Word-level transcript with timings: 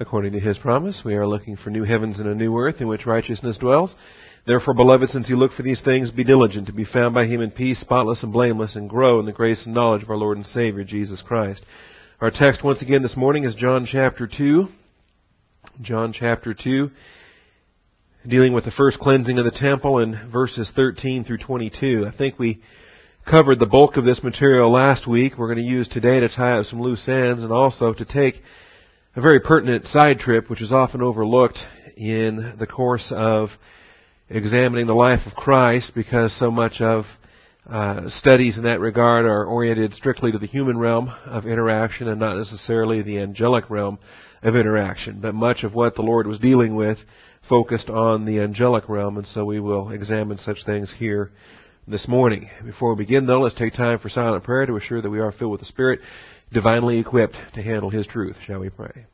According 0.00 0.32
to 0.32 0.40
his 0.40 0.58
promise, 0.58 1.02
we 1.04 1.14
are 1.14 1.26
looking 1.26 1.56
for 1.56 1.70
new 1.70 1.84
heavens 1.84 2.18
and 2.18 2.28
a 2.28 2.34
new 2.34 2.58
earth 2.58 2.80
in 2.80 2.88
which 2.88 3.06
righteousness 3.06 3.58
dwells. 3.58 3.94
Therefore, 4.44 4.74
beloved, 4.74 5.08
since 5.08 5.28
you 5.28 5.36
look 5.36 5.52
for 5.52 5.62
these 5.62 5.80
things, 5.82 6.10
be 6.10 6.24
diligent 6.24 6.66
to 6.66 6.72
be 6.72 6.84
found 6.84 7.14
by 7.14 7.26
him 7.26 7.40
in 7.40 7.52
peace, 7.52 7.78
spotless 7.78 8.24
and 8.24 8.32
blameless, 8.32 8.74
and 8.74 8.90
grow 8.90 9.20
in 9.20 9.26
the 9.26 9.32
grace 9.32 9.64
and 9.64 9.74
knowledge 9.74 10.02
of 10.02 10.10
our 10.10 10.16
Lord 10.16 10.36
and 10.36 10.46
Savior, 10.46 10.82
Jesus 10.82 11.22
Christ. 11.22 11.64
Our 12.20 12.32
text 12.32 12.64
once 12.64 12.82
again 12.82 13.02
this 13.02 13.16
morning 13.16 13.44
is 13.44 13.54
John 13.54 13.86
chapter 13.90 14.26
2. 14.26 14.66
John 15.80 16.12
chapter 16.12 16.54
2, 16.54 16.90
dealing 18.28 18.52
with 18.52 18.64
the 18.64 18.72
first 18.72 18.98
cleansing 18.98 19.38
of 19.38 19.44
the 19.44 19.50
temple 19.52 20.00
in 20.00 20.28
verses 20.32 20.72
13 20.74 21.24
through 21.24 21.38
22. 21.38 22.06
I 22.12 22.16
think 22.16 22.38
we 22.38 22.62
covered 23.30 23.60
the 23.60 23.66
bulk 23.66 23.96
of 23.96 24.04
this 24.04 24.22
material 24.24 24.72
last 24.72 25.06
week. 25.06 25.38
We're 25.38 25.54
going 25.54 25.64
to 25.64 25.72
use 25.72 25.86
today 25.88 26.18
to 26.18 26.28
tie 26.28 26.58
up 26.58 26.66
some 26.66 26.82
loose 26.82 27.06
ends 27.08 27.44
and 27.44 27.52
also 27.52 27.94
to 27.94 28.04
take 28.04 28.42
a 29.16 29.20
very 29.20 29.38
pertinent 29.38 29.86
side 29.86 30.18
trip, 30.18 30.50
which 30.50 30.60
is 30.60 30.72
often 30.72 31.00
overlooked 31.00 31.58
in 31.96 32.54
the 32.58 32.66
course 32.66 33.06
of 33.14 33.48
examining 34.28 34.88
the 34.88 34.94
life 34.94 35.20
of 35.24 35.34
Christ, 35.34 35.92
because 35.94 36.36
so 36.36 36.50
much 36.50 36.80
of 36.80 37.04
uh, 37.70 38.08
studies 38.08 38.56
in 38.56 38.64
that 38.64 38.80
regard 38.80 39.24
are 39.24 39.46
oriented 39.46 39.92
strictly 39.92 40.32
to 40.32 40.38
the 40.38 40.48
human 40.48 40.76
realm 40.76 41.12
of 41.26 41.46
interaction 41.46 42.08
and 42.08 42.18
not 42.18 42.36
necessarily 42.36 43.02
the 43.02 43.20
angelic 43.20 43.70
realm 43.70 43.98
of 44.42 44.56
interaction. 44.56 45.20
But 45.20 45.36
much 45.36 45.62
of 45.62 45.74
what 45.74 45.94
the 45.94 46.02
Lord 46.02 46.26
was 46.26 46.40
dealing 46.40 46.74
with 46.74 46.98
focused 47.48 47.88
on 47.88 48.24
the 48.24 48.40
angelic 48.40 48.88
realm, 48.88 49.16
and 49.16 49.26
so 49.28 49.44
we 49.44 49.60
will 49.60 49.90
examine 49.90 50.38
such 50.38 50.64
things 50.66 50.92
here 50.98 51.30
this 51.86 52.08
morning. 52.08 52.50
Before 52.64 52.94
we 52.94 53.04
begin, 53.04 53.26
though, 53.26 53.42
let's 53.42 53.54
take 53.54 53.74
time 53.74 54.00
for 54.00 54.08
silent 54.08 54.42
prayer 54.42 54.66
to 54.66 54.76
assure 54.76 55.00
that 55.00 55.10
we 55.10 55.20
are 55.20 55.30
filled 55.30 55.52
with 55.52 55.60
the 55.60 55.66
Spirit 55.66 56.00
divinely 56.54 56.98
equipped 56.98 57.36
to 57.54 57.62
handle 57.62 57.90
His 57.90 58.06
truth. 58.06 58.36
Shall 58.46 58.60
we 58.60 58.70
pray? 58.70 59.06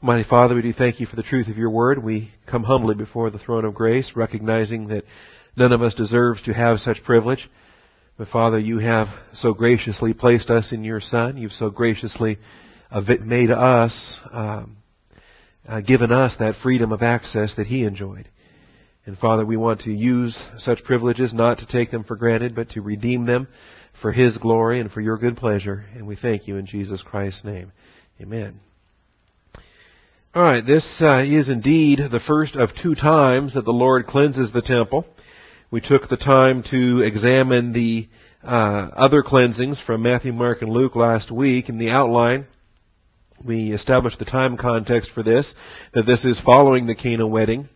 Mighty 0.00 0.28
Father, 0.28 0.54
we 0.54 0.62
do 0.62 0.72
thank 0.72 1.00
you 1.00 1.06
for 1.06 1.16
the 1.16 1.22
truth 1.22 1.48
of 1.48 1.56
your 1.56 1.70
word. 1.70 2.02
We 2.02 2.30
come 2.46 2.62
humbly 2.64 2.94
before 2.94 3.30
the 3.30 3.38
throne 3.38 3.64
of 3.64 3.74
grace, 3.74 4.12
recognizing 4.14 4.88
that 4.88 5.04
none 5.56 5.72
of 5.72 5.82
us 5.82 5.94
deserves 5.94 6.42
to 6.42 6.54
have 6.54 6.78
such 6.78 7.02
privilege. 7.04 7.48
But 8.16 8.28
Father, 8.28 8.58
you 8.58 8.78
have 8.78 9.08
so 9.32 9.54
graciously 9.54 10.12
placed 10.12 10.50
us 10.50 10.72
in 10.72 10.82
your 10.82 11.00
Son. 11.00 11.36
You've 11.36 11.52
so 11.52 11.70
graciously 11.70 12.38
made 13.20 13.50
us 13.50 14.18
um, 14.32 14.77
uh, 15.68 15.80
given 15.82 16.10
us 16.10 16.34
that 16.38 16.56
freedom 16.62 16.92
of 16.92 17.02
access 17.02 17.54
that 17.56 17.66
He 17.66 17.84
enjoyed. 17.84 18.28
And 19.04 19.16
Father, 19.16 19.46
we 19.46 19.56
want 19.56 19.82
to 19.82 19.92
use 19.92 20.36
such 20.58 20.84
privileges 20.84 21.32
not 21.32 21.58
to 21.58 21.66
take 21.66 21.90
them 21.90 22.04
for 22.04 22.16
granted, 22.16 22.54
but 22.54 22.70
to 22.70 22.80
redeem 22.80 23.26
them 23.26 23.48
for 24.02 24.12
His 24.12 24.38
glory 24.38 24.80
and 24.80 24.90
for 24.90 25.00
your 25.00 25.18
good 25.18 25.36
pleasure. 25.36 25.84
And 25.94 26.06
we 26.06 26.16
thank 26.16 26.48
you 26.48 26.56
in 26.56 26.66
Jesus 26.66 27.02
Christ's 27.02 27.44
name. 27.44 27.72
Amen. 28.20 28.60
All 30.34 30.42
right, 30.42 30.64
this 30.64 30.86
uh, 31.00 31.22
is 31.22 31.48
indeed 31.48 31.98
the 31.98 32.20
first 32.26 32.54
of 32.54 32.70
two 32.82 32.94
times 32.94 33.54
that 33.54 33.64
the 33.64 33.72
Lord 33.72 34.06
cleanses 34.06 34.52
the 34.52 34.62
temple. 34.62 35.06
We 35.70 35.80
took 35.80 36.08
the 36.08 36.16
time 36.16 36.62
to 36.70 37.00
examine 37.00 37.72
the 37.72 38.08
uh, 38.42 38.90
other 38.94 39.22
cleansings 39.22 39.80
from 39.86 40.02
Matthew, 40.02 40.32
Mark, 40.32 40.62
and 40.62 40.70
Luke 40.70 40.96
last 40.96 41.30
week. 41.30 41.68
In 41.68 41.78
the 41.78 41.90
outline, 41.90 42.46
we 43.44 43.72
established 43.72 44.18
the 44.18 44.24
time 44.24 44.56
context 44.56 45.10
for 45.14 45.22
this, 45.22 45.52
that 45.94 46.06
this 46.06 46.24
is 46.24 46.40
following 46.44 46.86
the 46.86 46.94
Cana 46.94 47.26
wedding, 47.26 47.68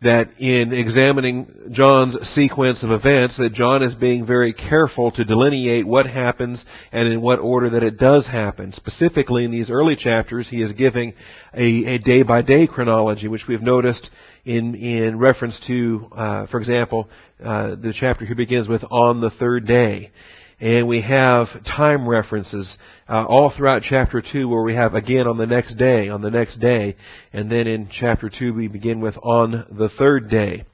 that 0.00 0.28
in 0.38 0.72
examining 0.72 1.70
John's 1.72 2.16
sequence 2.34 2.84
of 2.84 2.90
events, 2.90 3.36
that 3.38 3.52
John 3.52 3.82
is 3.82 3.96
being 3.96 4.24
very 4.24 4.52
careful 4.52 5.10
to 5.12 5.24
delineate 5.24 5.86
what 5.86 6.06
happens 6.06 6.64
and 6.92 7.08
in 7.12 7.20
what 7.20 7.40
order 7.40 7.70
that 7.70 7.82
it 7.82 7.98
does 7.98 8.26
happen. 8.26 8.72
Specifically, 8.72 9.44
in 9.44 9.50
these 9.50 9.70
early 9.70 9.96
chapters, 9.96 10.48
he 10.48 10.62
is 10.62 10.72
giving 10.72 11.14
a, 11.52 11.98
day 11.98 12.22
by 12.22 12.42
day 12.42 12.68
chronology, 12.68 13.26
which 13.26 13.46
we've 13.48 13.62
noticed 13.62 14.08
in 14.44 14.76
in 14.76 15.18
reference 15.18 15.60
to, 15.66 16.06
uh, 16.16 16.46
for 16.46 16.60
example, 16.60 17.08
uh, 17.44 17.70
the 17.70 17.92
chapter 17.98 18.24
he 18.24 18.34
begins 18.34 18.68
with 18.68 18.84
on 18.90 19.20
the 19.20 19.30
third 19.30 19.66
day. 19.66 20.12
And 20.60 20.88
we 20.88 21.02
have 21.02 21.46
time 21.64 22.08
references 22.08 22.76
uh, 23.08 23.24
all 23.24 23.52
throughout 23.56 23.82
chapter 23.88 24.20
2 24.20 24.48
where 24.48 24.62
we 24.62 24.74
have 24.74 24.94
again 24.94 25.28
on 25.28 25.38
the 25.38 25.46
next 25.46 25.76
day, 25.76 26.08
on 26.08 26.20
the 26.20 26.32
next 26.32 26.56
day. 26.56 26.96
And 27.32 27.50
then 27.50 27.68
in 27.68 27.88
chapter 27.92 28.28
2 28.28 28.54
we 28.54 28.66
begin 28.66 29.00
with 29.00 29.16
on 29.22 29.66
the 29.70 29.88
third 29.88 30.28
day. 30.28 30.64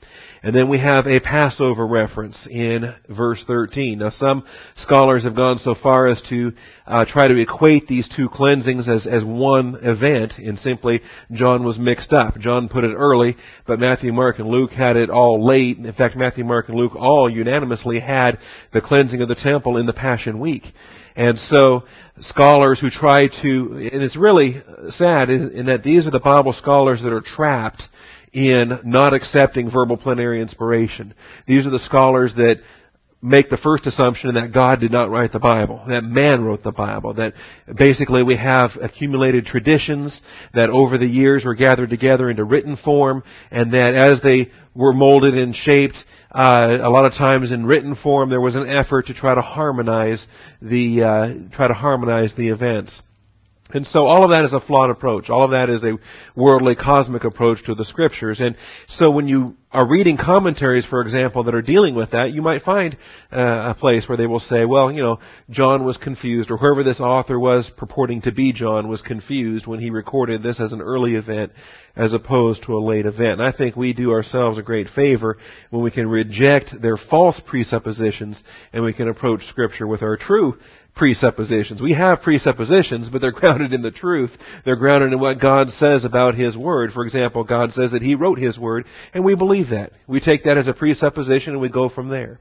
And 0.44 0.54
then 0.54 0.68
we 0.68 0.78
have 0.78 1.06
a 1.06 1.20
Passover 1.20 1.86
reference 1.86 2.46
in 2.50 2.94
verse 3.08 3.42
13. 3.46 4.00
Now 4.00 4.10
some 4.10 4.44
scholars 4.76 5.24
have 5.24 5.34
gone 5.34 5.56
so 5.56 5.74
far 5.82 6.06
as 6.06 6.20
to 6.28 6.52
uh, 6.86 7.06
try 7.08 7.28
to 7.28 7.40
equate 7.40 7.86
these 7.86 8.06
two 8.14 8.28
cleansings 8.28 8.86
as, 8.86 9.06
as 9.06 9.24
one 9.24 9.74
event 9.80 10.34
and 10.36 10.58
simply 10.58 11.00
John 11.32 11.64
was 11.64 11.78
mixed 11.78 12.12
up. 12.12 12.38
John 12.38 12.68
put 12.68 12.84
it 12.84 12.92
early, 12.92 13.38
but 13.66 13.80
Matthew, 13.80 14.12
Mark, 14.12 14.38
and 14.38 14.48
Luke 14.48 14.72
had 14.72 14.96
it 14.96 15.08
all 15.08 15.42
late. 15.42 15.78
In 15.78 15.94
fact, 15.94 16.14
Matthew, 16.14 16.44
Mark, 16.44 16.68
and 16.68 16.76
Luke 16.76 16.94
all 16.94 17.30
unanimously 17.30 17.98
had 17.98 18.38
the 18.74 18.82
cleansing 18.82 19.22
of 19.22 19.28
the 19.28 19.34
temple 19.34 19.78
in 19.78 19.86
the 19.86 19.94
Passion 19.94 20.40
Week. 20.40 20.64
And 21.16 21.38
so 21.38 21.84
scholars 22.18 22.80
who 22.80 22.90
try 22.90 23.28
to, 23.28 23.88
and 23.92 24.02
it's 24.02 24.16
really 24.16 24.62
sad 24.90 25.30
in 25.30 25.66
that 25.66 25.84
these 25.84 26.06
are 26.06 26.10
the 26.10 26.20
Bible 26.20 26.52
scholars 26.52 27.00
that 27.02 27.14
are 27.14 27.22
trapped 27.22 27.84
in 28.34 28.80
not 28.84 29.14
accepting 29.14 29.70
verbal 29.70 29.96
plenary 29.96 30.42
inspiration. 30.42 31.14
These 31.46 31.66
are 31.66 31.70
the 31.70 31.78
scholars 31.78 32.34
that 32.36 32.56
make 33.22 33.48
the 33.48 33.56
first 33.56 33.86
assumption 33.86 34.34
that 34.34 34.52
God 34.52 34.80
did 34.80 34.92
not 34.92 35.08
write 35.08 35.32
the 35.32 35.38
Bible, 35.38 35.82
that 35.88 36.04
man 36.04 36.44
wrote 36.44 36.62
the 36.62 36.72
Bible, 36.72 37.14
that 37.14 37.32
basically 37.74 38.22
we 38.22 38.36
have 38.36 38.72
accumulated 38.82 39.46
traditions 39.46 40.20
that 40.52 40.68
over 40.68 40.98
the 40.98 41.06
years 41.06 41.44
were 41.44 41.54
gathered 41.54 41.88
together 41.88 42.28
into 42.28 42.44
written 42.44 42.76
form, 42.84 43.22
and 43.50 43.72
that 43.72 43.94
as 43.94 44.20
they 44.22 44.50
were 44.74 44.92
molded 44.92 45.34
and 45.34 45.54
shaped, 45.54 45.96
uh, 46.32 46.78
a 46.82 46.90
lot 46.90 47.06
of 47.06 47.12
times 47.12 47.50
in 47.50 47.64
written 47.64 47.96
form 48.02 48.28
there 48.28 48.40
was 48.40 48.56
an 48.56 48.68
effort 48.68 49.06
to 49.06 49.14
try 49.14 49.34
to 49.34 49.40
harmonize 49.40 50.26
the 50.60 51.02
uh, 51.02 51.56
try 51.56 51.68
to 51.68 51.74
harmonize 51.74 52.34
the 52.36 52.48
events. 52.48 53.00
And 53.70 53.86
so 53.86 54.06
all 54.06 54.24
of 54.24 54.30
that 54.30 54.44
is 54.44 54.52
a 54.52 54.60
flawed 54.60 54.90
approach. 54.90 55.30
All 55.30 55.44
of 55.44 55.52
that 55.52 55.70
is 55.70 55.82
a 55.82 55.96
worldly, 56.36 56.76
cosmic 56.76 57.24
approach 57.24 57.64
to 57.64 57.74
the 57.74 57.84
scriptures. 57.86 58.38
And 58.38 58.56
so 58.88 59.10
when 59.10 59.26
you 59.26 59.56
are 59.72 59.88
reading 59.88 60.18
commentaries, 60.22 60.84
for 60.84 61.00
example, 61.00 61.44
that 61.44 61.54
are 61.54 61.62
dealing 61.62 61.94
with 61.94 62.10
that, 62.10 62.32
you 62.32 62.42
might 62.42 62.62
find 62.62 62.96
uh, 63.32 63.70
a 63.70 63.74
place 63.74 64.04
where 64.06 64.18
they 64.18 64.26
will 64.26 64.38
say, 64.38 64.66
well, 64.66 64.92
you 64.92 65.02
know, 65.02 65.18
John 65.48 65.84
was 65.84 65.96
confused, 65.96 66.50
or 66.50 66.58
whoever 66.58 66.84
this 66.84 67.00
author 67.00 67.40
was 67.40 67.68
purporting 67.78 68.20
to 68.22 68.32
be 68.32 68.52
John 68.52 68.86
was 68.86 69.00
confused 69.00 69.66
when 69.66 69.80
he 69.80 69.88
recorded 69.88 70.42
this 70.42 70.60
as 70.60 70.72
an 70.72 70.82
early 70.82 71.14
event 71.14 71.50
as 71.96 72.12
opposed 72.12 72.64
to 72.64 72.76
a 72.76 72.84
late 72.84 73.06
event. 73.06 73.40
And 73.40 73.42
I 73.42 73.56
think 73.56 73.76
we 73.76 73.94
do 73.94 74.12
ourselves 74.12 74.58
a 74.58 74.62
great 74.62 74.88
favor 74.94 75.38
when 75.70 75.82
we 75.82 75.90
can 75.90 76.06
reject 76.06 76.70
their 76.82 76.98
false 76.98 77.40
presuppositions 77.46 78.42
and 78.72 78.84
we 78.84 78.92
can 78.92 79.08
approach 79.08 79.42
scripture 79.46 79.86
with 79.86 80.02
our 80.02 80.16
true 80.16 80.58
presuppositions. 80.94 81.82
We 81.82 81.92
have 81.92 82.22
presuppositions, 82.22 83.08
but 83.10 83.20
they're 83.20 83.32
grounded 83.40 83.72
in 83.72 83.82
the 83.82 83.90
truth. 83.90 84.30
They're 84.64 84.76
grounded 84.76 85.12
in 85.12 85.20
what 85.20 85.40
God 85.40 85.68
says 85.70 86.04
about 86.04 86.34
His 86.34 86.56
Word. 86.56 86.92
For 86.92 87.04
example, 87.04 87.44
God 87.44 87.72
says 87.72 87.92
that 87.92 88.02
He 88.02 88.14
wrote 88.14 88.38
His 88.38 88.58
Word, 88.58 88.86
and 89.12 89.24
we 89.24 89.34
believe 89.34 89.70
that. 89.70 89.92
We 90.06 90.20
take 90.20 90.44
that 90.44 90.58
as 90.58 90.68
a 90.68 90.72
presupposition 90.72 91.52
and 91.52 91.60
we 91.60 91.68
go 91.68 91.88
from 91.88 92.08
there. 92.08 92.40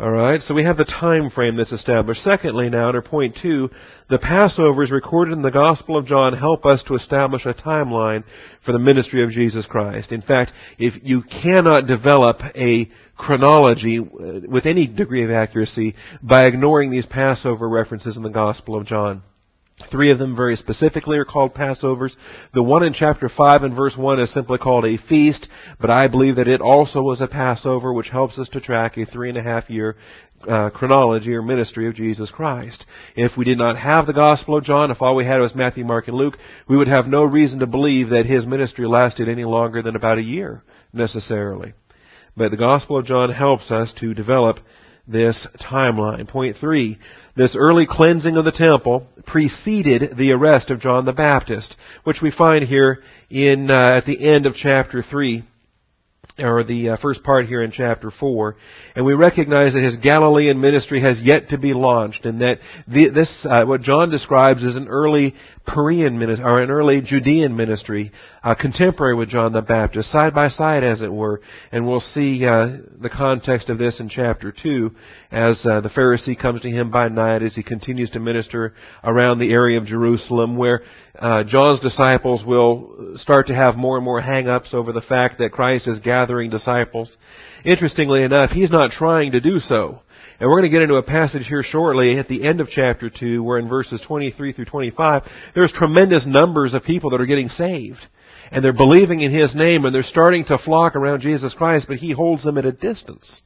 Alright, 0.00 0.42
so 0.42 0.54
we 0.54 0.62
have 0.62 0.76
the 0.76 0.84
time 0.84 1.28
frame 1.28 1.56
that's 1.56 1.72
established. 1.72 2.20
Secondly, 2.22 2.70
now, 2.70 2.86
under 2.86 3.02
point 3.02 3.36
two, 3.42 3.68
the 4.08 4.18
Passovers 4.18 4.92
recorded 4.92 5.32
in 5.32 5.42
the 5.42 5.50
Gospel 5.50 5.96
of 5.96 6.06
John 6.06 6.36
help 6.36 6.64
us 6.64 6.84
to 6.86 6.94
establish 6.94 7.44
a 7.44 7.52
timeline 7.52 8.22
for 8.64 8.70
the 8.70 8.78
ministry 8.78 9.24
of 9.24 9.30
Jesus 9.30 9.66
Christ. 9.66 10.12
In 10.12 10.22
fact, 10.22 10.52
if 10.78 10.94
you 11.02 11.22
cannot 11.42 11.88
develop 11.88 12.38
a 12.54 12.88
chronology 13.16 13.98
uh, 13.98 14.46
with 14.48 14.66
any 14.66 14.86
degree 14.86 15.24
of 15.24 15.32
accuracy 15.32 15.96
by 16.22 16.46
ignoring 16.46 16.92
these 16.92 17.06
Passover 17.06 17.68
references 17.68 18.16
in 18.16 18.22
the 18.22 18.30
Gospel 18.30 18.78
of 18.78 18.86
John. 18.86 19.24
Three 19.90 20.10
of 20.10 20.18
them 20.18 20.34
very 20.34 20.56
specifically 20.56 21.18
are 21.18 21.24
called 21.24 21.54
Passovers. 21.54 22.14
The 22.52 22.62
one 22.62 22.82
in 22.82 22.92
chapter 22.92 23.28
5 23.28 23.62
and 23.62 23.76
verse 23.76 23.96
1 23.96 24.20
is 24.20 24.32
simply 24.34 24.58
called 24.58 24.84
a 24.84 24.98
feast, 25.08 25.48
but 25.80 25.88
I 25.88 26.08
believe 26.08 26.36
that 26.36 26.48
it 26.48 26.60
also 26.60 27.00
was 27.00 27.20
a 27.20 27.28
Passover, 27.28 27.92
which 27.92 28.08
helps 28.08 28.38
us 28.38 28.48
to 28.50 28.60
track 28.60 28.96
a 28.96 29.06
three 29.06 29.28
and 29.28 29.38
a 29.38 29.42
half 29.42 29.70
year 29.70 29.96
uh, 30.46 30.70
chronology 30.70 31.32
or 31.32 31.42
ministry 31.42 31.88
of 31.88 31.94
Jesus 31.94 32.30
Christ. 32.30 32.84
If 33.16 33.36
we 33.36 33.44
did 33.44 33.58
not 33.58 33.78
have 33.78 34.06
the 34.06 34.12
Gospel 34.12 34.56
of 34.56 34.64
John, 34.64 34.90
if 34.90 35.00
all 35.00 35.16
we 35.16 35.24
had 35.24 35.40
was 35.40 35.54
Matthew, 35.54 35.84
Mark, 35.84 36.08
and 36.08 36.16
Luke, 36.16 36.36
we 36.68 36.76
would 36.76 36.88
have 36.88 37.06
no 37.06 37.22
reason 37.24 37.60
to 37.60 37.66
believe 37.66 38.10
that 38.10 38.26
his 38.26 38.46
ministry 38.46 38.86
lasted 38.86 39.28
any 39.28 39.44
longer 39.44 39.82
than 39.82 39.96
about 39.96 40.18
a 40.18 40.22
year, 40.22 40.62
necessarily. 40.92 41.72
But 42.36 42.50
the 42.50 42.56
Gospel 42.56 42.98
of 42.98 43.06
John 43.06 43.30
helps 43.30 43.70
us 43.70 43.92
to 44.00 44.14
develop 44.14 44.58
this 45.08 45.46
timeline. 45.60 46.28
Point 46.28 46.56
three, 46.60 46.98
this 47.38 47.56
early 47.56 47.86
cleansing 47.88 48.36
of 48.36 48.44
the 48.44 48.52
temple 48.52 49.06
preceded 49.26 50.16
the 50.18 50.32
arrest 50.32 50.70
of 50.70 50.80
John 50.80 51.04
the 51.04 51.12
Baptist, 51.12 51.76
which 52.02 52.18
we 52.20 52.32
find 52.32 52.64
here 52.64 52.98
in 53.30 53.70
uh, 53.70 53.96
at 53.96 54.04
the 54.06 54.20
end 54.20 54.44
of 54.44 54.54
chapter 54.54 55.02
three. 55.08 55.44
or 56.38 56.64
the 56.64 56.90
uh, 56.90 56.96
first 57.00 57.22
part 57.22 57.46
here 57.46 57.62
in 57.62 57.70
chapter 57.70 58.10
4. 58.10 58.56
And 58.96 59.06
we 59.06 59.14
recognize 59.14 59.72
that 59.72 59.82
his 59.82 59.96
Galilean 59.96 60.60
ministry 60.60 61.00
has 61.00 61.20
yet 61.22 61.48
to 61.50 61.58
be 61.58 61.72
launched 61.72 62.24
and 62.24 62.40
that 62.40 62.58
the, 62.86 63.10
this, 63.10 63.46
uh, 63.48 63.64
what 63.64 63.82
John 63.82 64.10
describes 64.10 64.62
as 64.62 64.76
an 64.76 64.88
early 64.88 65.34
Perean 65.68 66.18
ministry, 66.18 66.44
or 66.44 66.60
an 66.62 66.70
early 66.70 67.02
Judean 67.02 67.54
ministry, 67.54 68.10
uh, 68.42 68.54
contemporary 68.54 69.14
with 69.14 69.28
John 69.28 69.52
the 69.52 69.62
Baptist, 69.62 70.10
side 70.10 70.34
by 70.34 70.48
side 70.48 70.82
as 70.82 71.02
it 71.02 71.12
were. 71.12 71.42
And 71.70 71.86
we'll 71.86 72.00
see 72.00 72.44
uh, 72.46 72.78
the 73.00 73.10
context 73.10 73.68
of 73.68 73.78
this 73.78 74.00
in 74.00 74.08
chapter 74.08 74.52
2 74.52 74.90
as 75.30 75.64
uh, 75.64 75.80
the 75.82 75.90
Pharisee 75.90 76.40
comes 76.40 76.62
to 76.62 76.70
him 76.70 76.90
by 76.90 77.08
night 77.08 77.42
as 77.42 77.54
he 77.54 77.62
continues 77.62 78.10
to 78.10 78.20
minister 78.20 78.74
around 79.04 79.38
the 79.38 79.52
area 79.52 79.78
of 79.78 79.86
Jerusalem 79.86 80.56
where 80.56 80.82
uh, 81.18 81.44
John's 81.44 81.80
disciples 81.80 82.44
will 82.46 83.14
start 83.16 83.48
to 83.48 83.54
have 83.54 83.76
more 83.76 83.96
and 83.96 84.04
more 84.04 84.20
hang-ups 84.20 84.72
over 84.72 84.92
the 84.92 85.02
fact 85.02 85.38
that 85.38 85.52
Christ 85.52 85.86
is 85.86 85.98
gathering 85.98 86.50
disciples. 86.50 87.14
Interestingly 87.64 88.22
enough, 88.22 88.50
he's 88.50 88.70
not 88.70 88.90
trying 88.92 89.32
to 89.32 89.40
do 89.40 89.58
so. 89.58 90.00
And 90.40 90.48
we're 90.48 90.60
going 90.60 90.70
to 90.70 90.76
get 90.76 90.82
into 90.82 90.94
a 90.94 91.02
passage 91.02 91.46
here 91.48 91.64
shortly 91.64 92.16
at 92.16 92.28
the 92.28 92.46
end 92.46 92.60
of 92.60 92.68
chapter 92.68 93.10
2 93.10 93.42
where 93.42 93.58
in 93.58 93.68
verses 93.68 94.02
23 94.06 94.52
through 94.52 94.66
25 94.66 95.22
there's 95.54 95.72
tremendous 95.72 96.24
numbers 96.26 96.74
of 96.74 96.84
people 96.84 97.10
that 97.10 97.20
are 97.20 97.26
getting 97.26 97.48
saved. 97.48 97.98
And 98.52 98.64
they're 98.64 98.72
believing 98.72 99.20
in 99.20 99.32
His 99.32 99.54
name 99.54 99.84
and 99.84 99.94
they're 99.94 100.02
starting 100.04 100.44
to 100.46 100.58
flock 100.58 100.94
around 100.94 101.22
Jesus 101.22 101.54
Christ, 101.54 101.86
but 101.88 101.96
He 101.96 102.12
holds 102.12 102.44
them 102.44 102.56
at 102.56 102.64
a 102.64 102.72
distance. 102.72 103.42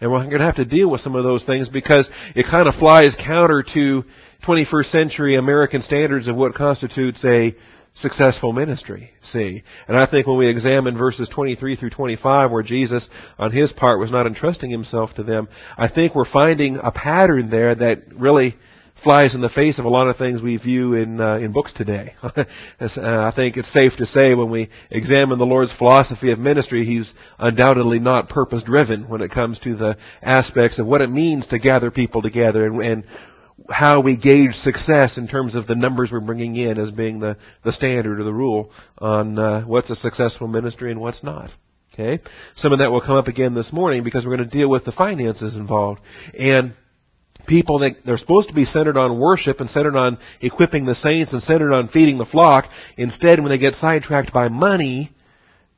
And 0.00 0.12
we're 0.12 0.24
going 0.24 0.38
to 0.38 0.44
have 0.44 0.56
to 0.56 0.64
deal 0.64 0.88
with 0.88 1.00
some 1.00 1.16
of 1.16 1.24
those 1.24 1.42
things 1.42 1.68
because 1.68 2.08
it 2.36 2.46
kind 2.48 2.68
of 2.68 2.74
flies 2.76 3.16
counter 3.18 3.64
to 3.74 4.04
21st 4.46 4.92
century 4.92 5.34
American 5.34 5.82
standards 5.82 6.28
of 6.28 6.36
what 6.36 6.54
constitutes 6.54 7.18
a 7.24 7.52
successful 8.00 8.52
ministry, 8.52 9.10
see. 9.22 9.62
And 9.86 9.96
I 9.96 10.06
think 10.06 10.26
when 10.26 10.38
we 10.38 10.48
examine 10.48 10.96
verses 10.96 11.28
23 11.34 11.76
through 11.76 11.90
25 11.90 12.50
where 12.50 12.62
Jesus 12.62 13.08
on 13.38 13.52
his 13.52 13.72
part 13.72 13.98
was 13.98 14.10
not 14.10 14.26
entrusting 14.26 14.70
himself 14.70 15.14
to 15.14 15.22
them, 15.22 15.48
I 15.76 15.88
think 15.88 16.14
we're 16.14 16.30
finding 16.30 16.78
a 16.82 16.92
pattern 16.92 17.50
there 17.50 17.74
that 17.74 18.14
really 18.14 18.56
flies 19.02 19.34
in 19.34 19.40
the 19.40 19.48
face 19.48 19.78
of 19.78 19.84
a 19.84 19.88
lot 19.88 20.08
of 20.08 20.16
things 20.16 20.42
we 20.42 20.56
view 20.56 20.94
in 20.94 21.20
uh, 21.20 21.36
in 21.36 21.52
books 21.52 21.72
today. 21.72 22.14
uh, 22.22 22.44
I 22.80 23.32
think 23.34 23.56
it's 23.56 23.72
safe 23.72 23.92
to 23.98 24.06
say 24.06 24.34
when 24.34 24.50
we 24.50 24.70
examine 24.90 25.38
the 25.38 25.46
Lord's 25.46 25.72
philosophy 25.78 26.32
of 26.32 26.38
ministry, 26.38 26.84
He's 26.84 27.12
undoubtedly 27.38 28.00
not 28.00 28.28
purpose 28.28 28.62
driven 28.64 29.08
when 29.08 29.22
it 29.22 29.30
comes 29.30 29.58
to 29.60 29.76
the 29.76 29.96
aspects 30.22 30.78
of 30.78 30.86
what 30.86 31.00
it 31.00 31.10
means 31.10 31.46
to 31.48 31.58
gather 31.58 31.90
people 31.90 32.22
together 32.22 32.66
and, 32.66 32.80
and 32.80 33.04
how 33.68 34.00
we 34.00 34.16
gauge 34.16 34.54
success 34.54 35.18
in 35.18 35.28
terms 35.28 35.54
of 35.54 35.66
the 35.66 35.74
numbers 35.74 36.10
we're 36.12 36.20
bringing 36.20 36.56
in 36.56 36.78
as 36.78 36.90
being 36.90 37.20
the, 37.20 37.36
the 37.64 37.72
standard 37.72 38.20
or 38.20 38.24
the 38.24 38.32
rule 38.32 38.70
on 38.98 39.38
uh, 39.38 39.62
what's 39.62 39.90
a 39.90 39.94
successful 39.94 40.48
ministry 40.48 40.90
and 40.90 41.00
what's 41.00 41.22
not. 41.22 41.50
Okay? 41.92 42.22
Some 42.56 42.72
of 42.72 42.78
that 42.78 42.92
will 42.92 43.00
come 43.00 43.16
up 43.16 43.26
again 43.26 43.54
this 43.54 43.72
morning 43.72 44.04
because 44.04 44.24
we're 44.24 44.36
going 44.36 44.48
to 44.48 44.56
deal 44.56 44.70
with 44.70 44.84
the 44.84 44.92
finances 44.92 45.54
involved. 45.54 46.00
And 46.38 46.74
people 47.46 47.80
that 47.80 47.96
they're 48.04 48.18
supposed 48.18 48.48
to 48.48 48.54
be 48.54 48.64
centered 48.64 48.96
on 48.96 49.18
worship 49.18 49.60
and 49.60 49.68
centered 49.70 49.96
on 49.96 50.18
equipping 50.40 50.86
the 50.86 50.94
saints 50.94 51.32
and 51.32 51.42
centered 51.42 51.72
on 51.72 51.88
feeding 51.88 52.18
the 52.18 52.26
flock. 52.26 52.66
Instead, 52.96 53.40
when 53.40 53.48
they 53.48 53.58
get 53.58 53.74
sidetracked 53.74 54.32
by 54.32 54.48
money, 54.48 55.12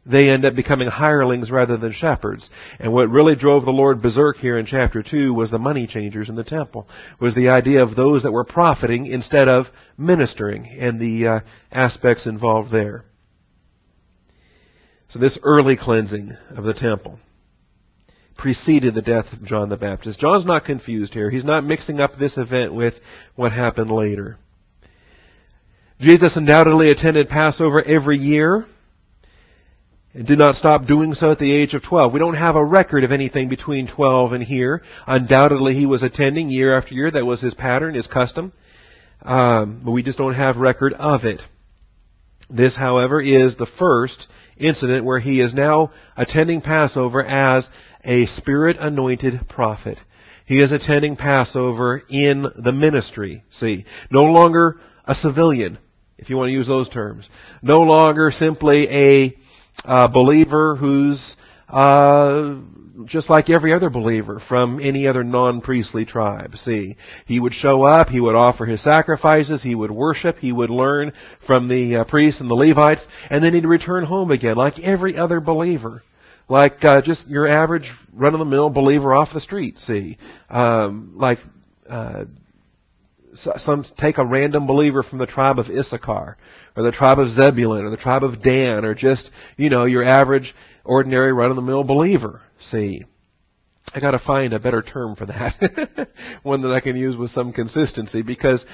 they 0.07 0.31
end 0.31 0.45
up 0.45 0.57
becoming 0.57 0.89
hirelings 0.89 1.51
rather 1.51 1.77
than 1.77 1.93
shepherds. 1.93 2.49
And 2.79 2.93
what 2.93 3.11
really 3.11 3.37
drove 3.37 3.65
the 3.65 3.71
Lord 3.71 4.01
berserk 4.01 4.37
here 4.37 4.57
in 4.57 4.65
chapter 4.65 5.03
2 5.03 5.35
was 5.35 5.51
the 5.51 5.59
money 5.59 5.87
changers 5.87 6.29
in 6.29 6.37
the 6.37 6.45
temple. 6.45 6.89
Was 7.21 7.35
the 7.35 7.51
idea 7.51 7.83
of 7.83 7.97
those 7.97 8.23
that 8.23 8.33
were 8.33 8.45
profiting 8.45 9.07
instead 9.07 9.49
of 9.49 9.67
ministering 9.99 10.67
and 10.67 10.99
the 10.99 11.29
uh, 11.29 11.41
aspects 11.71 12.27
involved 12.27 12.73
there. 12.73 13.05
So 15.11 15.19
this 15.19 15.39
early 15.43 15.77
cleansing 15.77 16.37
of 16.57 16.65
the 16.65 16.75
temple 16.75 17.19
preceded 18.39 18.95
the 18.95 19.03
death 19.03 19.27
of 19.33 19.45
John 19.45 19.69
the 19.69 19.77
Baptist. 19.77 20.19
John's 20.19 20.47
not 20.47 20.65
confused 20.65 21.13
here. 21.13 21.31
He's 21.31 21.45
not 21.45 21.65
mixing 21.65 22.01
up 22.01 22.13
this 22.19 22.39
event 22.39 22.73
with 22.73 22.95
what 23.37 23.53
happened 23.53 23.91
later. 23.91 24.39
Jesus 26.01 26.37
undoubtedly 26.37 26.91
attended 26.91 27.29
Passover 27.29 27.83
every 27.83 28.17
year 28.17 28.67
and 30.13 30.27
did 30.27 30.39
not 30.39 30.57
stop 30.57 30.87
doing 30.87 31.15
so 31.15 31.31
at 31.31 31.39
the 31.39 31.53
age 31.53 31.75
of 31.75 31.83
12. 31.83 32.13
We 32.13 32.19
don't 32.19 32.35
have 32.35 32.57
a 32.57 32.65
record 32.65 33.05
of 33.05 33.13
anything 33.13 33.49
between 33.49 33.89
12 33.95 34.33
and 34.33 34.43
here. 34.43 34.83
Undoubtedly 35.07 35.75
he 35.75 35.87
was 35.87 36.03
attending 36.03 36.51
year 36.51 36.77
after 36.77 36.95
year. 36.95 37.11
That 37.11 37.27
was 37.27 37.41
his 37.41 37.55
pattern, 37.55 37.95
his 37.95 38.07
custom. 38.07 38.53
Um, 39.23 39.83
but 39.85 39.93
we 39.93 40.03
just 40.03 40.19
don't 40.19 40.35
have 40.35 40.57
record 40.57 40.95
of 40.95 41.25
it. 41.25 41.41
This, 42.49 42.77
however, 42.77 43.21
is 43.21 43.57
the 43.57 43.71
first 43.79 44.27
incident 44.57 45.05
where 45.05 45.21
he 45.21 45.41
is 45.41 45.55
now 45.55 45.93
attending 46.17 46.61
Passover 46.61 47.25
as 47.25 47.69
a 48.05 48.27
spirit 48.27 48.77
anointed 48.81 49.49
prophet. 49.49 49.99
He 50.47 50.61
is 50.61 50.73
attending 50.73 51.15
Passover 51.15 52.03
in 52.09 52.45
the 52.57 52.73
ministry, 52.73 53.45
see. 53.53 53.85
No 54.11 54.25
longer 54.25 54.81
a 55.05 55.15
civilian, 55.15 55.79
if 56.19 56.29
you 56.29 56.37
want 56.37 56.49
to 56.49 56.53
use 56.53 56.67
those 56.67 56.89
terms. 56.89 57.29
No 57.63 57.81
longer 57.83 58.33
simply 58.33 58.89
a 58.89 59.37
uh, 59.85 60.09
believer 60.09 60.77
who's 60.77 61.37
uh, 61.69 62.57
just 63.05 63.31
like 63.31 63.49
every 63.49 63.73
other 63.73 63.91
believer 63.91 64.43
from 64.49 64.81
any 64.81 65.07
other 65.07 65.25
non-priestly 65.25 66.05
tribe. 66.05 66.55
See, 66.65 66.97
he 67.27 67.41
would 67.41 67.55
show 67.55 67.83
up, 67.83 68.09
he 68.09 68.21
would 68.21 68.35
offer 68.35 68.67
his 68.67 68.83
sacrifices, 68.83 69.63
he 69.63 69.75
would 69.75 69.91
worship, 69.91 70.39
he 70.39 70.53
would 70.53 70.71
learn 70.71 71.13
from 71.47 71.69
the 71.69 71.97
uh, 71.97 72.05
priests 72.05 72.41
and 72.41 72.51
the 72.51 72.55
Levites, 72.55 73.07
and 73.31 73.43
then 73.43 73.55
he'd 73.55 73.65
return 73.65 74.05
home 74.05 74.31
again, 74.31 74.57
like 74.57 74.79
every 74.81 75.17
other 75.17 75.41
believer. 75.41 76.03
Like 76.49 76.85
uh, 76.85 77.01
just 77.03 77.27
your 77.29 77.47
average 77.47 77.89
run-of-the-mill 78.13 78.71
believer 78.71 79.15
off 79.15 79.29
the 79.33 79.41
street. 79.41 79.79
See, 79.79 80.19
um, 80.49 81.13
like 81.15 81.39
uh, 81.89 82.25
some 83.35 83.85
take 83.99 84.19
a 84.19 84.27
random 84.27 84.67
believer 84.67 85.05
from 85.05 85.19
the 85.19 85.27
tribe 85.27 85.61
of 85.61 85.67
Issachar 85.67 86.37
or 86.77 86.83
the 86.83 86.93
tribe 86.93 87.19
of 87.19 87.35
Zebulun 87.35 87.85
or 87.85 87.91
the 87.91 87.97
tribe 87.97 88.25
of 88.25 88.43
Dan 88.43 88.85
or 88.85 88.95
just, 88.95 89.31
you 89.57 89.71
know, 89.71 89.85
your 89.85 90.05
average 90.05 90.55
ordinary 90.85 91.33
run 91.33 91.51
of 91.51 91.57
the 91.57 91.63
mill 91.63 91.85
believer. 91.85 92.43
See. 92.71 93.05
I 93.93 94.01
gotta 94.01 94.21
find 94.25 94.53
a 94.53 94.61
better 94.61 94.83
term 94.83 95.17
for 95.17 95.27
that. 95.27 96.09
One 96.43 96.63
that 96.63 96.71
I 96.71 96.81
can 96.81 96.97
use 96.97 97.17
with 97.17 97.31
some 97.31 97.53
consistency 97.53 98.23
because 98.23 98.65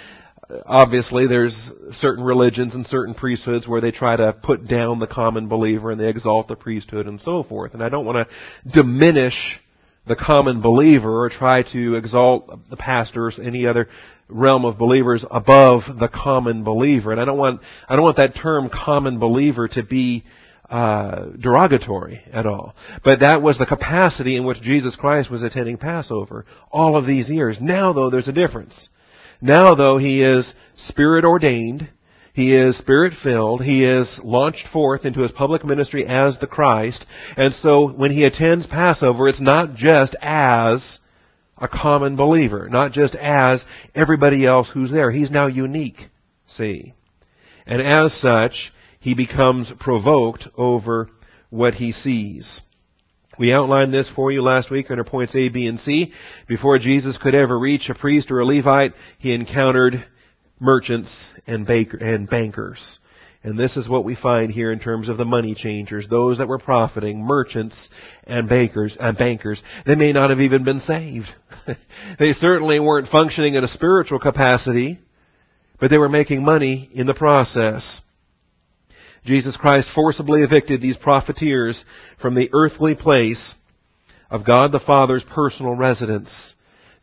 uh, 0.51 0.59
obviously 0.67 1.27
there's 1.27 1.57
certain 1.99 2.23
religions 2.23 2.75
and 2.75 2.85
certain 2.85 3.15
priesthoods 3.15 3.67
where 3.67 3.81
they 3.81 3.93
try 3.93 4.17
to 4.17 4.35
put 4.35 4.69
down 4.69 4.99
the 4.99 5.07
common 5.07 5.49
believer 5.49 5.91
and 5.91 6.01
they 6.01 6.09
exalt 6.09 6.49
the 6.49 6.57
priesthood 6.57 7.07
and 7.07 7.21
so 7.21 7.43
forth. 7.45 7.73
And 7.73 7.83
I 7.83 7.89
don't 7.89 8.05
want 8.05 8.29
to 8.29 8.71
diminish 8.71 9.35
the 10.07 10.17
common 10.17 10.61
believer 10.61 11.25
or 11.25 11.31
try 11.31 11.63
to 11.73 11.95
exalt 11.95 12.69
the 12.71 12.77
pastors, 12.77 13.41
any 13.43 13.67
other 13.67 13.89
realm 14.29 14.65
of 14.65 14.79
believers 14.79 15.25
above 15.31 15.83
the 15.99 16.09
common 16.09 16.65
believer. 16.65 17.13
And 17.13 17.21
I 17.21 17.25
don't 17.25 17.39
want, 17.39 17.61
I 17.89 17.97
don't 17.97 18.05
want 18.05 18.17
that 18.17 18.35
term 18.35 18.71
common 18.71 19.19
believer 19.19 19.69
to 19.69 19.83
be 19.83 20.25
uh, 20.69 21.27
derogatory 21.39 22.23
at 22.33 22.47
all. 22.47 22.75
But 23.05 23.21
that 23.21 23.41
was 23.41 23.59
the 23.59 23.67
capacity 23.67 24.37
in 24.37 24.45
which 24.45 24.61
Jesus 24.63 24.97
Christ 24.97 25.31
was 25.31 25.43
attending 25.43 25.77
Passover 25.77 26.45
all 26.73 26.97
of 26.97 27.07
these 27.07 27.29
years. 27.29 27.59
Now 27.61 27.93
though, 27.93 28.11
there's 28.11 28.29
a 28.29 28.33
difference. 28.33 28.89
Now 29.41 29.75
though, 29.75 29.99
he 29.99 30.23
is 30.23 30.53
spirit 30.77 31.25
ordained, 31.25 31.89
he 32.37 32.55
is 32.55 32.77
spirit 32.77 33.15
filled. 33.23 33.63
He 33.63 33.83
is 33.83 34.21
launched 34.23 34.69
forth 34.71 35.07
into 35.07 35.23
his 35.23 35.33
public 35.33 35.65
ministry 35.65 36.05
as 36.07 36.37
the 36.39 36.47
Christ. 36.47 37.07
And 37.35 37.55
so 37.55 37.89
when 37.89 38.11
he 38.11 38.25
attends 38.25 38.67
Passover, 38.67 39.27
it's 39.27 39.41
not 39.41 39.75
just 39.75 40.15
as 40.21 40.99
a 41.59 41.69
common 41.69 42.17
believer, 42.17 42.69
not 42.69 42.93
just 42.93 43.15
as 43.15 43.65
everybody 43.95 44.47
else 44.47 44.71
who's 44.73 44.91
there. 44.91 45.11
He's 45.11 45.31
now 45.31 45.47
unique, 45.47 45.99
see. 46.47 46.95
And 47.67 47.81
as 47.81 48.19
such, 48.21 48.73
he 49.01 49.15
becomes 49.15 49.73
provoked 49.81 50.49
over 50.57 51.09
what 51.51 51.75
he 51.75 51.93
sees. 51.93 52.61
We 53.39 53.53
outlined 53.53 53.93
this 53.93 54.11
for 54.15 54.33
you 54.33 54.43
last 54.43 54.71
week 54.71 54.91
under 54.91 55.05
points 55.05 55.35
A, 55.35 55.49
B, 55.49 55.67
and 55.67 55.79
C. 55.79 56.13
Before 56.49 56.79
Jesus 56.79 57.19
could 57.21 57.35
ever 57.35 57.59
reach 57.59 57.89
a 57.89 57.95
priest 57.95 58.31
or 58.31 58.41
a 58.41 58.47
Levite, 58.47 58.95
he 59.19 59.35
encountered 59.35 60.07
merchants 60.59 61.15
and, 61.47 61.67
baker, 61.67 61.99
and 61.99 62.29
bankers. 62.29 62.99
And 63.47 63.57
this 63.57 63.77
is 63.77 63.89
what 63.89 64.05
we 64.05 64.17
find 64.17 64.51
here 64.51 64.73
in 64.73 64.81
terms 64.81 65.09
of 65.09 65.19
the 65.19 65.25
money 65.25 65.55
changers, 65.55 66.09
those 66.11 66.39
that 66.39 66.49
were 66.49 66.59
profiting, 66.59 67.21
merchants 67.21 67.79
and 68.25 68.49
bakers 68.49 68.97
and 68.99 69.17
bankers. 69.17 69.63
They 69.87 69.95
may 69.95 70.13
not 70.13 70.31
have 70.31 70.41
even 70.41 70.65
been 70.65 70.81
saved. 70.81 71.29
they 72.19 72.33
certainly 72.33 72.81
weren't 72.81 73.09
functioning 73.09 73.55
in 73.55 73.63
a 73.63 73.69
spiritual 73.69 74.19
capacity, 74.19 74.99
but 75.79 75.91
they 75.91 75.97
were 75.97 76.09
making 76.09 76.45
money 76.45 76.91
in 76.93 77.07
the 77.07 77.15
process. 77.15 78.01
Jesus 79.25 79.57
Christ 79.57 79.91
forcibly 79.95 80.43
evicted 80.43 80.81
these 80.81 80.97
profiteers 80.97 81.81
from 82.21 82.35
the 82.35 82.51
earthly 82.53 82.97
place 82.97 83.55
of 84.29 84.45
God 84.45 84.73
the 84.73 84.81
Father's 84.81 85.25
personal 85.33 85.77
residence. 85.77 86.35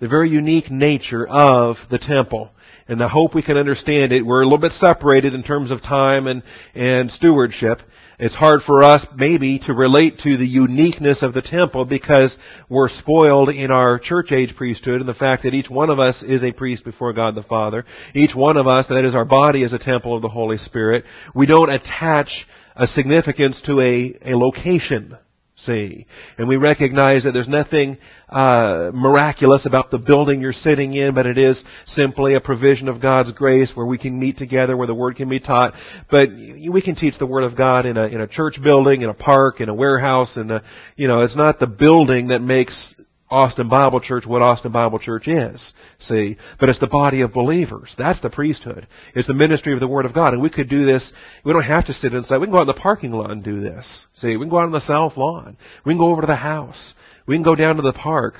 The 0.02 0.10
very 0.10 0.30
unique 0.30 0.70
nature 0.70 1.26
of 1.26 1.78
the 1.90 2.00
temple 2.00 2.52
and 2.88 3.02
I 3.02 3.08
hope 3.08 3.34
we 3.34 3.44
can 3.44 3.58
understand 3.58 4.12
it. 4.12 4.26
We're 4.26 4.42
a 4.42 4.46
little 4.46 4.58
bit 4.58 4.74
separated 4.74 5.34
in 5.34 5.44
terms 5.44 5.72
of 5.72 5.82
time 5.82 6.28
and, 6.28 6.44
and 6.76 7.10
stewardship. 7.12 7.80
it's 8.20 8.36
hard 8.36 8.62
for 8.66 8.84
us 8.84 9.06
maybe 9.16 9.60
to 9.66 9.74
relate 9.74 10.20
to 10.20 10.38
the 10.38 10.46
uniqueness 10.46 11.24
of 11.24 11.34
the 11.34 11.42
temple 11.42 11.86
because 11.86 12.36
we're 12.70 12.90
spoiled 12.90 13.50
in 13.50 13.72
our 13.72 14.00
church 14.00 14.32
age 14.32 14.54
priesthood 14.56 15.00
and 15.00 15.08
the 15.08 15.14
fact 15.14 15.44
that 15.44 15.54
each 15.54 15.70
one 15.70 15.90
of 15.90 16.00
us 16.00 16.22
is 16.24 16.44
a 16.44 16.52
priest 16.52 16.84
before 16.84 17.14
God 17.14 17.36
the 17.36 17.44
Father. 17.44 17.86
Each 18.14 18.36
one 18.36 18.58
of 18.58 18.68
us, 18.68 18.88
that 18.90 19.06
is 19.06 19.16
our 19.16 19.26
body, 19.26 19.64
is 19.64 19.74
a 19.74 19.80
temple 19.80 20.16
of 20.16 20.22
the 20.22 20.30
Holy 20.30 20.58
Spirit. 20.58 21.06
We 21.34 21.46
don't 21.46 21.70
attach 21.70 22.30
a 22.76 22.88
significance 22.88 23.62
to 23.66 23.80
a, 23.80 24.34
a 24.34 24.38
location 24.38 25.18
see. 25.66 26.06
And 26.38 26.48
we 26.48 26.58
recognize 26.58 27.24
that 27.24 27.32
there's 27.32 27.48
nothing 27.48 27.98
uh, 28.30 28.92
miraculous 28.94 29.66
about 29.66 29.92
the 29.92 29.98
building 29.98 30.42
you're 30.42 30.54
sitting 30.54 30.94
in, 30.94 31.14
but 31.14 31.26
it 31.26 31.38
is 31.38 31.64
simply 31.86 32.36
a 32.36 32.40
provision 32.40 32.88
of 32.88 33.02
God's 33.02 33.32
grace 33.32 33.72
where 33.74 33.86
we 33.86 33.98
can 33.98 34.20
meet 34.20 34.38
together, 34.38 34.76
where 34.76 34.88
the 34.88 34.96
Word 34.96 35.16
can 35.16 35.30
be 35.30 35.40
taught. 35.40 35.74
But 36.10 36.30
we 36.30 36.82
can 36.84 36.96
teach 36.96 37.18
the 37.20 37.26
Word 37.26 37.44
of 37.44 37.58
God 37.58 37.86
in 37.86 37.98
a 37.98 38.08
in 38.08 38.22
a 38.22 38.28
church 38.28 38.58
building, 38.64 39.02
in 39.02 39.10
a 39.10 39.14
park, 39.14 39.62
in 39.62 39.70
a 39.70 39.74
warehouse, 39.74 40.32
and 40.36 40.62
you 40.96 41.08
know, 41.08 41.22
it's 41.22 41.36
not 41.36 41.60
the 41.60 41.68
building 41.68 42.30
that 42.30 42.42
makes 42.42 42.96
Austin 43.30 43.68
Bible 43.68 44.00
Church 44.00 44.26
what 44.28 44.42
Austin 44.42 44.72
Bible 44.72 45.00
Church 45.00 45.28
is. 45.28 45.74
See? 46.00 46.38
But 46.60 46.70
it's 46.70 46.80
the 46.80 46.88
body 46.88 47.22
of 47.22 47.34
believers. 47.34 47.94
That's 47.98 48.22
the 48.22 48.30
priesthood. 48.30 48.88
It's 49.16 49.28
the 49.28 49.34
ministry 49.34 49.74
of 49.74 49.80
the 49.80 49.88
Word 49.88 50.06
of 50.06 50.14
God. 50.14 50.34
And 50.34 50.42
we 50.42 50.50
could 50.50 50.70
do 50.70 50.86
this, 50.86 51.12
we 51.44 51.52
don't 51.52 51.64
have 51.64 51.86
to 51.88 51.94
sit 51.94 52.14
inside. 52.14 52.38
We 52.38 52.48
can 52.48 52.52
go 52.54 52.60
out 52.60 52.68
in 52.70 52.76
the 52.76 52.82
parking 52.82 53.12
lot 53.12 53.32
and 53.32 53.44
do 53.44 53.60
this. 53.60 53.88
See? 54.16 54.38
We 54.38 54.46
can 54.46 54.50
go 54.50 54.60
out 54.60 54.66
on 54.66 54.72
the 54.72 54.86
south 54.86 55.18
lawn. 55.18 55.58
We 55.86 55.94
can 55.94 56.00
go 56.00 56.12
over 56.12 56.22
to 56.22 56.28
the 56.28 56.36
house. 56.36 56.94
We 57.26 57.36
can 57.36 57.44
go 57.44 57.56
down 57.56 57.78
to 57.78 57.82
the 57.82 57.94
park. 57.94 58.36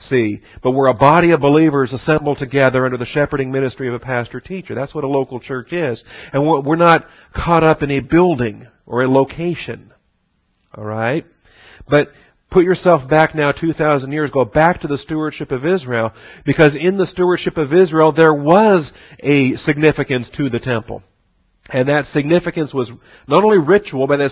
See? 0.00 0.40
But 0.62 0.72
we're 0.72 0.88
a 0.88 0.94
body 0.94 1.32
of 1.32 1.40
believers 1.40 1.92
assembled 1.92 2.38
together 2.38 2.84
under 2.84 2.96
the 2.96 3.06
shepherding 3.06 3.50
ministry 3.50 3.88
of 3.88 3.94
a 3.94 3.98
pastor 3.98 4.40
teacher. 4.40 4.74
That's 4.74 4.94
what 4.94 5.04
a 5.04 5.08
local 5.08 5.40
church 5.40 5.72
is. 5.72 6.04
And 6.32 6.46
we're 6.46 6.76
not 6.76 7.06
caught 7.34 7.64
up 7.64 7.82
in 7.82 7.90
a 7.90 8.00
building 8.00 8.68
or 8.86 9.02
a 9.02 9.10
location. 9.10 9.92
Alright? 10.76 11.26
But 11.88 12.08
Put 12.50 12.64
yourself 12.64 13.08
back 13.10 13.34
now 13.34 13.52
2,000 13.52 14.10
years, 14.10 14.30
go 14.30 14.44
back 14.44 14.80
to 14.80 14.88
the 14.88 14.96
stewardship 14.96 15.50
of 15.50 15.66
Israel, 15.66 16.12
because 16.46 16.74
in 16.74 16.96
the 16.96 17.06
stewardship 17.06 17.58
of 17.58 17.74
Israel 17.74 18.10
there 18.12 18.32
was 18.32 18.90
a 19.20 19.52
significance 19.56 20.30
to 20.36 20.48
the 20.48 20.58
temple. 20.58 21.02
And 21.68 21.90
that 21.90 22.06
significance 22.06 22.72
was 22.72 22.90
not 23.26 23.44
only 23.44 23.58
ritual, 23.58 24.06
but 24.06 24.16
that 24.16 24.30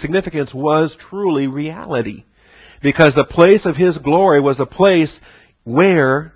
significance 0.00 0.52
was 0.54 0.96
truly 1.10 1.46
reality. 1.48 2.24
Because 2.82 3.14
the 3.14 3.24
place 3.24 3.66
of 3.66 3.76
His 3.76 3.98
glory 3.98 4.40
was 4.40 4.58
a 4.58 4.64
place 4.64 5.20
where, 5.64 6.32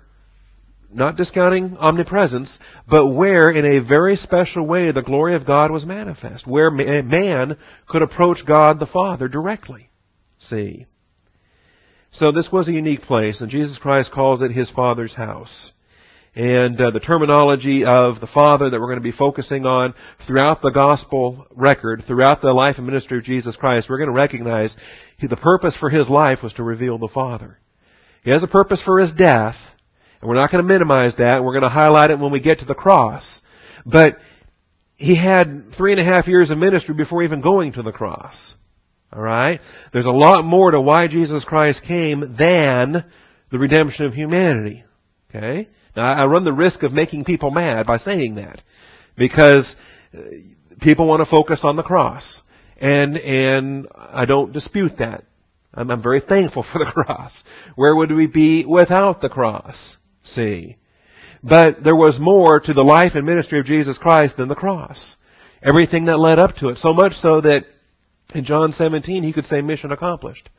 not 0.93 1.15
discounting 1.15 1.75
omnipresence, 1.77 2.59
but 2.87 3.07
where 3.07 3.49
in 3.49 3.65
a 3.65 3.83
very 3.83 4.15
special 4.15 4.67
way 4.67 4.91
the 4.91 5.01
glory 5.01 5.33
of 5.33 5.47
God 5.47 5.71
was 5.71 5.83
manifest. 5.83 6.45
Where 6.45 6.69
man 6.69 7.57
could 7.87 8.03
approach 8.03 8.45
God 8.45 8.79
the 8.79 8.85
Father 8.85 9.27
directly. 9.27 9.89
See. 10.39 10.85
So 12.17 12.31
this 12.31 12.47
was 12.49 12.69
a 12.69 12.71
unique 12.71 13.01
place, 13.01 13.41
and 13.41 13.51
Jesus 13.51 13.77
Christ 13.77 14.09
calls 14.13 14.41
it 14.41 14.51
His 14.51 14.69
Father's 14.71 15.13
house. 15.13 15.71
And 16.33 16.79
uh, 16.79 16.91
the 16.91 17.01
terminology 17.01 17.83
of 17.83 18.21
the 18.21 18.27
Father 18.33 18.69
that 18.69 18.79
we're 18.79 18.87
going 18.87 18.99
to 18.99 19.03
be 19.03 19.11
focusing 19.11 19.65
on 19.65 19.93
throughout 20.25 20.61
the 20.61 20.71
gospel 20.71 21.45
record, 21.51 22.03
throughout 22.07 22.41
the 22.41 22.53
life 22.53 22.75
and 22.77 22.85
ministry 22.85 23.17
of 23.17 23.25
Jesus 23.25 23.57
Christ, 23.57 23.87
we're 23.89 23.97
going 23.97 24.09
to 24.09 24.15
recognize 24.15 24.73
he, 25.17 25.27
the 25.27 25.35
purpose 25.35 25.75
for 25.77 25.89
His 25.89 26.09
life 26.09 26.39
was 26.41 26.53
to 26.53 26.63
reveal 26.63 26.97
the 26.97 27.09
Father. 27.13 27.59
He 28.23 28.31
has 28.31 28.43
a 28.43 28.47
purpose 28.47 28.81
for 28.85 28.99
His 29.01 29.11
death, 29.11 29.55
and 30.21 30.29
we're 30.29 30.35
not 30.35 30.51
going 30.51 30.63
to 30.63 30.73
minimize 30.73 31.17
that. 31.17 31.43
We're 31.43 31.53
going 31.53 31.63
to 31.63 31.69
highlight 31.69 32.11
it 32.11 32.19
when 32.19 32.31
we 32.31 32.39
get 32.39 32.59
to 32.59 32.65
the 32.65 32.75
cross. 32.75 33.41
But 33.85 34.17
He 34.95 35.17
had 35.21 35.73
three 35.77 35.91
and 35.91 35.99
a 35.99 36.05
half 36.05 36.27
years 36.27 36.49
of 36.49 36.57
ministry 36.57 36.95
before 36.95 37.23
even 37.23 37.41
going 37.41 37.73
to 37.73 37.83
the 37.83 37.91
cross. 37.91 38.53
Alright? 39.15 39.61
There's 39.93 40.05
a 40.05 40.11
lot 40.11 40.43
more 40.43 40.71
to 40.71 40.81
why 40.81 41.07
Jesus 41.07 41.45
Christ 41.45 41.81
came 41.87 42.35
than 42.37 43.05
the 43.49 43.57
redemption 43.57 44.05
of 44.05 44.13
humanity. 44.13 44.83
Okay? 45.29 45.69
Now, 45.95 46.13
I 46.13 46.25
run 46.25 46.43
the 46.43 46.51
risk 46.51 46.83
of 46.83 46.91
making 46.91 47.23
people 47.23 47.51
mad 47.51 47.87
by 47.87 47.97
saying 47.97 48.35
that. 48.35 48.61
Because 49.17 49.73
uh, 50.13 50.19
people 50.81 51.07
want 51.07 51.23
to 51.23 51.29
focus 51.29 51.61
on 51.63 51.77
the 51.77 51.83
cross. 51.83 52.41
And, 52.77 53.15
and 53.17 53.87
I 53.95 54.25
don't 54.25 54.51
dispute 54.51 54.97
that. 54.99 55.23
I'm, 55.73 55.89
I'm 55.89 56.03
very 56.03 56.19
thankful 56.19 56.65
for 56.71 56.79
the 56.79 56.91
cross. 56.93 57.31
Where 57.75 57.95
would 57.95 58.11
we 58.11 58.27
be 58.27 58.65
without 58.65 59.21
the 59.21 59.29
cross? 59.29 59.95
See? 60.23 60.75
But 61.41 61.83
there 61.85 61.95
was 61.95 62.17
more 62.19 62.59
to 62.59 62.73
the 62.73 62.83
life 62.83 63.11
and 63.15 63.25
ministry 63.25 63.59
of 63.59 63.65
Jesus 63.65 63.97
Christ 63.97 64.35
than 64.35 64.49
the 64.49 64.55
cross. 64.55 65.15
Everything 65.63 66.05
that 66.05 66.17
led 66.17 66.39
up 66.39 66.55
to 66.57 66.69
it. 66.69 66.79
So 66.79 66.93
much 66.93 67.13
so 67.13 67.39
that 67.41 67.65
in 68.33 68.45
John 68.45 68.71
17, 68.71 69.23
he 69.23 69.33
could 69.33 69.45
say, 69.45 69.61
mission 69.61 69.91
accomplished. 69.91 70.49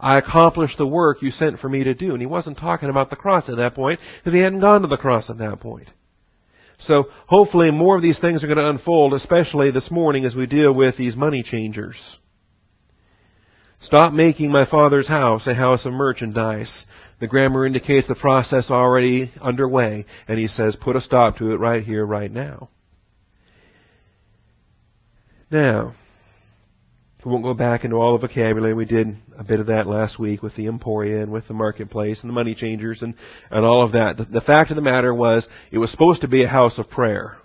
I 0.00 0.18
accomplished 0.18 0.78
the 0.78 0.86
work 0.86 1.22
you 1.22 1.30
sent 1.30 1.58
for 1.58 1.68
me 1.68 1.84
to 1.84 1.94
do. 1.94 2.12
And 2.12 2.20
he 2.20 2.26
wasn't 2.26 2.58
talking 2.58 2.88
about 2.88 3.10
the 3.10 3.16
cross 3.16 3.48
at 3.48 3.56
that 3.56 3.74
point, 3.74 4.00
because 4.18 4.32
he 4.32 4.40
hadn't 4.40 4.60
gone 4.60 4.82
to 4.82 4.88
the 4.88 4.96
cross 4.96 5.28
at 5.28 5.38
that 5.38 5.60
point. 5.60 5.88
So 6.78 7.06
hopefully 7.26 7.72
more 7.72 7.96
of 7.96 8.02
these 8.02 8.20
things 8.20 8.44
are 8.44 8.46
going 8.46 8.58
to 8.58 8.70
unfold, 8.70 9.12
especially 9.12 9.70
this 9.72 9.90
morning 9.90 10.24
as 10.24 10.36
we 10.36 10.46
deal 10.46 10.72
with 10.72 10.96
these 10.96 11.16
money 11.16 11.42
changers. 11.42 12.18
Stop 13.80 14.12
making 14.12 14.50
my 14.50 14.68
father's 14.68 15.08
house 15.08 15.46
a 15.46 15.54
house 15.54 15.84
of 15.84 15.92
merchandise. 15.92 16.84
The 17.20 17.26
grammar 17.26 17.66
indicates 17.66 18.06
the 18.06 18.14
process 18.14 18.70
already 18.70 19.32
underway, 19.40 20.04
and 20.26 20.38
he 20.38 20.48
says 20.48 20.76
put 20.80 20.96
a 20.96 21.00
stop 21.00 21.36
to 21.38 21.52
it 21.52 21.56
right 21.56 21.82
here, 21.82 22.04
right 22.04 22.30
now. 22.30 22.70
Now, 25.50 25.94
we 27.24 27.32
won't 27.32 27.44
go 27.44 27.54
back 27.54 27.84
into 27.84 27.96
all 27.96 28.16
the 28.16 28.26
vocabulary. 28.26 28.74
We 28.74 28.84
did 28.84 29.16
a 29.36 29.44
bit 29.44 29.60
of 29.60 29.66
that 29.66 29.86
last 29.86 30.18
week 30.18 30.42
with 30.42 30.54
the 30.54 30.66
Emporia 30.66 31.22
and 31.22 31.32
with 31.32 31.48
the 31.48 31.54
marketplace 31.54 32.20
and 32.20 32.30
the 32.30 32.34
money 32.34 32.54
changers 32.54 33.02
and, 33.02 33.14
and 33.50 33.64
all 33.64 33.84
of 33.84 33.92
that. 33.92 34.16
The, 34.16 34.24
the 34.24 34.40
fact 34.40 34.70
of 34.70 34.76
the 34.76 34.82
matter 34.82 35.12
was 35.12 35.46
it 35.72 35.78
was 35.78 35.90
supposed 35.90 36.20
to 36.20 36.28
be 36.28 36.44
a 36.44 36.48
house 36.48 36.78
of 36.78 36.88
prayer 36.88 37.36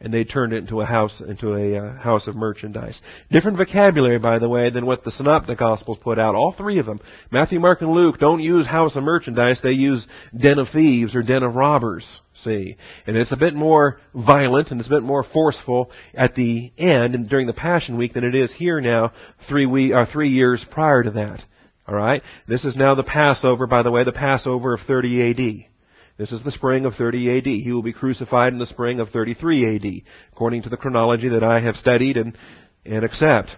and 0.00 0.12
they 0.12 0.24
turned 0.24 0.52
it 0.52 0.58
into 0.58 0.80
a 0.80 0.86
house 0.86 1.22
into 1.26 1.54
a 1.54 1.76
uh, 1.76 1.94
house 1.98 2.26
of 2.26 2.34
merchandise. 2.34 3.00
Different 3.30 3.58
vocabulary, 3.58 4.18
by 4.18 4.38
the 4.38 4.48
way, 4.48 4.70
than 4.70 4.86
what 4.86 5.04
the 5.04 5.12
Synoptic 5.12 5.58
Gospels 5.58 5.98
put 6.02 6.18
out. 6.18 6.34
All 6.34 6.54
three 6.56 6.78
of 6.78 6.86
them, 6.86 7.00
Matthew, 7.30 7.60
Mark, 7.60 7.82
and 7.82 7.90
Luke, 7.90 8.18
don't 8.18 8.40
use 8.40 8.66
house 8.66 8.96
of 8.96 9.02
merchandise. 9.02 9.60
They 9.62 9.72
use 9.72 10.06
den 10.36 10.58
of 10.58 10.68
thieves 10.72 11.14
or 11.14 11.22
den 11.22 11.42
of 11.42 11.54
robbers. 11.54 12.06
See, 12.42 12.76
and 13.06 13.16
it's 13.16 13.32
a 13.32 13.36
bit 13.36 13.54
more 13.54 14.00
violent 14.14 14.70
and 14.70 14.80
it's 14.80 14.88
a 14.88 14.92
bit 14.92 15.02
more 15.02 15.24
forceful 15.24 15.90
at 16.14 16.34
the 16.34 16.72
end 16.78 17.14
and 17.14 17.28
during 17.28 17.46
the 17.46 17.52
Passion 17.52 17.98
Week 17.98 18.14
than 18.14 18.24
it 18.24 18.34
is 18.34 18.52
here 18.56 18.80
now, 18.80 19.12
three 19.48 19.66
we 19.66 19.92
or 19.92 20.00
uh, 20.00 20.06
three 20.10 20.30
years 20.30 20.64
prior 20.70 21.02
to 21.02 21.10
that. 21.10 21.42
All 21.86 21.94
right, 21.94 22.22
this 22.46 22.64
is 22.64 22.76
now 22.76 22.94
the 22.94 23.02
Passover. 23.02 23.66
By 23.66 23.82
the 23.82 23.90
way, 23.90 24.04
the 24.04 24.12
Passover 24.12 24.74
of 24.74 24.80
30 24.86 25.20
A.D. 25.22 25.69
This 26.16 26.32
is 26.32 26.42
the 26.42 26.52
spring 26.52 26.84
of 26.84 26.94
30 26.94 27.38
AD. 27.38 27.46
He 27.46 27.72
will 27.72 27.82
be 27.82 27.92
crucified 27.92 28.52
in 28.52 28.58
the 28.58 28.66
spring 28.66 29.00
of 29.00 29.08
33 29.08 29.76
AD, 29.76 30.12
according 30.32 30.62
to 30.62 30.68
the 30.68 30.76
chronology 30.76 31.28
that 31.30 31.42
I 31.42 31.60
have 31.60 31.76
studied 31.76 32.16
and, 32.16 32.36
and 32.84 33.04
accept. 33.04 33.50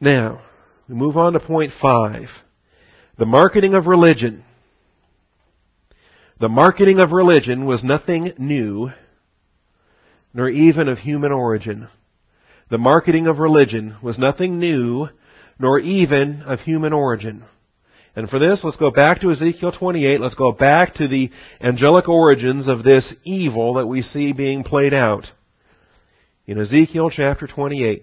Now, 0.00 0.42
we 0.88 0.94
move 0.94 1.16
on 1.16 1.32
to 1.32 1.40
point 1.40 1.72
five. 1.80 2.28
The 3.18 3.26
marketing 3.26 3.74
of 3.74 3.86
religion. 3.86 4.44
The 6.40 6.48
marketing 6.48 7.00
of 7.00 7.10
religion 7.10 7.66
was 7.66 7.82
nothing 7.82 8.32
new, 8.38 8.92
nor 10.32 10.48
even 10.48 10.88
of 10.88 10.98
human 10.98 11.32
origin. 11.32 11.88
The 12.70 12.78
marketing 12.78 13.26
of 13.26 13.38
religion 13.38 13.96
was 14.02 14.18
nothing 14.18 14.60
new, 14.60 15.08
nor 15.58 15.80
even 15.80 16.42
of 16.42 16.60
human 16.60 16.92
origin. 16.92 17.44
And 18.18 18.28
for 18.28 18.40
this, 18.40 18.62
let's 18.64 18.76
go 18.76 18.90
back 18.90 19.20
to 19.20 19.30
Ezekiel 19.30 19.70
28. 19.70 20.20
Let's 20.20 20.34
go 20.34 20.50
back 20.50 20.94
to 20.94 21.06
the 21.06 21.30
angelic 21.60 22.08
origins 22.08 22.66
of 22.66 22.82
this 22.82 23.14
evil 23.22 23.74
that 23.74 23.86
we 23.86 24.02
see 24.02 24.32
being 24.32 24.64
played 24.64 24.92
out. 24.92 25.26
In 26.44 26.58
Ezekiel 26.58 27.10
chapter 27.10 27.46
28. 27.46 28.02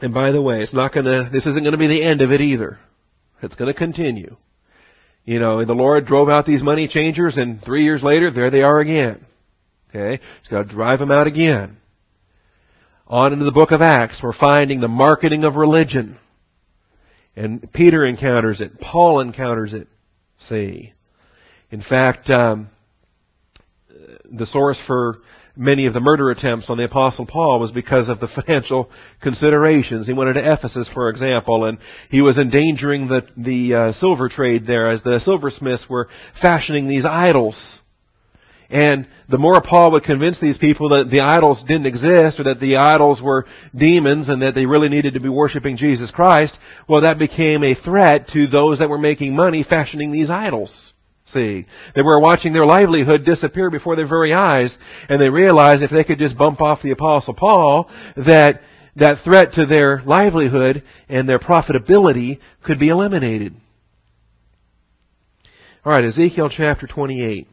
And 0.00 0.14
by 0.14 0.30
the 0.30 0.40
way, 0.40 0.60
it's 0.60 0.72
not 0.72 0.94
gonna, 0.94 1.28
this 1.28 1.44
isn't 1.44 1.64
gonna 1.64 1.76
be 1.76 1.88
the 1.88 2.04
end 2.04 2.22
of 2.22 2.30
it 2.30 2.40
either. 2.40 2.78
It's 3.42 3.56
gonna 3.56 3.74
continue. 3.74 4.36
You 5.24 5.40
know, 5.40 5.64
the 5.64 5.72
Lord 5.72 6.06
drove 6.06 6.28
out 6.28 6.46
these 6.46 6.62
money 6.62 6.86
changers 6.86 7.36
and 7.36 7.60
three 7.64 7.82
years 7.82 8.00
later, 8.00 8.30
there 8.30 8.52
they 8.52 8.62
are 8.62 8.78
again. 8.78 9.26
Okay? 9.90 10.22
He's 10.40 10.48
got 10.48 10.68
to 10.68 10.72
drive 10.72 11.00
them 11.00 11.10
out 11.10 11.26
again. 11.26 11.78
On 13.08 13.32
into 13.32 13.44
the 13.44 13.50
book 13.50 13.72
of 13.72 13.82
Acts, 13.82 14.20
we're 14.22 14.38
finding 14.38 14.80
the 14.80 14.86
marketing 14.86 15.42
of 15.42 15.56
religion. 15.56 16.16
And 17.36 17.72
Peter 17.72 18.04
encounters 18.04 18.60
it. 18.60 18.80
Paul 18.80 19.20
encounters 19.20 19.72
it. 19.72 19.88
See. 20.48 20.92
In 21.70 21.82
fact, 21.82 22.30
um, 22.30 22.68
the 24.30 24.46
source 24.46 24.80
for 24.86 25.18
many 25.56 25.86
of 25.86 25.94
the 25.94 26.00
murder 26.00 26.30
attempts 26.30 26.68
on 26.68 26.76
the 26.76 26.84
Apostle 26.84 27.26
Paul 27.26 27.60
was 27.60 27.70
because 27.70 28.08
of 28.08 28.20
the 28.20 28.28
financial 28.34 28.90
considerations. 29.22 30.06
He 30.06 30.12
went 30.12 30.36
into 30.36 30.52
Ephesus, 30.52 30.88
for 30.92 31.08
example, 31.08 31.64
and 31.64 31.78
he 32.10 32.20
was 32.20 32.38
endangering 32.38 33.08
the, 33.08 33.26
the 33.36 33.74
uh, 33.74 33.92
silver 33.92 34.28
trade 34.28 34.66
there 34.66 34.90
as 34.90 35.02
the 35.02 35.20
silversmiths 35.20 35.86
were 35.88 36.08
fashioning 36.40 36.88
these 36.88 37.04
idols. 37.04 37.56
And 38.70 39.06
the 39.28 39.38
more 39.38 39.60
Paul 39.60 39.92
would 39.92 40.04
convince 40.04 40.40
these 40.40 40.58
people 40.58 40.90
that 40.90 41.10
the 41.10 41.20
idols 41.20 41.62
didn't 41.66 41.86
exist 41.86 42.40
or 42.40 42.44
that 42.44 42.60
the 42.60 42.76
idols 42.76 43.20
were 43.22 43.46
demons 43.76 44.28
and 44.28 44.42
that 44.42 44.54
they 44.54 44.66
really 44.66 44.88
needed 44.88 45.14
to 45.14 45.20
be 45.20 45.28
worshiping 45.28 45.76
Jesus 45.76 46.10
Christ, 46.10 46.58
well 46.88 47.02
that 47.02 47.18
became 47.18 47.62
a 47.62 47.74
threat 47.74 48.28
to 48.28 48.46
those 48.46 48.78
that 48.78 48.88
were 48.88 48.98
making 48.98 49.36
money 49.36 49.64
fashioning 49.68 50.12
these 50.12 50.30
idols. 50.30 50.92
See, 51.26 51.66
they 51.94 52.02
were 52.02 52.20
watching 52.20 52.52
their 52.52 52.66
livelihood 52.66 53.24
disappear 53.24 53.70
before 53.70 53.96
their 53.96 54.08
very 54.08 54.32
eyes 54.32 54.76
and 55.08 55.20
they 55.20 55.30
realized 55.30 55.82
if 55.82 55.90
they 55.90 56.04
could 56.04 56.18
just 56.18 56.38
bump 56.38 56.60
off 56.60 56.82
the 56.82 56.90
apostle 56.90 57.34
Paul 57.34 57.90
that 58.16 58.60
that 58.96 59.24
threat 59.24 59.52
to 59.54 59.66
their 59.66 60.02
livelihood 60.06 60.84
and 61.08 61.28
their 61.28 61.38
profitability 61.38 62.38
could 62.62 62.78
be 62.78 62.88
eliminated. 62.88 63.54
Alright, 65.84 66.04
Ezekiel 66.04 66.48
chapter 66.48 66.86
28. 66.86 67.48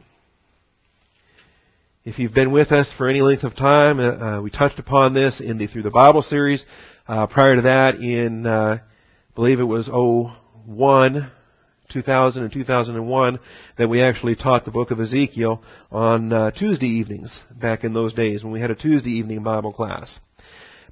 If 2.04 2.18
you've 2.18 2.34
been 2.34 2.50
with 2.50 2.72
us 2.72 2.92
for 2.98 3.08
any 3.08 3.20
length 3.20 3.44
of 3.44 3.54
time, 3.54 4.00
uh, 4.00 4.02
uh, 4.38 4.42
we 4.42 4.50
touched 4.50 4.80
upon 4.80 5.14
this 5.14 5.40
in 5.40 5.56
the 5.56 5.68
Through 5.68 5.84
the 5.84 5.90
Bible 5.90 6.22
series. 6.22 6.64
Uh, 7.06 7.28
prior 7.28 7.54
to 7.54 7.62
that, 7.62 7.94
in 7.94 8.44
uh, 8.44 8.78
I 8.80 9.34
believe 9.36 9.60
it 9.60 9.62
was 9.62 9.88
01, 9.88 11.30
2000 11.92 12.42
and 12.42 12.52
2001, 12.52 13.38
that 13.78 13.88
we 13.88 14.02
actually 14.02 14.34
taught 14.34 14.64
the 14.64 14.72
book 14.72 14.90
of 14.90 14.98
Ezekiel 14.98 15.62
on 15.92 16.32
uh, 16.32 16.50
Tuesday 16.50 16.88
evenings 16.88 17.32
back 17.52 17.84
in 17.84 17.94
those 17.94 18.12
days 18.14 18.42
when 18.42 18.52
we 18.52 18.60
had 18.60 18.72
a 18.72 18.74
Tuesday 18.74 19.10
evening 19.10 19.44
Bible 19.44 19.72
class. 19.72 20.18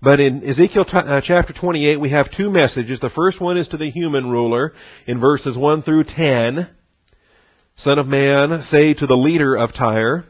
But 0.01 0.21
in 0.21 0.49
Ezekiel 0.49 0.87
uh, 0.93 1.21
chapter 1.25 1.53
28, 1.53 1.97
we 1.97 2.13
have 2.13 2.31
two 2.31 2.51
messages. 2.51 3.01
The 3.01 3.11
first 3.11 3.41
one 3.41 3.57
is 3.57 3.67
to 3.71 3.77
the 3.77 3.91
human 3.91 4.31
ruler 4.31 4.75
in 5.09 5.19
verses 5.19 5.59
1 5.59 5.83
through 5.83 6.05
10. 6.05 6.71
Son 7.75 7.99
of 7.99 8.07
man, 8.07 8.63
say 8.63 8.95
to 8.95 9.09
the 9.09 9.17
leader 9.17 9.57
of 9.57 9.75
Tyre, 9.75 10.25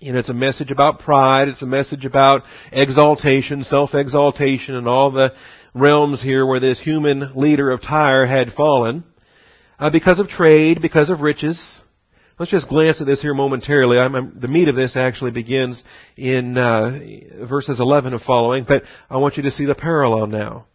you 0.00 0.12
know, 0.12 0.18
it's 0.20 0.28
a 0.28 0.34
message 0.34 0.70
about 0.70 1.00
pride. 1.00 1.48
It's 1.48 1.62
a 1.62 1.66
message 1.66 2.04
about 2.04 2.42
exaltation, 2.70 3.64
self-exaltation, 3.64 4.76
and 4.76 4.86
all 4.86 5.10
the 5.10 5.32
realms 5.74 6.22
here 6.22 6.46
where 6.46 6.60
this 6.60 6.80
human 6.80 7.32
leader 7.34 7.70
of 7.70 7.82
Tyre 7.82 8.26
had 8.26 8.52
fallen. 8.52 9.04
Uh, 9.78 9.90
because 9.90 10.20
of 10.20 10.28
trade, 10.28 10.80
because 10.82 11.10
of 11.10 11.20
riches. 11.20 11.60
Let's 12.38 12.50
just 12.52 12.68
glance 12.68 13.00
at 13.00 13.06
this 13.06 13.20
here 13.20 13.34
momentarily. 13.34 13.98
I'm, 13.98 14.14
I'm, 14.14 14.38
the 14.40 14.48
meat 14.48 14.68
of 14.68 14.76
this 14.76 14.96
actually 14.96 15.32
begins 15.32 15.82
in 16.16 16.56
uh, 16.56 17.46
verses 17.48 17.80
11 17.80 18.12
and 18.12 18.22
following, 18.22 18.64
but 18.66 18.84
I 19.10 19.16
want 19.16 19.36
you 19.36 19.42
to 19.44 19.50
see 19.50 19.66
the 19.66 19.74
parallel 19.74 20.28
now. 20.28 20.66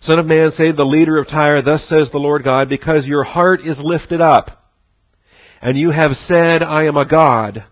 Son 0.00 0.18
of 0.18 0.24
man, 0.24 0.50
say 0.50 0.72
the 0.72 0.84
leader 0.84 1.18
of 1.18 1.28
Tyre, 1.28 1.60
thus 1.60 1.86
says 1.86 2.10
the 2.10 2.18
Lord 2.18 2.42
God, 2.42 2.70
because 2.70 3.06
your 3.06 3.24
heart 3.24 3.60
is 3.60 3.76
lifted 3.78 4.22
up, 4.22 4.64
and 5.60 5.76
you 5.76 5.90
have 5.90 6.12
said, 6.12 6.62
I 6.62 6.84
am 6.84 6.96
a 6.96 7.06
God. 7.06 7.64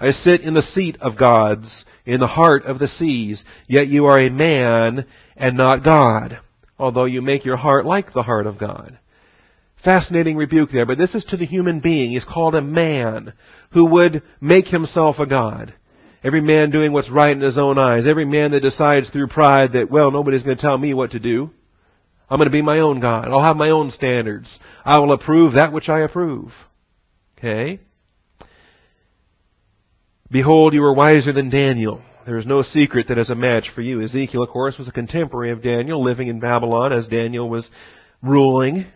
I 0.00 0.12
sit 0.12 0.40
in 0.40 0.54
the 0.54 0.62
seat 0.62 0.96
of 1.00 1.18
gods, 1.18 1.84
in 2.06 2.20
the 2.20 2.26
heart 2.26 2.64
of 2.64 2.78
the 2.78 2.88
seas, 2.88 3.44
yet 3.68 3.88
you 3.88 4.06
are 4.06 4.18
a 4.18 4.30
man 4.30 5.04
and 5.36 5.56
not 5.56 5.84
God, 5.84 6.38
although 6.78 7.04
you 7.04 7.20
make 7.20 7.44
your 7.44 7.58
heart 7.58 7.84
like 7.84 8.12
the 8.12 8.22
heart 8.22 8.46
of 8.46 8.58
God. 8.58 8.98
Fascinating 9.84 10.36
rebuke 10.36 10.70
there, 10.72 10.86
but 10.86 10.98
this 10.98 11.14
is 11.14 11.24
to 11.26 11.36
the 11.36 11.46
human 11.46 11.80
being. 11.80 12.12
He's 12.12 12.24
called 12.24 12.54
a 12.54 12.62
man 12.62 13.34
who 13.72 13.86
would 13.86 14.22
make 14.40 14.66
himself 14.66 15.16
a 15.18 15.26
God. 15.26 15.74
Every 16.22 16.40
man 16.40 16.70
doing 16.70 16.92
what's 16.92 17.10
right 17.10 17.30
in 17.34 17.40
his 17.40 17.56
own 17.56 17.78
eyes. 17.78 18.06
Every 18.06 18.26
man 18.26 18.50
that 18.50 18.60
decides 18.60 19.08
through 19.08 19.28
pride 19.28 19.72
that, 19.72 19.90
well, 19.90 20.10
nobody's 20.10 20.42
going 20.42 20.56
to 20.56 20.62
tell 20.62 20.76
me 20.76 20.92
what 20.92 21.12
to 21.12 21.18
do. 21.18 21.50
I'm 22.28 22.38
going 22.38 22.48
to 22.48 22.52
be 22.52 22.62
my 22.62 22.80
own 22.80 23.00
God. 23.00 23.28
I'll 23.28 23.42
have 23.42 23.56
my 23.56 23.70
own 23.70 23.90
standards. 23.90 24.50
I 24.84 24.98
will 24.98 25.12
approve 25.12 25.54
that 25.54 25.72
which 25.72 25.88
I 25.88 26.00
approve. 26.00 26.52
Okay? 27.38 27.80
Behold, 30.30 30.74
you 30.74 30.84
are 30.84 30.94
wiser 30.94 31.32
than 31.32 31.50
Daniel. 31.50 32.00
There 32.24 32.38
is 32.38 32.46
no 32.46 32.62
secret 32.62 33.08
that 33.08 33.18
is 33.18 33.30
a 33.30 33.34
match 33.34 33.70
for 33.74 33.80
you. 33.80 34.00
Ezekiel, 34.00 34.44
of 34.44 34.50
course, 34.50 34.78
was 34.78 34.86
a 34.86 34.92
contemporary 34.92 35.50
of 35.50 35.62
Daniel, 35.62 36.02
living 36.02 36.28
in 36.28 36.38
Babylon 36.38 36.92
as 36.92 37.08
Daniel 37.08 37.48
was 37.48 37.68
ruling 38.22 38.86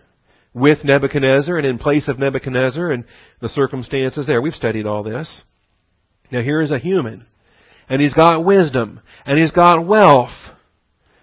with 0.52 0.84
Nebuchadnezzar 0.84 1.58
and 1.58 1.66
in 1.66 1.78
place 1.78 2.06
of 2.06 2.20
Nebuchadnezzar 2.20 2.92
and 2.92 3.04
the 3.40 3.48
circumstances 3.48 4.26
there. 4.28 4.40
We've 4.40 4.54
studied 4.54 4.86
all 4.86 5.02
this. 5.02 5.42
Now 6.30 6.42
here 6.42 6.60
is 6.60 6.70
a 6.70 6.78
human. 6.78 7.26
And 7.88 8.00
he's 8.00 8.14
got 8.14 8.44
wisdom. 8.44 9.00
And 9.26 9.36
he's 9.36 9.50
got 9.50 9.84
wealth. 9.84 10.30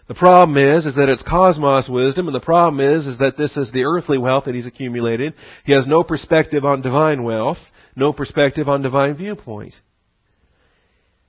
The 0.09 0.15
problem 0.15 0.57
is, 0.57 0.85
is 0.85 0.95
that 0.95 1.07
it's 1.07 1.23
cosmos 1.23 1.87
wisdom, 1.87 2.27
and 2.27 2.35
the 2.35 2.41
problem 2.41 2.81
is, 2.81 3.07
is 3.07 3.19
that 3.19 3.37
this 3.37 3.55
is 3.55 3.71
the 3.71 3.85
earthly 3.85 4.17
wealth 4.17 4.43
that 4.43 4.55
he's 4.55 4.67
accumulated. 4.67 5.35
He 5.63 5.71
has 5.71 5.87
no 5.87 6.03
perspective 6.03 6.65
on 6.65 6.81
divine 6.81 7.23
wealth, 7.23 7.59
no 7.95 8.11
perspective 8.11 8.67
on 8.67 8.81
divine 8.81 9.15
viewpoint. 9.15 9.73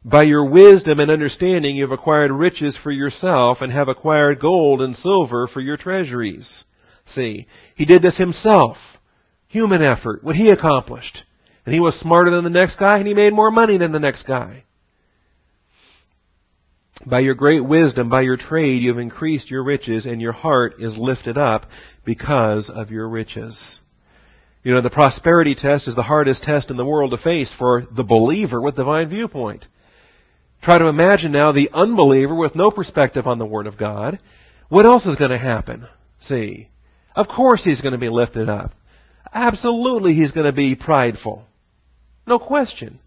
By 0.05 0.25
your 0.25 0.45
wisdom 0.45 0.99
and 0.99 1.11
understanding 1.11 1.77
you 1.77 1.85
have 1.85 1.93
acquired 1.93 2.33
riches 2.33 2.77
for 2.83 2.91
yourself 2.91 3.59
and 3.61 3.73
have 3.73 3.89
acquired 3.89 4.41
gold 4.41 4.83
and 4.83 4.97
silver 4.97 5.47
for 5.47 5.61
your 5.61 5.77
treasuries. 5.77 6.65
See, 7.07 7.47
he 7.77 7.85
did 7.85 8.03
this 8.03 8.19
himself. 8.19 8.77
Human 9.49 9.83
effort, 9.83 10.25
what 10.25 10.35
he 10.35 10.51
accomplished. 10.51 11.23
And 11.65 11.73
he 11.73 11.81
was 11.81 11.95
smarter 12.01 12.31
than 12.31 12.43
the 12.43 12.51
next 12.51 12.77
guy 12.81 12.99
and 12.99 13.07
he 13.07 13.15
made 13.15 13.33
more 13.33 13.53
money 13.53 13.79
than 13.79 13.93
the 13.93 14.01
next 14.01 14.25
guy. 14.25 14.65
By 17.07 17.21
your 17.21 17.35
great 17.35 17.65
wisdom, 17.65 18.09
by 18.09 18.23
your 18.23 18.37
trade, 18.37 18.83
you 18.83 18.91
have 18.91 18.99
increased 18.99 19.51
your 19.51 19.63
riches 19.63 20.05
and 20.05 20.21
your 20.21 20.33
heart 20.33 20.75
is 20.81 20.97
lifted 20.99 21.39
up 21.39 21.67
because 22.05 22.71
of 22.73 22.91
your 22.91 23.09
riches. 23.09 23.79
You 24.65 24.75
know, 24.75 24.81
the 24.81 24.91
prosperity 24.91 25.55
test 25.55 25.87
is 25.87 25.95
the 25.95 26.03
hardest 26.03 26.43
test 26.43 26.71
in 26.71 26.77
the 26.77 26.85
world 26.85 27.13
to 27.13 27.23
face 27.23 27.53
for 27.57 27.87
the 27.95 28.05
believer 28.05 28.61
with 28.61 28.77
divine 28.77 29.09
viewpoint. 29.09 29.67
Try 30.63 30.79
to 30.79 30.87
imagine 30.87 31.33
now 31.33 31.53
the 31.53 31.71
unbeliever 31.73 32.35
with 32.35 32.55
no 32.55 32.71
perspective 32.71 33.27
on 33.27 33.39
the 33.39 33.47
Word 33.47 33.67
of 33.67 33.77
God. 33.77 34.21
What 34.69 34.87
else 34.87 35.05
is 35.07 35.17
going 35.17 35.31
to 35.31 35.39
happen? 35.39 35.87
See. 36.21 36.69
Of 37.15 37.29
course 37.29 37.63
he's 37.65 37.81
going 37.81 37.93
to 37.93 37.99
be 37.99 38.09
lifted 38.09 38.49
up. 38.49 38.73
Absolutely 39.35 40.15
he's 40.15 40.33
going 40.33 40.47
to 40.47 40.53
be 40.53 40.75
prideful. 40.77 41.45
No 42.27 42.39
question. 42.39 43.01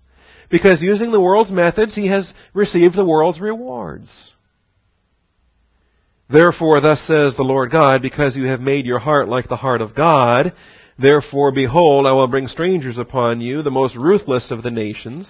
Because 0.51 0.81
using 0.81 1.11
the 1.11 1.21
world's 1.21 1.51
methods, 1.51 1.95
he 1.95 2.07
has 2.07 2.31
received 2.53 2.95
the 2.95 3.05
world's 3.05 3.39
rewards. 3.39 4.09
Therefore, 6.29 6.81
thus 6.81 6.99
says 7.07 7.35
the 7.35 7.43
Lord 7.43 7.71
God, 7.71 8.01
because 8.01 8.35
you 8.35 8.47
have 8.47 8.59
made 8.59 8.85
your 8.85 8.99
heart 8.99 9.27
like 9.27 9.47
the 9.47 9.55
heart 9.55 9.81
of 9.81 9.95
God, 9.95 10.53
therefore, 10.99 11.51
behold, 11.51 12.05
I 12.05 12.11
will 12.13 12.27
bring 12.27 12.47
strangers 12.47 12.97
upon 12.97 13.41
you, 13.41 13.61
the 13.61 13.71
most 13.71 13.95
ruthless 13.95 14.51
of 14.51 14.63
the 14.63 14.71
nations, 14.71 15.27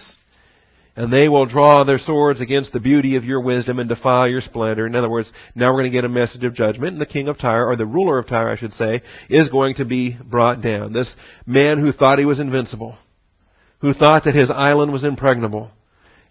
and 0.96 1.12
they 1.12 1.28
will 1.28 1.46
draw 1.46 1.84
their 1.84 2.00
swords 2.00 2.40
against 2.40 2.72
the 2.72 2.80
beauty 2.80 3.16
of 3.16 3.26
your 3.26 3.42
wisdom 3.42 3.80
and 3.80 3.90
defile 3.90 4.30
your 4.30 4.42
splendor. 4.42 4.88
In 4.88 4.96
other 4.96 5.10
words, 5.10 5.30
now 5.54 5.68
we're 5.68 5.82
going 5.82 5.92
to 5.92 5.98
get 5.98 6.06
a 6.06 6.10
message 6.10 6.44
of 6.44 6.54
judgment, 6.54 6.94
and 6.94 7.02
the 7.02 7.06
king 7.06 7.28
of 7.28 7.38
Tyre, 7.38 7.68
or 7.68 7.76
the 7.76 7.86
ruler 7.86 8.18
of 8.18 8.28
Tyre, 8.28 8.50
I 8.50 8.58
should 8.58 8.72
say, 8.74 9.02
is 9.30 9.50
going 9.50 9.76
to 9.76 9.86
be 9.86 10.18
brought 10.24 10.62
down. 10.62 10.94
This 10.94 11.14
man 11.46 11.80
who 11.80 11.92
thought 11.92 12.20
he 12.20 12.26
was 12.26 12.40
invincible, 12.40 12.98
who 13.80 13.94
thought 13.94 14.24
that 14.24 14.36
his 14.36 14.50
island 14.50 14.94
was 14.94 15.04
impregnable. 15.04 15.72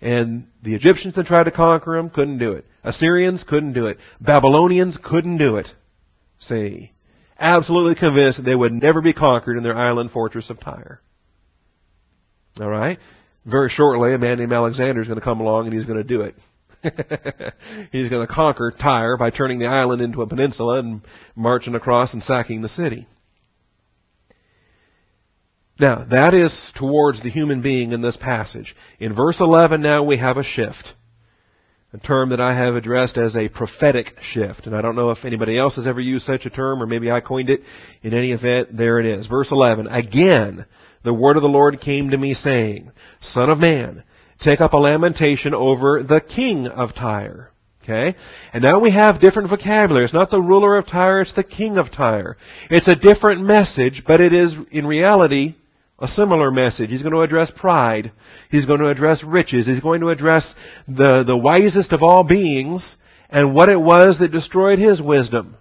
And 0.00 0.48
the 0.62 0.74
Egyptians 0.74 1.14
that 1.14 1.26
tried 1.26 1.44
to 1.44 1.50
conquer 1.50 1.96
him 1.96 2.10
couldn't 2.10 2.38
do 2.38 2.52
it. 2.52 2.66
Assyrians 2.82 3.44
couldn't 3.46 3.72
do 3.72 3.86
it. 3.86 3.98
Babylonians 4.20 4.98
couldn't 5.02 5.38
do 5.38 5.56
it. 5.56 5.68
See, 6.40 6.92
absolutely 7.38 7.94
convinced 7.94 8.38
that 8.38 8.44
they 8.44 8.54
would 8.54 8.72
never 8.72 9.00
be 9.00 9.12
conquered 9.12 9.56
in 9.56 9.62
their 9.62 9.76
island 9.76 10.10
fortress 10.10 10.50
of 10.50 10.60
Tyre. 10.60 11.00
All 12.60 12.68
right? 12.68 12.98
Very 13.44 13.68
shortly, 13.68 14.14
a 14.14 14.18
man 14.18 14.38
named 14.38 14.52
Alexander 14.52 15.02
is 15.02 15.06
going 15.06 15.18
to 15.18 15.24
come 15.24 15.40
along 15.40 15.66
and 15.66 15.74
he's 15.74 15.84
going 15.84 15.98
to 15.98 16.04
do 16.04 16.22
it. 16.22 16.34
he's 17.92 18.10
going 18.10 18.26
to 18.26 18.32
conquer 18.32 18.70
Tyre 18.70 19.16
by 19.16 19.30
turning 19.30 19.58
the 19.58 19.66
island 19.66 20.02
into 20.02 20.22
a 20.22 20.26
peninsula 20.26 20.78
and 20.78 21.02
marching 21.34 21.74
across 21.74 22.12
and 22.12 22.22
sacking 22.22 22.62
the 22.62 22.68
city. 22.68 23.06
Now, 25.78 26.06
that 26.10 26.34
is 26.34 26.54
towards 26.76 27.22
the 27.22 27.30
human 27.30 27.60
being 27.60 27.92
in 27.92 28.00
this 28.00 28.16
passage. 28.16 28.74
In 29.00 29.14
verse 29.14 29.36
11 29.40 29.82
now 29.82 30.04
we 30.04 30.18
have 30.18 30.36
a 30.36 30.44
shift. 30.44 30.92
A 31.92 31.98
term 31.98 32.30
that 32.30 32.40
I 32.40 32.54
have 32.54 32.74
addressed 32.74 33.16
as 33.16 33.36
a 33.36 33.48
prophetic 33.48 34.14
shift. 34.20 34.66
And 34.66 34.74
I 34.74 34.82
don't 34.82 34.96
know 34.96 35.10
if 35.10 35.24
anybody 35.24 35.56
else 35.56 35.76
has 35.76 35.86
ever 35.86 36.00
used 36.00 36.26
such 36.26 36.44
a 36.44 36.50
term 36.50 36.82
or 36.82 36.86
maybe 36.86 37.10
I 37.10 37.20
coined 37.20 37.50
it. 37.50 37.60
In 38.02 38.14
any 38.14 38.32
event, 38.32 38.76
there 38.76 38.98
it 38.98 39.06
is. 39.06 39.26
Verse 39.26 39.48
11. 39.50 39.86
Again, 39.86 40.64
the 41.04 41.14
word 41.14 41.36
of 41.36 41.42
the 41.42 41.48
Lord 41.48 41.80
came 41.80 42.10
to 42.10 42.18
me 42.18 42.34
saying, 42.34 42.90
Son 43.20 43.50
of 43.50 43.58
man, 43.58 44.02
take 44.40 44.60
up 44.60 44.72
a 44.72 44.78
lamentation 44.78 45.54
over 45.54 46.02
the 46.02 46.20
king 46.20 46.66
of 46.66 46.94
Tyre. 46.94 47.50
Okay? 47.82 48.16
And 48.52 48.64
now 48.64 48.80
we 48.80 48.90
have 48.92 49.20
different 49.20 49.50
vocabulary. 49.50 50.06
It's 50.06 50.14
not 50.14 50.30
the 50.30 50.40
ruler 50.40 50.76
of 50.76 50.86
Tyre, 50.86 51.20
it's 51.20 51.34
the 51.34 51.44
king 51.44 51.76
of 51.76 51.92
Tyre. 51.92 52.36
It's 52.70 52.88
a 52.88 52.96
different 52.96 53.42
message, 53.42 54.02
but 54.06 54.20
it 54.22 54.32
is, 54.32 54.54
in 54.70 54.86
reality, 54.86 55.54
a 55.98 56.08
similar 56.08 56.50
message. 56.50 56.90
He's 56.90 57.02
going 57.02 57.14
to 57.14 57.20
address 57.20 57.52
pride. 57.54 58.10
He's 58.50 58.64
going 58.64 58.80
to 58.80 58.88
address 58.88 59.22
riches. 59.24 59.66
He's 59.66 59.80
going 59.80 60.00
to 60.00 60.08
address 60.08 60.52
the, 60.88 61.24
the 61.26 61.36
wisest 61.36 61.92
of 61.92 62.02
all 62.02 62.24
beings 62.24 62.96
and 63.28 63.54
what 63.54 63.68
it 63.68 63.80
was 63.80 64.18
that 64.18 64.32
destroyed 64.32 64.78
his 64.78 65.02
wisdom. 65.02 65.56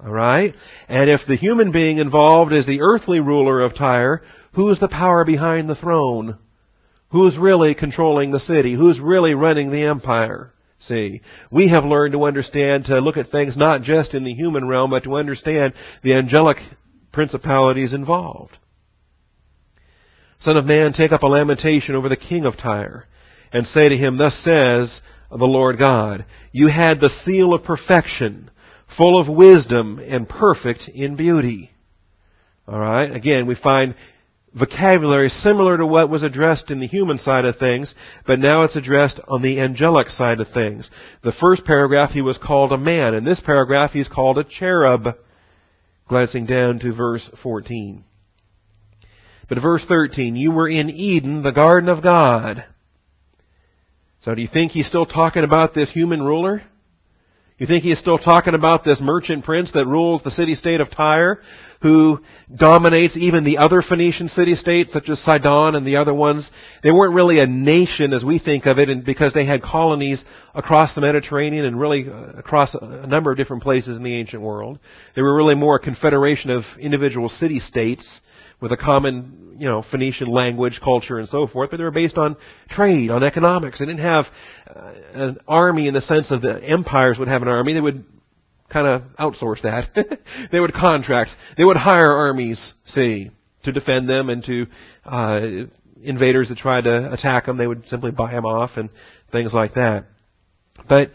Alright? 0.00 0.54
And 0.88 1.08
if 1.08 1.20
the 1.28 1.36
human 1.36 1.70
being 1.70 1.98
involved 1.98 2.52
is 2.52 2.66
the 2.66 2.80
earthly 2.80 3.20
ruler 3.20 3.60
of 3.60 3.76
Tyre, 3.76 4.22
who 4.52 4.70
is 4.70 4.78
the 4.78 4.88
power 4.88 5.24
behind 5.24 5.68
the 5.68 5.74
throne? 5.74 6.38
Who's 7.10 7.38
really 7.38 7.74
controlling 7.74 8.30
the 8.30 8.40
city? 8.40 8.74
Who's 8.74 9.00
really 9.00 9.34
running 9.34 9.70
the 9.70 9.84
empire? 9.84 10.52
See, 10.80 11.20
we 11.50 11.68
have 11.68 11.84
learned 11.84 12.12
to 12.12 12.24
understand, 12.24 12.86
to 12.86 12.98
look 12.98 13.16
at 13.16 13.30
things 13.30 13.56
not 13.56 13.82
just 13.82 14.14
in 14.14 14.24
the 14.24 14.34
human 14.34 14.66
realm, 14.66 14.90
but 14.90 15.04
to 15.04 15.16
understand 15.16 15.74
the 16.02 16.14
angelic 16.14 16.56
principalities 17.12 17.92
involved. 17.92 18.58
Son 20.40 20.56
of 20.56 20.64
man, 20.64 20.92
take 20.92 21.12
up 21.12 21.22
a 21.22 21.26
lamentation 21.26 21.94
over 21.94 22.08
the 22.08 22.16
king 22.16 22.46
of 22.46 22.56
Tyre, 22.56 23.06
and 23.52 23.64
say 23.66 23.88
to 23.88 23.96
him, 23.96 24.18
Thus 24.18 24.34
says 24.42 25.00
the 25.30 25.44
Lord 25.44 25.78
God, 25.78 26.26
You 26.50 26.68
had 26.68 27.00
the 27.00 27.10
seal 27.24 27.54
of 27.54 27.62
perfection, 27.62 28.50
full 28.96 29.20
of 29.20 29.28
wisdom 29.28 30.00
and 30.00 30.28
perfect 30.28 30.88
in 30.92 31.14
beauty. 31.16 31.70
Alright, 32.68 33.14
again, 33.14 33.46
we 33.46 33.54
find 33.54 33.94
vocabulary 34.54 35.28
similar 35.28 35.76
to 35.76 35.86
what 35.86 36.10
was 36.10 36.22
addressed 36.22 36.70
in 36.70 36.80
the 36.80 36.86
human 36.86 37.18
side 37.18 37.44
of 37.44 37.56
things, 37.56 37.94
but 38.26 38.38
now 38.38 38.62
it's 38.62 38.76
addressed 38.76 39.20
on 39.28 39.42
the 39.42 39.60
angelic 39.60 40.08
side 40.08 40.40
of 40.40 40.48
things. 40.52 40.90
The 41.22 41.32
first 41.40 41.64
paragraph 41.64 42.10
he 42.10 42.22
was 42.22 42.38
called 42.38 42.72
a 42.72 42.78
man. 42.78 43.14
In 43.14 43.24
this 43.24 43.40
paragraph 43.40 43.92
he's 43.92 44.08
called 44.08 44.38
a 44.38 44.44
cherub. 44.44 45.16
Glancing 46.08 46.46
down 46.46 46.78
to 46.80 46.94
verse 46.94 47.30
14. 47.42 48.04
But 49.48 49.62
verse 49.62 49.84
13, 49.88 50.36
you 50.36 50.50
were 50.50 50.68
in 50.68 50.90
Eden, 50.90 51.42
the 51.42 51.52
garden 51.52 51.88
of 51.88 52.02
God. 52.02 52.64
So 54.22 54.34
do 54.34 54.42
you 54.42 54.48
think 54.52 54.72
he's 54.72 54.86
still 54.86 55.06
talking 55.06 55.44
about 55.44 55.74
this 55.74 55.90
human 55.90 56.22
ruler? 56.22 56.62
You 57.62 57.68
think 57.68 57.84
he's 57.84 58.00
still 58.00 58.18
talking 58.18 58.54
about 58.54 58.82
this 58.82 59.00
merchant 59.00 59.44
prince 59.44 59.70
that 59.70 59.86
rules 59.86 60.20
the 60.24 60.32
city-state 60.32 60.80
of 60.80 60.90
Tyre, 60.90 61.40
who 61.80 62.18
dominates 62.52 63.16
even 63.16 63.44
the 63.44 63.58
other 63.58 63.82
Phoenician 63.82 64.26
city-states, 64.26 64.92
such 64.92 65.08
as 65.08 65.22
Sidon 65.22 65.76
and 65.76 65.86
the 65.86 65.94
other 65.94 66.12
ones? 66.12 66.50
They 66.82 66.90
weren't 66.90 67.14
really 67.14 67.38
a 67.38 67.46
nation 67.46 68.12
as 68.14 68.24
we 68.24 68.40
think 68.40 68.66
of 68.66 68.80
it, 68.80 68.88
and 68.88 69.04
because 69.04 69.32
they 69.32 69.46
had 69.46 69.62
colonies 69.62 70.24
across 70.56 70.92
the 70.96 71.02
Mediterranean 71.02 71.64
and 71.64 71.78
really 71.78 72.08
uh, 72.10 72.32
across 72.36 72.74
a 72.74 73.06
number 73.06 73.30
of 73.30 73.36
different 73.36 73.62
places 73.62 73.96
in 73.96 74.02
the 74.02 74.16
ancient 74.16 74.42
world. 74.42 74.80
They 75.14 75.22
were 75.22 75.36
really 75.36 75.54
more 75.54 75.76
a 75.76 75.78
confederation 75.80 76.50
of 76.50 76.64
individual 76.80 77.28
city-states 77.28 78.22
with 78.62 78.72
a 78.72 78.76
common, 78.76 79.56
you 79.58 79.66
know, 79.66 79.84
Phoenician 79.90 80.28
language, 80.28 80.80
culture, 80.82 81.18
and 81.18 81.28
so 81.28 81.46
forth, 81.46 81.70
but 81.70 81.76
they 81.76 81.82
were 81.82 81.90
based 81.90 82.16
on 82.16 82.36
trade, 82.70 83.10
on 83.10 83.24
economics. 83.24 83.80
They 83.80 83.86
didn't 83.86 84.00
have 84.00 84.26
uh, 84.74 84.92
an 85.12 85.38
army 85.48 85.88
in 85.88 85.94
the 85.94 86.00
sense 86.00 86.30
of 86.30 86.40
the 86.40 86.62
empires 86.62 87.18
would 87.18 87.28
have 87.28 87.42
an 87.42 87.48
army. 87.48 87.74
They 87.74 87.80
would 87.80 88.04
kind 88.72 88.86
of 88.86 89.02
outsource 89.18 89.62
that. 89.62 90.18
they 90.52 90.60
would 90.60 90.72
contract. 90.72 91.32
They 91.58 91.64
would 91.64 91.76
hire 91.76 92.12
armies, 92.12 92.72
see, 92.86 93.30
to 93.64 93.72
defend 93.72 94.08
them 94.08 94.30
and 94.30 94.44
to 94.44 94.66
uh, 95.04 95.40
invaders 96.02 96.48
that 96.48 96.58
tried 96.58 96.84
to 96.84 97.12
attack 97.12 97.46
them. 97.46 97.56
They 97.58 97.66
would 97.66 97.86
simply 97.88 98.12
buy 98.12 98.32
them 98.32 98.46
off 98.46 98.70
and 98.76 98.90
things 99.32 99.52
like 99.52 99.74
that. 99.74 100.06
But 100.88 101.10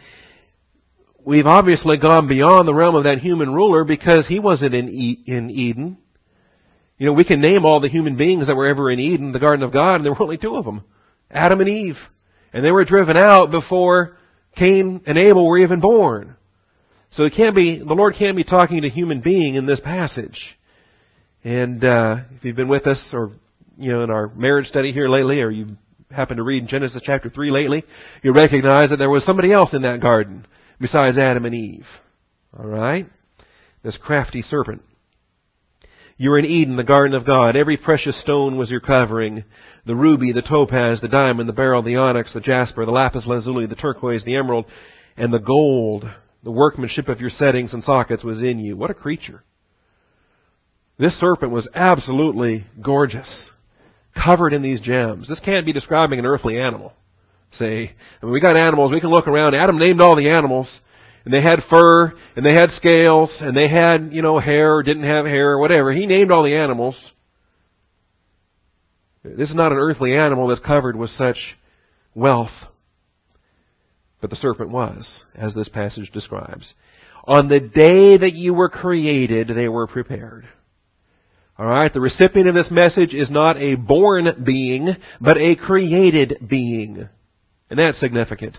we've 1.26 1.46
obviously 1.46 1.98
gone 1.98 2.28
beyond 2.28 2.68
the 2.68 2.74
realm 2.74 2.96
of 2.96 3.06
that 3.06 3.20
human 3.20 3.54
ruler 3.54 3.84
because 3.84 4.28
he 4.28 4.40
wasn't 4.40 4.74
in, 4.74 4.90
e- 4.90 5.24
in 5.26 5.50
Eden. 5.50 5.98
You 6.98 7.06
know, 7.06 7.14
we 7.14 7.26
can 7.26 7.42
name 7.42 7.64
all 7.64 7.80
the 7.80 7.90
human 7.90 8.18
beings 8.18 8.48
that 8.48 8.56
were 8.56 8.68
ever 8.68 8.90
in 8.90 9.00
Eden, 9.00 9.32
the 9.32 9.40
Garden 9.40 9.64
of 9.64 9.72
God, 9.72 9.96
and 9.96 10.06
there 10.06 10.14
were 10.14 10.24
only 10.24 10.38
two 10.38 10.56
of 10.56 10.66
them. 10.66 10.84
Adam 11.30 11.60
and 11.60 11.70
Eve. 11.70 11.98
And 12.54 12.66
they 12.66 12.72
were 12.72 12.86
driven 12.86 13.18
out 13.18 13.52
before 13.52 14.18
Cain 14.56 15.02
and 15.06 15.18
Abel 15.18 15.48
were 15.48 15.60
even 15.60 15.80
born. 15.80 16.36
So 17.12 17.24
it 17.24 17.34
can't 17.36 17.56
be, 17.56 17.78
the 17.80 17.94
Lord 17.94 18.16
can't 18.18 18.36
be 18.36 18.44
talking 18.44 18.82
to 18.82 18.90
human 18.90 19.22
being 19.22 19.56
in 19.56 19.66
this 19.66 19.80
passage. 19.80 20.40
And, 21.44 21.84
uh, 21.84 22.18
if 22.36 22.44
you've 22.44 22.56
been 22.56 22.68
with 22.68 22.88
us 22.88 23.12
or, 23.14 23.32
you 23.78 23.94
know, 23.94 24.04
in 24.04 24.10
our 24.10 24.30
marriage 24.30 24.68
study 24.68 24.92
here 24.92 25.08
lately, 25.08 25.42
or 25.42 25.52
you 25.52 25.78
happen 26.10 26.38
to 26.38 26.44
read 26.44 26.68
Genesis 26.68 27.02
chapter 27.06 27.30
3 27.30 27.52
lately, 27.52 27.84
you 28.24 28.34
recognize 28.34 28.90
that 28.90 28.98
there 28.98 29.10
was 29.10 29.26
somebody 29.26 29.54
else 29.54 29.74
in 29.74 29.84
that 29.84 30.02
garden 30.02 30.48
besides 30.82 31.18
Adam 31.18 31.46
and 31.46 31.54
Eve. 31.54 31.86
Alright? 32.58 33.08
This 33.84 33.98
crafty 33.98 34.42
serpent. 34.42 34.82
You 36.17 36.32
were 36.32 36.39
in 36.39 36.45
Eden, 36.45 36.77
the 36.77 36.84
garden 36.84 37.15
of 37.15 37.27
God. 37.27 37.56
Every 37.56 37.77
precious 37.77 38.19
stone 38.21 38.58
was 38.58 38.71
your 38.71 38.80
covering. 38.80 39.43
The 39.86 39.95
ruby, 39.95 40.34
the 40.34 40.41
topaz, 40.41 40.99
the 40.99 41.08
diamond, 41.08 41.47
the 41.47 41.53
beryl, 41.53 41.84
the 41.84 41.97
onyx, 41.97 42.34
the 42.34 42.41
jasper, 42.41 42.86
the 42.86 42.91
lapis 42.91 43.27
lazuli, 43.27 43.67
the 43.67 43.75
turquoise, 43.75 44.25
the 44.25 44.36
emerald, 44.36 44.65
and 45.15 45.32
the 45.32 45.39
gold. 45.39 46.06
The 46.43 46.51
workmanship 46.51 47.08
of 47.08 47.21
your 47.21 47.30
settings 47.30 47.73
and 47.73 47.84
sockets 47.84 48.23
was 48.23 48.41
in 48.41 48.60
you. 48.60 48.75
What 48.75 48.89
a 48.89 48.95
creature. 48.95 49.43
This 50.97 51.19
serpent 51.19 51.51
was 51.51 51.69
absolutely 51.75 52.65
gorgeous. 52.84 53.51
Covered 54.15 54.53
in 54.53 54.63
these 54.63 54.82
gems. 54.82 55.27
This 55.30 55.39
can't 55.39 55.67
be 55.67 55.73
describing 55.73 56.17
an 56.17 56.25
earthly 56.25 56.60
animal. 56.60 56.93
See, 57.51 57.91
I 58.21 58.25
mean, 58.25 58.34
we 58.34 58.41
got 58.41 58.58
animals, 58.58 58.91
we 58.91 58.99
can 58.99 59.12
look 59.12 59.27
around. 59.27 59.53
Adam 59.53 59.77
named 59.77 60.01
all 60.01 60.15
the 60.15 60.30
animals 60.30 60.67
and 61.28 61.34
they 61.34 61.42
had 61.42 61.60
fur, 61.70 62.13
and 62.38 62.46
they 62.46 62.54
had 62.54 62.70
scales, 62.70 63.36
and 63.42 63.56
they 63.56 63.68
had, 63.68 64.13
you 64.13 64.22
know, 64.22 64.40
hair 64.40 64.76
or 64.76 64.82
didn't 64.82 65.04
have 65.04 65.26
hair 65.26 65.50
or 65.52 65.60
whatever. 65.60 65.92
He 65.92 66.06
named 66.08 66.32
all 66.32 66.42
the 66.42 66.56
animals. 66.56 66.96
This 69.26 69.50
is 69.50 69.56
not 69.56 69.74
an 69.74 69.78
earthly 69.78 70.16
animal 70.16 70.48
that's 70.48 70.62
covered 70.62 70.96
with 70.96 71.10
such 71.10 71.36
wealth. 72.16 72.54
But 74.22 74.30
the 74.30 74.38
serpent 74.38 74.70
was, 74.70 75.26
as 75.36 75.54
this 75.54 75.68
passage 75.68 76.12
describes. 76.13 76.74
On 77.26 77.50
the 77.50 77.60
day 77.60 78.16
that 78.16 78.32
you 78.32 78.54
were 78.54 78.70
created, 78.70 79.50
they 79.50 79.68
were 79.68 79.86
prepared. 79.86 80.48
Alright, 81.60 81.94
the 81.94 82.00
recipient 82.00 82.48
of 82.48 82.56
this 82.56 82.72
message 82.72 83.13
is 83.13 83.30
not 83.30 83.58
a 83.58 83.76
born 83.76 84.46
being, 84.46 84.96
but 85.20 85.36
a 85.36 85.58
created 85.58 86.48
being. 86.50 87.10
And 87.70 87.78
that's 87.78 88.00
significant. 88.00 88.56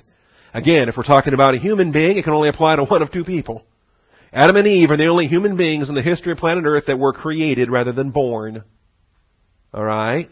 Again, 0.55 0.89
if 0.89 0.97
we're 0.97 1.03
talking 1.03 1.35
about 1.35 1.55
a 1.55 1.59
human 1.59 1.93
being, 1.93 2.17
it 2.17 2.25
can 2.25 2.33
only 2.33 2.49
apply 2.49 2.77
to 2.77 2.85
one 2.85 3.03
of 3.03 3.13
two 3.13 3.25
people. 3.25 3.65
Adam 4.33 4.57
and 4.57 4.67
Eve 4.67 4.91
are 4.91 4.97
the 4.97 5.07
only 5.07 5.27
human 5.27 5.57
beings 5.57 5.89
in 5.89 5.95
the 5.95 6.03
history 6.03 6.33
of 6.33 6.39
planet 6.39 6.65
Earth 6.67 6.85
that 6.87 6.99
were 6.99 7.13
created 7.13 7.71
rather 7.71 7.93
than 7.93 8.11
born. 8.11 8.65
Alright? 9.73 10.31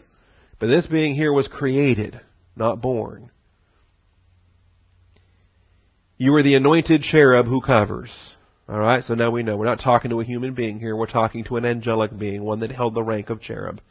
But 0.59 0.67
this 0.67 0.87
being 0.87 1.15
here 1.15 1.33
was 1.33 1.47
created, 1.47 2.19
not 2.55 2.81
born. 2.81 3.31
You 6.17 6.33
are 6.35 6.43
the 6.43 6.55
anointed 6.55 7.01
cherub 7.01 7.45
who 7.45 7.61
covers. 7.61 8.11
Alright, 8.67 9.03
so 9.03 9.13
now 9.13 9.31
we 9.31 9.43
know. 9.43 9.55
We're 9.55 9.65
not 9.65 9.79
talking 9.83 10.09
to 10.11 10.19
a 10.19 10.25
human 10.25 10.53
being 10.53 10.79
here. 10.79 10.95
We're 10.95 11.05
talking 11.05 11.43
to 11.45 11.57
an 11.57 11.65
angelic 11.65 12.17
being, 12.17 12.43
one 12.43 12.59
that 12.61 12.71
held 12.71 12.95
the 12.95 13.03
rank 13.03 13.29
of 13.29 13.41
cherub. 13.41 13.81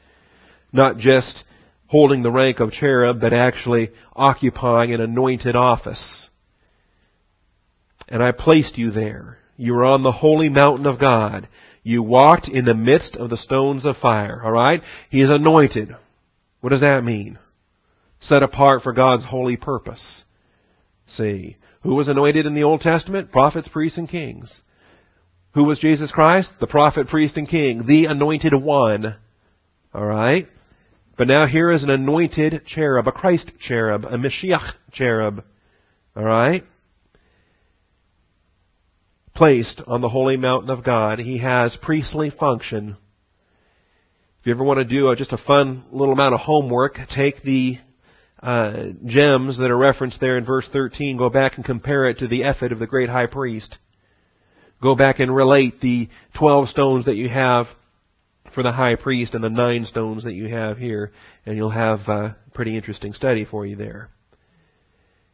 Not 0.73 0.99
just 0.99 1.45
holding 1.89 2.23
the 2.23 2.31
rank 2.31 2.61
of 2.61 2.73
cherub, 2.73 3.21
but 3.21 3.33
actually 3.33 3.91
occupying 4.15 4.93
an 4.93 5.01
anointed 5.01 5.55
office. 5.55 6.29
And 8.09 8.23
I 8.23 8.33
placed 8.33 8.79
you 8.79 8.91
there. 8.91 9.39
You 9.57 9.75
were 9.75 9.85
on 9.85 10.03
the 10.03 10.13
holy 10.13 10.49
mountain 10.49 10.87
of 10.87 11.01
God. 11.01 11.49
You 11.83 12.03
walked 12.03 12.49
in 12.49 12.65
the 12.65 12.75
midst 12.75 13.17
of 13.17 13.31
the 13.31 13.37
stones 13.37 13.85
of 13.85 13.97
fire. 13.97 14.43
Alright? 14.45 14.83
He 15.11 15.21
is 15.21 15.31
anointed. 15.31 15.95
What 16.61 16.71
does 16.71 16.81
that 16.81 17.05
mean? 17.05 17.39
Set 18.21 18.43
apart 18.43 18.83
for 18.83 18.93
God's 18.93 19.25
holy 19.25 19.57
purpose. 19.57 20.25
See. 21.07 21.57
Who 21.83 21.95
was 21.95 22.09
anointed 22.09 22.47
in 22.47 22.55
the 22.55 22.65
Old 22.65 22.81
Testament? 22.81 23.31
Prophets, 23.31 23.69
priests, 23.69 23.99
and 23.99 24.09
kings. 24.09 24.63
Who 25.55 25.65
was 25.65 25.79
Jesus 25.79 26.11
Christ? 26.11 26.51
The 26.59 26.67
prophet, 26.67 27.07
priest, 27.07 27.37
and 27.37 27.49
king. 27.49 27.87
The 27.87 28.07
anointed 28.07 28.53
one. 28.53 29.17
Alright? 29.95 30.49
But 31.17 31.29
now 31.29 31.47
here 31.47 31.73
is 31.73 31.83
an 31.83 31.89
anointed 31.91 32.67
cherub, 32.67 33.09
a 33.09 33.13
Christ 33.13 33.51
cherub, 33.59 34.05
a 34.05 34.19
Mashiach 34.19 34.73
cherub. 34.93 35.45
Alright? 36.15 36.65
Placed 39.35 39.81
on 39.87 40.03
the 40.03 40.11
holy 40.11 40.37
mountain 40.37 40.71
of 40.71 40.85
God. 40.85 41.19
He 41.19 41.39
has 41.39 41.77
priestly 41.81 42.31
function. 42.31 42.97
If 44.41 44.47
you 44.47 44.53
ever 44.55 44.65
want 44.65 44.79
to 44.79 44.85
do 44.85 45.15
just 45.17 45.33
a 45.33 45.39
fun 45.39 45.85
little 45.91 46.13
amount 46.13 46.35
of 46.35 46.41
homework, 46.41 46.99
take 47.15 47.43
the 47.43 47.79
uh, 48.43 48.89
gems 49.07 49.59
that 49.59 49.71
are 49.71 49.77
referenced 49.77 50.21
there 50.21 50.37
in 50.37 50.45
verse 50.45 50.69
13, 50.71 51.17
go 51.17 51.31
back 51.31 51.57
and 51.57 51.65
compare 51.65 52.05
it 52.07 52.19
to 52.19 52.29
the 52.29 52.43
ephod 52.43 52.73
of 52.73 52.79
the 52.79 52.87
great 52.87 53.09
high 53.09 53.27
priest. 53.27 53.79
Go 54.83 54.95
back 54.95 55.19
and 55.19 55.35
relate 55.35 55.81
the 55.81 56.11
12 56.39 56.69
stones 56.69 57.07
that 57.07 57.17
you 57.17 57.31
have 57.31 57.67
for 58.57 58.63
the 58.63 58.73
high 58.73 58.97
priest 58.97 59.35
and 59.35 59.45
the 59.45 59.51
nine 59.51 59.85
stones 59.85 60.25
that 60.25 60.33
you 60.33 60.49
have 60.49 60.79
here, 60.79 61.13
and 61.45 61.59
you'll 61.59 61.69
have 61.69 62.01
a 62.09 62.37
pretty 62.55 62.75
interesting 62.75 63.13
study 63.13 63.45
for 63.45 63.67
you 63.67 63.77
there. 63.77 64.09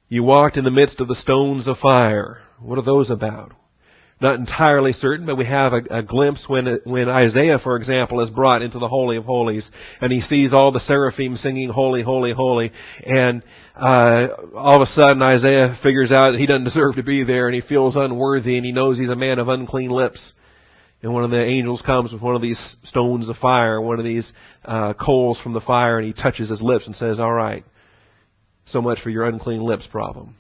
You 0.09 0.25
walked 0.25 0.57
in 0.57 0.65
the 0.65 0.73
midst 0.73 1.01
of 1.01 1.07
the 1.07 1.15
stones 1.15 1.69
of 1.69 1.79
fire. 1.79 2.41
What 2.59 2.79
are 2.79 2.85
those 2.85 3.11
about? 3.11 3.53
Not 4.21 4.41
entirely 4.41 4.93
certain, 4.93 5.25
but 5.25 5.37
we 5.37 5.45
have 5.45 5.73
a, 5.73 5.83
a 5.91 6.03
glimpse 6.03 6.47
when 6.49 6.81
when 6.85 7.09
Isaiah, 7.09 7.61
for 7.61 7.77
example, 7.77 8.21
is 8.21 8.31
brought 8.31 8.61
into 8.61 8.81
the 8.81 8.89
holy 8.89 9.17
of 9.17 9.25
holies, 9.25 9.71
and 10.01 10.13
he 10.13 10.21
sees 10.21 10.53
all 10.53 10.73
the 10.73 10.81
seraphim 10.81 11.37
singing 11.37 11.69
"Holy, 11.69 12.03
Holy, 12.03 12.33
Holy," 12.33 12.73
and 13.05 13.43
uh, 13.77 14.29
all 14.57 14.77
of 14.77 14.83
a 14.83 14.87
sudden 14.87 15.23
Isaiah 15.23 15.79
figures 15.83 16.11
out 16.11 16.35
he 16.35 16.47
doesn't 16.47 16.65
deserve 16.65 16.97
to 16.97 17.03
be 17.05 17.23
there, 17.23 17.47
and 17.47 17.55
he 17.55 17.61
feels 17.61 17.95
unworthy, 17.95 18.57
and 18.57 18.67
he 18.67 18.73
knows 18.73 18.99
he's 18.99 19.11
a 19.11 19.17
man 19.17 19.39
of 19.39 19.49
unclean 19.49 19.91
lips 19.91 20.35
and 21.03 21.13
one 21.13 21.25
of 21.25 21.31
the 21.31 21.45
angels 21.45 21.83
comes 21.85 22.13
with 22.13 22.23
one 22.23 22.37
of 22.37 22.43
these 22.43 22.77
stones 22.85 23.29
of 23.29 23.37
fire, 23.37 23.81
one 23.81 23.99
of 23.99 24.05
these 24.05 24.33
uh, 24.65 24.95
coals 24.95 25.41
from 25.43 25.53
the 25.53 25.61
fire, 25.61 25.99
and 25.99 26.07
he 26.07 26.13
touches 26.13 26.49
his 26.49 26.63
lips 26.63 26.87
and 26.87 26.95
says, 26.95 27.19
"All 27.19 27.33
right, 27.33 27.65
So 28.67 28.81
much 28.81 29.01
for 29.03 29.11
your 29.11 29.25
unclean 29.25 29.61
lips 29.61 29.87
problem. 29.91 30.37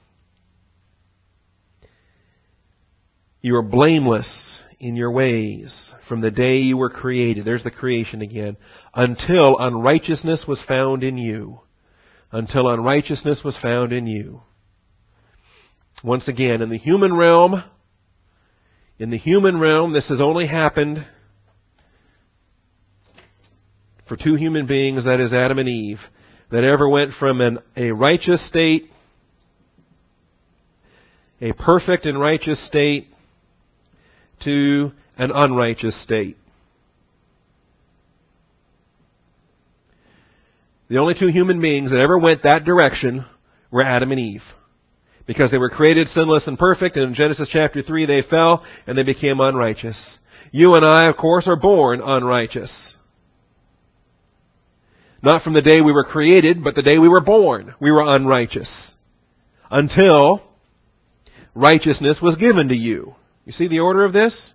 You 3.40 3.57
are 3.57 3.62
blameless 3.62 4.62
in 4.79 4.94
your 4.94 5.11
ways 5.11 5.92
from 6.09 6.20
the 6.20 6.31
day 6.31 6.59
you 6.59 6.77
were 6.77 6.90
created. 6.90 7.44
There's 7.44 7.64
the 7.64 7.70
creation 7.70 8.22
again. 8.22 8.57
Until 8.94 9.59
unrighteousness 9.59 10.44
was 10.46 10.61
found 10.66 11.03
in 11.03 11.18
you. 11.18 11.61
Until 12.31 12.68
unrighteousness 12.68 13.42
was 13.44 13.57
found 13.61 13.92
in 13.92 14.07
you. 14.07 14.42
Once 16.05 16.29
again, 16.29 16.62
in 16.62 16.70
the 16.70 16.79
human 16.79 17.14
realm, 17.14 17.62
in 18.99 19.11
the 19.11 19.19
human 19.19 19.59
realm, 19.59 19.93
this 19.93 20.09
has 20.09 20.21
only 20.21 20.47
happened 20.47 21.07
for 24.09 24.17
two 24.17 24.35
human 24.35 24.67
beings, 24.67 25.05
that 25.05 25.21
is 25.21 25.33
Adam 25.33 25.59
and 25.59 25.69
Eve, 25.69 25.99
that 26.51 26.65
ever 26.65 26.89
went 26.89 27.13
from 27.19 27.41
an, 27.41 27.59
a 27.77 27.93
righteous 27.93 28.47
state, 28.47 28.91
a 31.41 31.53
perfect 31.53 32.05
and 32.05 32.21
righteous 32.21 32.65
state, 32.67 33.09
to 34.45 34.93
an 35.17 35.31
unrighteous 35.33 36.03
state. 36.03 36.37
The 40.89 40.99
only 40.99 41.15
two 41.19 41.29
human 41.29 41.61
beings 41.61 41.91
that 41.91 42.01
ever 42.01 42.19
went 42.19 42.43
that 42.43 42.65
direction 42.65 43.25
were 43.71 43.83
Adam 43.83 44.11
and 44.11 44.21
Eve. 44.21 44.43
Because 45.27 45.51
they 45.51 45.59
were 45.59 45.71
created 45.71 46.09
sinless 46.09 46.49
and 46.49 46.59
perfect, 46.59 46.97
and 46.97 47.09
in 47.09 47.15
Genesis 47.15 47.49
chapter 47.51 47.83
3 47.83 48.07
they 48.07 48.23
fell 48.23 48.65
and 48.87 48.99
they 48.99 49.05
became 49.05 49.41
unrighteous. 49.41 50.19
You 50.51 50.75
and 50.75 50.85
I, 50.85 51.09
of 51.09 51.17
course, 51.17 51.47
are 51.47 51.57
born 51.57 52.01
unrighteous. 52.05 52.97
Not 55.23 55.43
from 55.43 55.55
the 55.55 55.63
day 55.63 55.81
we 55.81 55.93
were 55.93 56.05
created, 56.05 56.65
but 56.65 56.75
the 56.75 56.83
day 56.83 56.99
we 56.99 57.09
were 57.09 57.21
born, 57.21 57.75
we 57.81 57.93
were 57.93 58.05
unrighteous. 58.05 58.95
Until 59.71 60.43
righteousness 61.55 62.19
was 62.21 62.37
given 62.37 62.69
to 62.69 62.77
you. 62.77 63.15
You 63.45 63.53
see 63.53 63.69
the 63.69 63.79
order 63.79 64.05
of 64.05 64.13
this? 64.13 64.53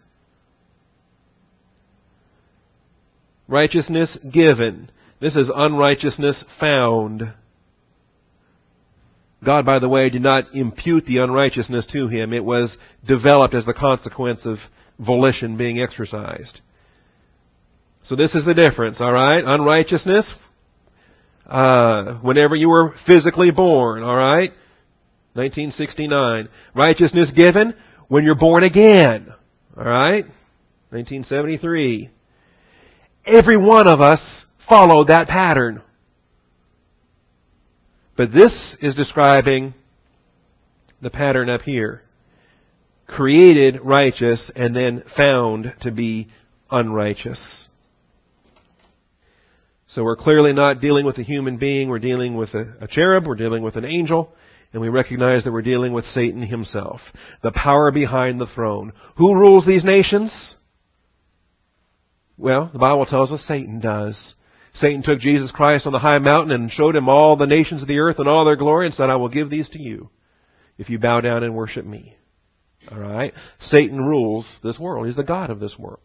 Righteousness 3.47 4.17
given. 4.31 4.91
This 5.21 5.35
is 5.35 5.49
unrighteousness 5.53 6.43
found. 6.59 7.33
God, 9.47 9.65
by 9.65 9.79
the 9.79 9.87
way, 9.87 10.09
did 10.09 10.23
not 10.23 10.53
impute 10.53 11.05
the 11.05 11.19
unrighteousness 11.19 11.87
to 11.93 12.09
him. 12.09 12.33
It 12.33 12.43
was 12.43 12.77
developed 13.07 13.53
as 13.53 13.65
the 13.65 13.73
consequence 13.73 14.41
of 14.43 14.57
volition 14.99 15.55
being 15.55 15.79
exercised. 15.79 16.59
So 18.03 18.17
this 18.17 18.35
is 18.35 18.43
the 18.43 18.53
difference, 18.53 18.99
alright? 18.99 19.45
Unrighteousness, 19.45 20.33
uh, 21.45 22.15
whenever 22.15 22.57
you 22.57 22.67
were 22.67 22.93
physically 23.07 23.51
born, 23.51 24.03
alright? 24.03 24.51
1969. 25.35 26.49
Righteousness 26.75 27.31
given 27.33 27.73
when 28.09 28.25
you're 28.25 28.35
born 28.35 28.63
again. 28.63 29.33
Alright? 29.77 30.25
1973. 30.89 32.09
Every 33.25 33.55
one 33.55 33.87
of 33.87 34.01
us 34.01 34.19
followed 34.67 35.07
that 35.07 35.29
pattern. 35.29 35.83
But 38.17 38.33
this 38.33 38.75
is 38.81 38.95
describing 38.95 39.75
the 41.01 41.11
pattern 41.11 41.49
up 41.49 41.61
here. 41.61 42.01
Created 43.05 43.79
righteous 43.81 44.51
and 44.55 44.75
then 44.75 45.03
found 45.15 45.73
to 45.81 45.91
be 45.91 46.27
unrighteous. 46.71 47.67
So 49.89 50.03
we're 50.03 50.17
clearly 50.17 50.51
not 50.51 50.81
dealing 50.81 51.05
with 51.05 51.17
a 51.17 51.23
human 51.23 51.57
being, 51.57 51.87
we're 51.87 51.99
dealing 51.99 52.35
with 52.35 52.49
a, 52.53 52.73
a 52.81 52.87
cherub, 52.87 53.25
we're 53.25 53.35
dealing 53.35 53.63
with 53.63 53.77
an 53.77 53.85
angel, 53.85 54.33
and 54.73 54.81
we 54.81 54.89
recognize 54.89 55.45
that 55.45 55.53
we're 55.53 55.61
dealing 55.61 55.93
with 55.93 56.03
Satan 56.05 56.41
himself, 56.41 56.99
the 57.41 57.53
power 57.53 57.91
behind 57.91 58.41
the 58.41 58.47
throne. 58.47 58.91
Who 59.15 59.35
rules 59.35 59.65
these 59.65 59.85
nations? 59.85 60.55
Well, 62.37 62.69
the 62.73 62.79
Bible 62.79 63.05
tells 63.05 63.31
us 63.31 63.41
Satan 63.47 63.79
does. 63.79 64.33
Satan 64.79 65.03
took 65.03 65.19
Jesus 65.19 65.51
Christ 65.51 65.85
on 65.85 65.93
the 65.93 65.99
high 65.99 66.19
mountain 66.19 66.51
and 66.51 66.71
showed 66.71 66.95
him 66.95 67.09
all 67.09 67.35
the 67.35 67.47
nations 67.47 67.81
of 67.81 67.87
the 67.87 67.99
earth 67.99 68.19
and 68.19 68.27
all 68.27 68.45
their 68.45 68.55
glory 68.55 68.85
and 68.85 68.95
said, 68.95 69.09
I 69.09 69.15
will 69.15 69.29
give 69.29 69.49
these 69.49 69.69
to 69.69 69.79
you 69.79 70.09
if 70.77 70.89
you 70.89 70.99
bow 70.99 71.21
down 71.21 71.43
and 71.43 71.55
worship 71.55 71.85
me. 71.85 72.15
Alright? 72.91 73.33
Satan 73.59 73.99
rules 73.99 74.47
this 74.63 74.79
world. 74.79 75.07
He's 75.07 75.15
the 75.15 75.23
God 75.23 75.49
of 75.49 75.59
this 75.59 75.75
world. 75.77 75.99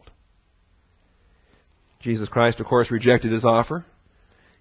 Jesus 2.01 2.27
Christ, 2.27 2.59
of 2.59 2.65
course, 2.65 2.91
rejected 2.91 3.31
his 3.31 3.45
offer. 3.45 3.85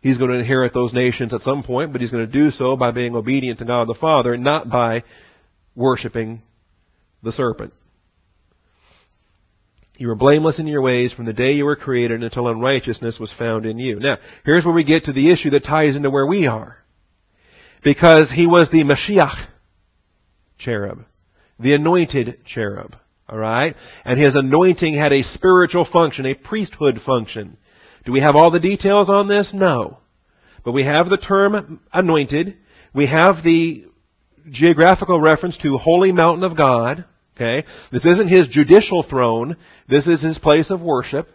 He's 0.00 0.18
going 0.18 0.30
to 0.30 0.38
inherit 0.38 0.74
those 0.74 0.92
nations 0.92 1.32
at 1.32 1.40
some 1.40 1.62
point, 1.62 1.92
but 1.92 2.00
he's 2.00 2.10
going 2.10 2.26
to 2.26 2.32
do 2.32 2.50
so 2.50 2.76
by 2.76 2.90
being 2.90 3.16
obedient 3.16 3.60
to 3.60 3.64
God 3.64 3.88
the 3.88 3.94
Father, 3.94 4.36
not 4.36 4.68
by 4.68 5.04
worshiping 5.74 6.42
the 7.22 7.32
serpent. 7.32 7.72
You 10.02 10.08
were 10.08 10.16
blameless 10.16 10.58
in 10.58 10.66
your 10.66 10.82
ways 10.82 11.12
from 11.12 11.26
the 11.26 11.32
day 11.32 11.52
you 11.52 11.64
were 11.64 11.76
created 11.76 12.24
until 12.24 12.48
unrighteousness 12.48 13.20
was 13.20 13.32
found 13.38 13.66
in 13.66 13.78
you. 13.78 14.00
Now, 14.00 14.18
here's 14.44 14.64
where 14.64 14.74
we 14.74 14.82
get 14.82 15.04
to 15.04 15.12
the 15.12 15.30
issue 15.30 15.50
that 15.50 15.62
ties 15.62 15.94
into 15.94 16.10
where 16.10 16.26
we 16.26 16.48
are. 16.48 16.78
Because 17.84 18.32
he 18.34 18.48
was 18.48 18.68
the 18.72 18.82
Mashiach 18.82 19.46
cherub, 20.58 21.04
the 21.60 21.74
anointed 21.74 22.38
cherub. 22.44 22.96
Alright? 23.30 23.76
And 24.04 24.20
his 24.20 24.34
anointing 24.34 24.92
had 24.96 25.12
a 25.12 25.22
spiritual 25.22 25.86
function, 25.92 26.26
a 26.26 26.34
priesthood 26.34 26.98
function. 27.06 27.56
Do 28.04 28.10
we 28.10 28.22
have 28.22 28.34
all 28.34 28.50
the 28.50 28.58
details 28.58 29.08
on 29.08 29.28
this? 29.28 29.52
No. 29.54 29.98
But 30.64 30.72
we 30.72 30.82
have 30.82 31.10
the 31.10 31.16
term 31.16 31.78
anointed. 31.92 32.56
We 32.92 33.06
have 33.06 33.44
the 33.44 33.84
geographical 34.50 35.20
reference 35.20 35.56
to 35.58 35.78
holy 35.78 36.10
mountain 36.10 36.42
of 36.42 36.56
God. 36.56 37.04
Okay? 37.42 37.66
This 37.90 38.06
isn't 38.06 38.28
his 38.28 38.48
judicial 38.48 39.02
throne. 39.02 39.56
This 39.88 40.06
is 40.06 40.22
his 40.22 40.38
place 40.38 40.70
of 40.70 40.80
worship. 40.80 41.28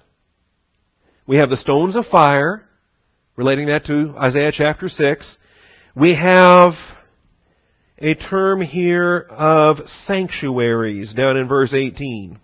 We 1.28 1.38
have 1.38 1.50
the 1.50 1.58
stones 1.58 1.98
of 1.98 2.06
fire, 2.06 2.64
relating 3.36 3.68
that 3.68 3.86
to 3.86 4.16
Isaiah 4.18 4.54
chapter 4.54 4.88
6. 4.88 5.38
We 5.96 6.16
have 6.16 6.74
a 7.98 8.16
term 8.16 8.62
here 8.62 9.28
of 9.30 9.80
sanctuaries 10.06 11.14
down 11.14 11.36
in 11.36 11.50
verse 11.50 11.74
18. 11.74 12.40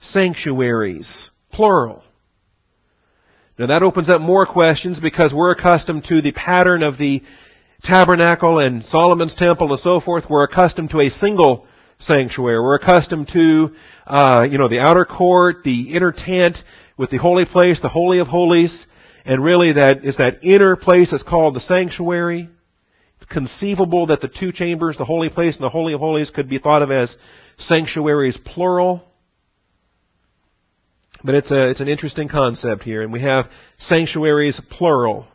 Sanctuaries, 0.00 1.30
plural. 1.52 2.02
Now 3.58 3.66
that 3.66 3.82
opens 3.82 4.08
up 4.08 4.22
more 4.22 4.46
questions 4.46 4.98
because 4.98 5.34
we're 5.34 5.52
accustomed 5.52 6.04
to 6.08 6.22
the 6.22 6.32
pattern 6.32 6.82
of 6.82 6.96
the 6.96 7.22
tabernacle 7.82 8.58
and 8.60 8.82
Solomon's 8.84 9.34
temple 9.34 9.72
and 9.72 9.80
so 9.80 10.00
forth. 10.00 10.24
We're 10.28 10.44
accustomed 10.44 10.90
to 10.90 11.00
a 11.00 11.10
single 11.10 11.66
sanctuary. 12.00 12.60
We're 12.60 12.76
accustomed 12.76 13.28
to, 13.32 13.74
uh, 14.06 14.46
you 14.50 14.58
know, 14.58 14.68
the 14.68 14.80
outer 14.80 15.04
court, 15.04 15.64
the 15.64 15.94
inner 15.94 16.12
tent 16.16 16.56
with 16.96 17.10
the 17.10 17.18
holy 17.18 17.44
place, 17.44 17.80
the 17.80 17.88
holy 17.88 18.18
of 18.18 18.28
holies, 18.28 18.86
and 19.24 19.42
really 19.42 19.72
that 19.72 20.04
is 20.04 20.16
that 20.18 20.44
inner 20.44 20.76
place 20.76 21.10
that's 21.10 21.22
called 21.22 21.54
the 21.54 21.60
sanctuary. 21.60 22.48
It's 23.16 23.32
conceivable 23.32 24.06
that 24.06 24.20
the 24.20 24.28
two 24.28 24.52
chambers, 24.52 24.96
the 24.98 25.04
holy 25.04 25.30
place 25.30 25.56
and 25.56 25.64
the 25.64 25.70
holy 25.70 25.94
of 25.94 26.00
holies, 26.00 26.30
could 26.30 26.48
be 26.48 26.58
thought 26.58 26.82
of 26.82 26.90
as 26.90 27.14
sanctuaries 27.58 28.38
plural. 28.44 29.04
But 31.22 31.36
it's 31.36 31.50
a, 31.50 31.70
it's 31.70 31.80
an 31.80 31.88
interesting 31.88 32.28
concept 32.28 32.82
here, 32.82 33.02
and 33.02 33.12
we 33.12 33.22
have 33.22 33.46
sanctuaries 33.78 34.60
plural 34.70 35.26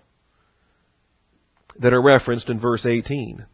that 1.79 1.93
are 1.93 2.01
referenced 2.01 2.49
in 2.49 2.59
verse 2.59 2.85
18. 2.85 3.45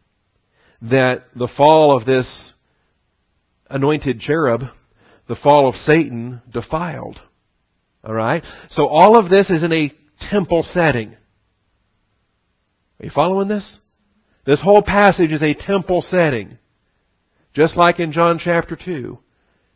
That 0.82 1.24
the 1.34 1.48
fall 1.56 1.96
of 1.96 2.04
this 2.04 2.52
anointed 3.68 4.20
cherub, 4.20 4.62
the 5.28 5.36
fall 5.36 5.68
of 5.68 5.74
Satan, 5.74 6.42
defiled. 6.52 7.20
Alright? 8.04 8.44
So 8.70 8.86
all 8.86 9.18
of 9.18 9.30
this 9.30 9.50
is 9.50 9.64
in 9.64 9.72
a 9.72 9.92
temple 10.30 10.62
setting. 10.62 11.16
Are 13.00 13.04
you 13.04 13.10
following 13.14 13.48
this? 13.48 13.78
This 14.46 14.62
whole 14.62 14.82
passage 14.82 15.32
is 15.32 15.42
a 15.42 15.54
temple 15.54 16.02
setting. 16.08 16.58
Just 17.52 17.76
like 17.76 17.98
in 17.98 18.12
John 18.12 18.38
chapter 18.42 18.76
2, 18.76 19.18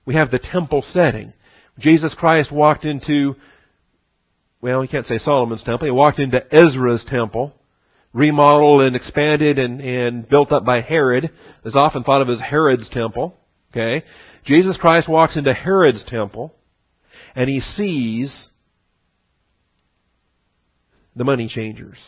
we 0.07 0.15
have 0.15 0.31
the 0.31 0.39
temple 0.39 0.83
setting. 0.83 1.33
Jesus 1.79 2.15
Christ 2.15 2.53
walked 2.53 2.85
into, 2.85 3.35
well, 4.61 4.83
you 4.83 4.89
can't 4.89 5.07
say 5.07 5.19
Solomon's 5.19 5.63
temple, 5.63 5.87
he 5.87 5.93
walked 5.93 6.19
into 6.19 6.45
Ezra's 6.55 7.05
temple, 7.09 7.55
remodeled 8.13 8.83
and 8.83 8.95
expanded 8.95 9.59
and, 9.59 9.81
and 9.81 10.29
built 10.29 10.53
up 10.53 10.65
by 10.65 10.83
Herod, 10.83 11.31
is 11.65 11.75
often 11.75 12.05
thought 12.05 12.23
of 12.23 12.29
as 12.29 12.41
Herod's 12.41 12.89
temple. 12.91 13.37
Okay? 13.71 14.05
Jesus 14.45 14.77
Christ 14.77 15.09
walks 15.09 15.37
into 15.37 15.53
Herod's 15.53 16.05
temple, 16.05 16.53
and 17.35 17.49
he 17.49 17.61
sees 17.61 18.51
the 21.15 21.25
money 21.25 21.49
changers. 21.49 21.99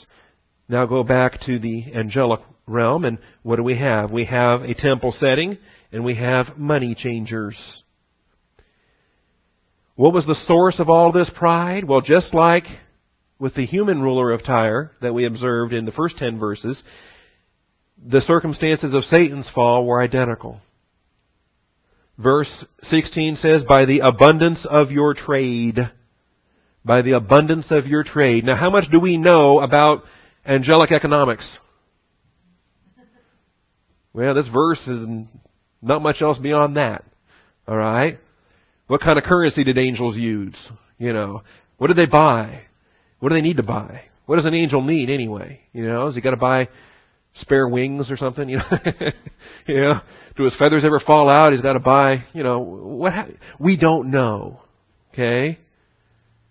Now 0.69 0.87
go 0.87 1.05
back 1.05 1.41
to 1.47 1.59
the 1.59 1.93
angelic 1.95 2.41
realm, 2.67 3.05
and 3.05 3.19
what 3.43 3.57
do 3.57 3.63
we 3.63 3.77
have? 3.79 4.11
We 4.11 4.25
have 4.27 4.63
a 4.63 4.75
temple 4.75 5.13
setting, 5.13 5.59
and 5.93 6.05
we 6.05 6.15
have 6.17 6.57
money 6.57 6.95
changers. 6.97 7.83
What 9.95 10.15
was 10.15 10.27
the 10.27 10.41
source 10.47 10.81
of 10.81 10.89
all 10.89 11.13
this 11.13 11.31
pride? 11.37 11.85
Well, 11.85 12.01
just 12.01 12.33
like 12.33 12.65
with 13.39 13.55
the 13.55 13.67
human 13.67 14.01
ruler 14.01 14.33
of 14.33 14.45
Tyre 14.45 14.93
that 15.03 15.13
we 15.13 15.27
observed 15.27 15.73
in 15.73 15.85
the 15.85 15.93
first 15.93 16.17
ten 16.17 16.39
verses, 16.39 16.83
the 18.05 18.21
circumstances 18.21 18.95
of 18.95 19.05
Satan's 19.05 19.51
fall 19.55 19.85
were 19.85 20.01
identical. 20.01 20.61
Verse 22.19 22.65
16 22.83 23.37
says, 23.37 23.65
by 23.65 23.85
the 23.85 24.01
abundance 24.01 24.67
of 24.69 24.91
your 24.91 25.15
trade. 25.15 25.79
By 26.85 27.03
the 27.03 27.13
abundance 27.13 27.67
of 27.71 27.87
your 27.87 28.05
trade. 28.05 28.45
Now 28.45 28.57
how 28.57 28.71
much 28.71 28.91
do 28.91 29.01
we 29.01 29.17
know 29.17 29.61
about 29.61 30.05
angelic 30.45 30.93
economics? 30.93 31.59
Well, 34.13 34.35
this 34.35 34.49
verse 34.49 34.81
is 34.87 35.07
not 35.81 36.03
much 36.03 36.21
else 36.21 36.39
beyond 36.39 36.77
that. 36.77 37.05
Alright? 37.67 38.19
What 38.89 39.01
kind 39.01 39.19
of 39.19 39.25
currency 39.25 39.65
did 39.65 39.79
angels 39.79 40.17
use? 40.17 40.57
You 40.99 41.13
know, 41.13 41.43
what 41.79 41.87
did 41.89 41.97
they 41.97 42.07
buy? 42.07 42.63
What 43.21 43.31
do 43.31 43.35
they 43.35 43.41
need 43.41 43.57
to 43.57 43.63
buy? 43.63 44.03
What 44.27 44.37
does 44.37 44.45
an 44.45 44.55
angel 44.55 44.83
need 44.83 45.11
anyway? 45.11 45.61
You 45.73 45.87
know, 45.87 46.07
has 46.07 46.15
he 46.15 46.21
got 46.21 46.31
to 46.31 46.37
buy 46.37 46.69
spare 47.35 47.69
wings 47.69 48.11
or 48.11 48.17
something? 48.17 48.49
You 48.49 48.59
know, 48.59 48.65
know, 49.69 50.01
do 50.37 50.45
his 50.45 50.57
feathers 50.57 50.85
ever 50.85 51.01
fall 51.01 51.29
out? 51.29 51.53
He's 51.53 51.63
got 51.63 51.75
to 51.75 51.81
buy. 51.81 52.25
You 52.33 52.43
know, 52.43 52.61
what? 52.61 53.13
Ha- 53.13 53.29
we 53.59 53.77
don't 53.77 54.11
know. 54.11 54.61
Okay, 55.13 55.59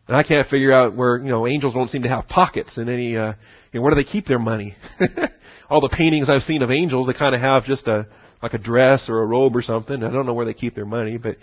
and 0.07 0.15
I 0.15 0.23
can't 0.23 0.47
figure 0.49 0.71
out 0.71 0.95
where 0.95 1.17
you 1.17 1.29
know 1.29 1.47
angels 1.47 1.73
don't 1.73 1.89
seem 1.89 2.03
to 2.03 2.09
have 2.09 2.27
pockets 2.27 2.77
in 2.77 2.89
any. 2.89 3.17
Uh, 3.17 3.33
you 3.71 3.79
know, 3.79 3.81
where 3.81 3.93
do 3.93 4.01
they 4.01 4.09
keep 4.09 4.27
their 4.27 4.39
money? 4.39 4.75
All 5.69 5.81
the 5.81 5.89
paintings 5.89 6.29
I've 6.29 6.41
seen 6.41 6.61
of 6.61 6.69
angels, 6.69 7.07
they 7.07 7.13
kind 7.13 7.33
of 7.33 7.41
have 7.41 7.63
just 7.63 7.87
a 7.87 8.07
like 8.41 8.53
a 8.53 8.57
dress 8.57 9.05
or 9.07 9.21
a 9.21 9.25
robe 9.25 9.55
or 9.55 9.61
something. 9.61 10.03
I 10.03 10.11
don't 10.11 10.25
know 10.25 10.33
where 10.33 10.45
they 10.45 10.53
keep 10.53 10.75
their 10.75 10.85
money, 10.85 11.17
but 11.17 11.37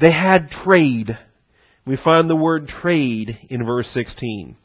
they 0.00 0.12
had 0.12 0.50
trade. 0.50 1.18
We 1.86 1.96
find 1.96 2.28
the 2.28 2.36
word 2.36 2.68
trade 2.68 3.38
in 3.48 3.64
verse 3.64 3.88
16. 3.92 4.56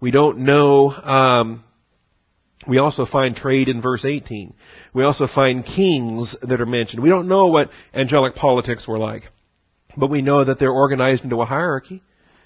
We 0.00 0.10
don't 0.10 0.40
know, 0.40 0.90
um, 0.90 1.63
we 2.66 2.78
also 2.78 3.06
find 3.10 3.36
trade 3.36 3.68
in 3.68 3.82
verse 3.82 4.04
18. 4.04 4.54
We 4.94 5.04
also 5.04 5.26
find 5.32 5.64
kings 5.64 6.36
that 6.42 6.60
are 6.60 6.66
mentioned. 6.66 7.02
We 7.02 7.10
don't 7.10 7.28
know 7.28 7.48
what 7.48 7.70
angelic 7.92 8.34
politics 8.34 8.86
were 8.88 8.98
like. 8.98 9.24
But 9.96 10.10
we 10.10 10.22
know 10.22 10.44
that 10.44 10.58
they're 10.58 10.70
organized 10.70 11.24
into 11.24 11.40
a 11.40 11.46
hierarchy 11.46 12.02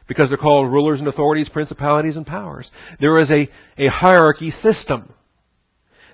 because 0.07 0.29
they're 0.29 0.39
called 0.39 0.73
rulers 0.73 0.99
and 0.99 1.09
authorities, 1.09 1.49
principalities 1.49 2.17
and 2.17 2.27
powers. 2.27 2.71
There 3.01 3.19
is 3.19 3.31
a, 3.31 3.49
a 3.77 3.89
hierarchy 3.89 4.51
system. 4.51 5.13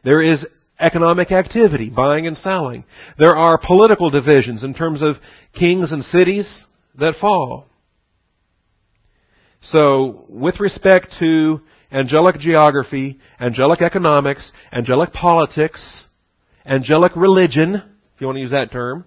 There 0.05 0.21
is 0.21 0.45
economic 0.79 1.31
activity, 1.33 1.91
buying 1.91 2.27
and 2.27 2.37
selling. 2.37 2.85
There 3.19 3.37
are 3.37 3.59
political 3.59 4.11
divisions 4.11 4.65
in 4.65 4.75
terms 4.75 5.03
of 5.03 5.17
kings 5.59 5.93
and 5.93 6.03
cities 6.05 6.65
that 6.99 7.15
fall. 7.21 7.67
So, 9.63 10.27
with 10.29 10.61
respect 10.61 11.15
to 11.21 11.61
angelic 11.95 12.39
geography, 12.39 13.19
angelic 13.41 13.81
economics, 13.81 14.53
angelic 14.73 15.13
politics, 15.13 16.07
angelic 16.67 17.13
religion, 17.15 17.77
if 17.77 18.21
you 18.21 18.27
want 18.27 18.37
to 18.37 18.43
use 18.43 18.51
that 18.51 18.73
term, 18.73 19.05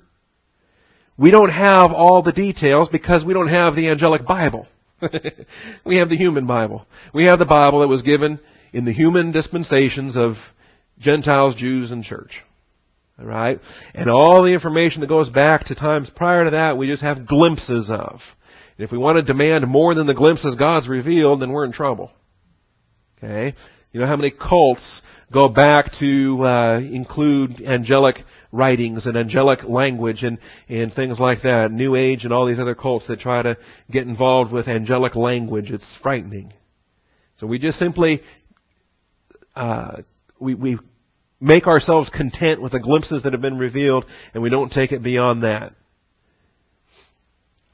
we 1.17 1.31
don't 1.31 1.49
have 1.49 1.91
all 1.91 2.21
the 2.23 2.31
details 2.31 2.89
because 2.91 3.25
we 3.25 3.33
don't 3.33 3.49
have 3.49 3.75
the 3.75 3.89
angelic 3.89 4.25
Bible. 4.25 4.67
we 5.85 5.97
have 5.97 6.09
the 6.09 6.17
human 6.17 6.47
Bible. 6.47 6.85
We 7.13 7.25
have 7.25 7.39
the 7.39 7.45
Bible 7.45 7.81
that 7.81 7.87
was 7.87 8.03
given 8.03 8.39
in 8.71 8.85
the 8.85 8.93
human 8.93 9.31
dispensations 9.31 10.15
of 10.15 10.33
Gentiles, 10.99 11.55
Jews, 11.55 11.91
and 11.91 12.03
church. 12.03 12.31
Alright? 13.19 13.59
And 13.95 14.09
all 14.09 14.43
the 14.43 14.53
information 14.53 15.01
that 15.01 15.07
goes 15.07 15.29
back 15.29 15.65
to 15.65 15.75
times 15.75 16.09
prior 16.15 16.45
to 16.45 16.51
that, 16.51 16.77
we 16.77 16.87
just 16.87 17.01
have 17.01 17.27
glimpses 17.27 17.89
of. 17.89 18.19
And 18.77 18.85
if 18.85 18.91
we 18.91 18.97
want 18.97 19.17
to 19.17 19.23
demand 19.23 19.67
more 19.67 19.95
than 19.95 20.05
the 20.05 20.13
glimpses 20.13 20.55
God's 20.55 20.87
revealed, 20.87 21.41
then 21.41 21.51
we're 21.51 21.65
in 21.65 21.71
trouble. 21.71 22.11
Okay? 23.17 23.55
You 23.91 24.01
know 24.01 24.07
how 24.07 24.15
many 24.15 24.31
cults 24.31 25.01
go 25.31 25.47
back 25.47 25.91
to 25.99 26.43
uh, 26.43 26.79
include 26.79 27.61
angelic 27.61 28.17
writings 28.51 29.05
and 29.05 29.17
angelic 29.17 29.63
language 29.63 30.23
and, 30.23 30.37
and 30.69 30.93
things 30.93 31.19
like 31.19 31.41
that. 31.43 31.71
New 31.71 31.95
Age 31.95 32.23
and 32.23 32.31
all 32.31 32.45
these 32.45 32.59
other 32.59 32.75
cults 32.75 33.07
that 33.07 33.19
try 33.19 33.41
to 33.41 33.57
get 33.89 34.07
involved 34.07 34.51
with 34.51 34.67
angelic 34.67 35.15
language. 35.15 35.71
It's 35.71 35.97
frightening. 36.01 36.53
So 37.37 37.47
we 37.47 37.59
just 37.59 37.77
simply 37.77 38.21
uh, 39.55 39.97
we, 40.39 40.53
we 40.53 40.77
make 41.39 41.67
ourselves 41.67 42.09
content 42.09 42.61
with 42.61 42.71
the 42.71 42.79
glimpses 42.79 43.23
that 43.23 43.33
have 43.33 43.41
been 43.41 43.57
revealed, 43.57 44.05
and 44.33 44.43
we 44.43 44.49
don't 44.49 44.71
take 44.71 44.91
it 44.91 45.03
beyond 45.03 45.43
that. 45.43 45.73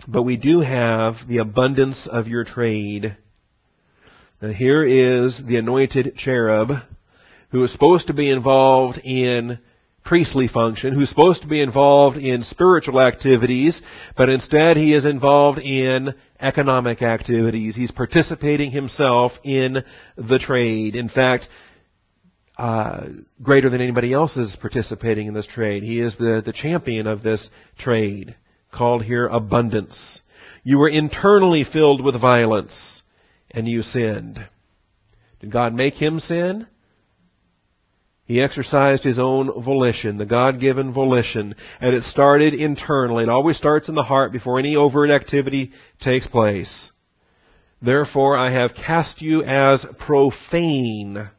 But 0.07 0.23
we 0.23 0.37
do 0.37 0.59
have 0.59 1.15
the 1.27 1.37
abundance 1.37 2.07
of 2.11 2.27
your 2.27 2.43
trade. 2.43 3.17
Now 4.43 4.51
here 4.51 4.83
is 4.83 5.41
the 5.47 5.55
anointed 5.55 6.17
cherub 6.17 6.67
who 7.51 7.63
is 7.63 7.71
supposed 7.71 8.07
to 8.07 8.13
be 8.13 8.29
involved 8.29 8.97
in 8.97 9.57
priestly 10.03 10.49
function, 10.49 10.93
who's 10.93 11.07
supposed 11.07 11.43
to 11.43 11.47
be 11.47 11.61
involved 11.61 12.17
in 12.17 12.43
spiritual 12.43 12.99
activities, 12.99 13.81
but 14.17 14.27
instead 14.27 14.75
he 14.75 14.93
is 14.93 15.05
involved 15.05 15.59
in 15.59 16.13
economic 16.41 17.01
activities. 17.01 17.77
He's 17.77 17.91
participating 17.91 18.71
himself 18.71 19.31
in 19.45 19.77
the 20.17 20.39
trade. 20.39 20.97
In 20.97 21.07
fact, 21.07 21.47
uh, 22.57 23.03
greater 23.41 23.69
than 23.69 23.79
anybody 23.79 24.11
else 24.11 24.35
is 24.35 24.57
participating 24.59 25.27
in 25.27 25.33
this 25.33 25.47
trade. 25.47 25.83
He 25.83 26.01
is 26.01 26.17
the, 26.17 26.43
the 26.45 26.51
champion 26.51 27.07
of 27.07 27.23
this 27.23 27.49
trade 27.79 28.35
called 28.73 29.03
here 29.03 29.25
abundance. 29.25 30.19
You 30.65 30.79
were 30.79 30.89
internally 30.89 31.63
filled 31.63 32.03
with 32.03 32.19
violence 32.19 33.02
and 33.53 33.67
you 33.67 33.81
sinned. 33.81 34.45
Did 35.39 35.51
God 35.51 35.73
make 35.73 35.95
him 35.95 36.19
sin? 36.19 36.67
He 38.25 38.41
exercised 38.41 39.03
his 39.03 39.19
own 39.19 39.63
volition, 39.63 40.17
the 40.17 40.25
God-given 40.25 40.93
volition, 40.93 41.55
and 41.81 41.93
it 41.93 42.03
started 42.03 42.53
internally. 42.53 43.23
It 43.23 43.29
always 43.29 43.57
starts 43.57 43.89
in 43.89 43.95
the 43.95 44.03
heart 44.03 44.31
before 44.31 44.59
any 44.59 44.75
overt 44.75 45.09
activity 45.09 45.71
takes 46.01 46.25
place. 46.27 46.91
Therefore 47.81 48.37
I 48.37 48.51
have 48.51 48.75
cast 48.75 49.21
you 49.21 49.43
as 49.43 49.85
profane 50.05 51.29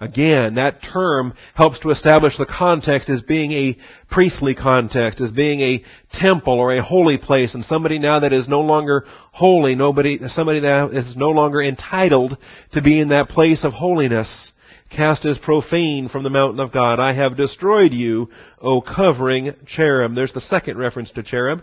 Again, 0.00 0.54
that 0.54 0.80
term 0.92 1.34
helps 1.54 1.80
to 1.80 1.90
establish 1.90 2.36
the 2.38 2.46
context 2.46 3.08
as 3.08 3.20
being 3.22 3.50
a 3.50 3.76
priestly 4.08 4.54
context, 4.54 5.20
as 5.20 5.32
being 5.32 5.60
a 5.60 5.82
temple 6.12 6.54
or 6.54 6.72
a 6.72 6.84
holy 6.84 7.18
place, 7.18 7.54
and 7.54 7.64
somebody 7.64 7.98
now 7.98 8.20
that 8.20 8.32
is 8.32 8.48
no 8.48 8.60
longer 8.60 9.04
holy, 9.32 9.74
nobody, 9.74 10.20
somebody 10.28 10.60
that 10.60 10.90
is 10.92 11.16
no 11.16 11.30
longer 11.30 11.60
entitled 11.60 12.36
to 12.74 12.80
be 12.80 13.00
in 13.00 13.08
that 13.08 13.28
place 13.28 13.64
of 13.64 13.72
holiness, 13.72 14.52
cast 14.88 15.24
as 15.24 15.36
profane 15.38 16.08
from 16.08 16.22
the 16.22 16.30
mountain 16.30 16.60
of 16.60 16.72
God. 16.72 17.00
I 17.00 17.12
have 17.14 17.36
destroyed 17.36 17.92
you, 17.92 18.30
O 18.62 18.80
covering 18.80 19.52
cherub. 19.66 20.14
There's 20.14 20.32
the 20.32 20.40
second 20.42 20.78
reference 20.78 21.10
to 21.12 21.24
cherub, 21.24 21.62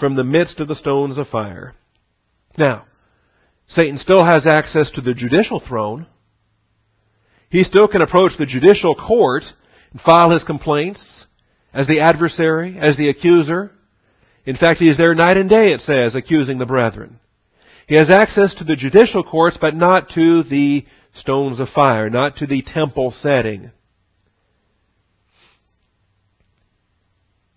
from 0.00 0.16
the 0.16 0.24
midst 0.24 0.58
of 0.58 0.66
the 0.66 0.74
stones 0.74 1.18
of 1.18 1.28
fire. 1.28 1.74
Now, 2.58 2.86
Satan 3.68 3.96
still 3.96 4.24
has 4.24 4.44
access 4.44 4.90
to 4.92 5.00
the 5.00 5.14
judicial 5.14 5.60
throne, 5.60 6.06
he 7.56 7.64
still 7.64 7.88
can 7.88 8.02
approach 8.02 8.32
the 8.38 8.44
judicial 8.44 8.94
court 8.94 9.42
and 9.90 9.98
file 10.02 10.30
his 10.30 10.44
complaints 10.44 11.24
as 11.72 11.86
the 11.86 12.00
adversary, 12.00 12.78
as 12.78 12.98
the 12.98 13.08
accuser. 13.08 13.70
In 14.44 14.56
fact, 14.56 14.78
he 14.78 14.90
is 14.90 14.98
there 14.98 15.14
night 15.14 15.38
and 15.38 15.48
day, 15.48 15.72
it 15.72 15.80
says, 15.80 16.14
accusing 16.14 16.58
the 16.58 16.66
brethren. 16.66 17.18
He 17.88 17.94
has 17.94 18.10
access 18.10 18.54
to 18.56 18.64
the 18.64 18.76
judicial 18.76 19.24
courts, 19.24 19.56
but 19.58 19.74
not 19.74 20.10
to 20.10 20.42
the 20.42 20.84
stones 21.14 21.58
of 21.58 21.70
fire, 21.70 22.10
not 22.10 22.36
to 22.36 22.46
the 22.46 22.60
temple 22.60 23.10
setting. 23.22 23.70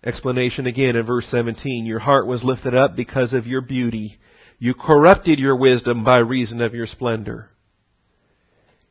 Explanation 0.02 0.66
again 0.66 0.96
in 0.96 1.04
verse 1.04 1.26
17. 1.26 1.84
Your 1.84 1.98
heart 1.98 2.26
was 2.26 2.42
lifted 2.42 2.74
up 2.74 2.96
because 2.96 3.34
of 3.34 3.46
your 3.46 3.60
beauty. 3.60 4.18
You 4.58 4.72
corrupted 4.72 5.38
your 5.38 5.56
wisdom 5.56 6.04
by 6.04 6.20
reason 6.20 6.62
of 6.62 6.72
your 6.72 6.86
splendor. 6.86 7.50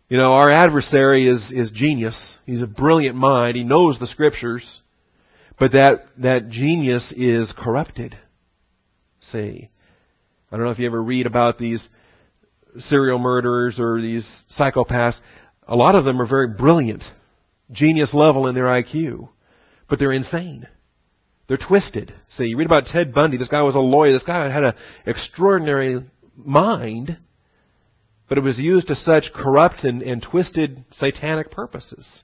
You 0.10 0.18
know, 0.18 0.34
our 0.34 0.50
adversary 0.50 1.28
is, 1.28 1.52
is 1.52 1.70
genius. 1.72 2.38
He's 2.46 2.64
a 2.64 2.68
brilliant 2.68 3.16
mind. 3.16 3.56
He 3.56 3.64
knows 3.64 3.98
the 4.00 4.08
scriptures. 4.08 4.82
But 5.60 5.74
that, 5.74 6.08
that 6.18 6.50
genius 6.50 7.14
is 7.16 7.54
corrupted. 7.56 8.18
See. 9.32 9.70
I 10.52 10.56
don't 10.56 10.66
know 10.66 10.72
if 10.72 10.80
you 10.80 10.88
ever 10.88 11.02
read 11.02 11.28
about 11.28 11.60
these 11.60 11.88
serial 12.80 13.20
murderers 13.20 13.80
or 13.80 14.02
these 14.02 14.28
psychopaths. 14.58 15.20
A 15.68 15.76
lot 15.76 15.94
of 15.94 16.06
them 16.06 16.20
are 16.20 16.28
very 16.28 16.48
brilliant. 16.48 17.04
Genius 17.72 18.12
level 18.12 18.48
in 18.48 18.56
their 18.56 18.66
IQ. 18.66 19.30
But 19.88 20.00
they're 20.00 20.12
insane. 20.12 20.68
They're 21.48 21.58
twisted. 21.58 22.14
See, 22.30 22.46
you 22.46 22.58
read 22.58 22.66
about 22.66 22.86
Ted 22.86 23.14
Bundy. 23.14 23.38
This 23.38 23.48
guy 23.48 23.62
was 23.62 23.76
a 23.76 23.80
lawyer. 23.80 24.12
This 24.12 24.24
guy 24.24 24.50
had 24.52 24.64
an 24.64 24.74
extraordinary 25.06 26.04
mind 26.36 27.18
but 28.30 28.38
it 28.38 28.42
was 28.42 28.60
used 28.60 28.88
to 28.88 28.96
such 28.96 29.34
corrupt 29.34 29.84
and, 29.84 30.02
and 30.02 30.22
twisted 30.22 30.86
satanic 30.92 31.52
purposes. 31.52 32.24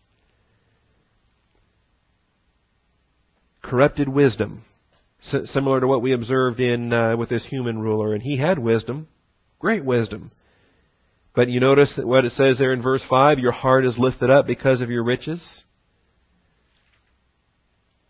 Corrupted 3.64 4.08
wisdom, 4.08 4.64
S- 5.22 5.50
similar 5.52 5.80
to 5.82 5.88
what 5.88 6.04
we 6.04 6.14
observed 6.14 6.60
in 6.60 6.94
uh, 6.94 7.18
with 7.18 7.30
this 7.30 7.48
human 7.48 7.80
ruler, 7.80 8.14
and 8.14 8.22
he 8.22 8.38
had 8.38 8.60
wisdom, 8.60 9.08
great 9.60 9.84
wisdom, 9.84 10.32
But 11.36 11.50
you 11.50 11.60
notice 11.60 11.94
that 11.98 12.08
what 12.08 12.24
it 12.24 12.32
says 12.32 12.58
there 12.58 12.72
in 12.72 12.82
verse 12.82 13.04
5, 13.10 13.40
your 13.40 13.52
heart 13.52 13.86
is 13.86 13.98
lifted 14.00 14.30
up 14.30 14.48
because 14.48 14.80
of 14.80 14.90
your 14.90 15.04
riches. 15.04 15.64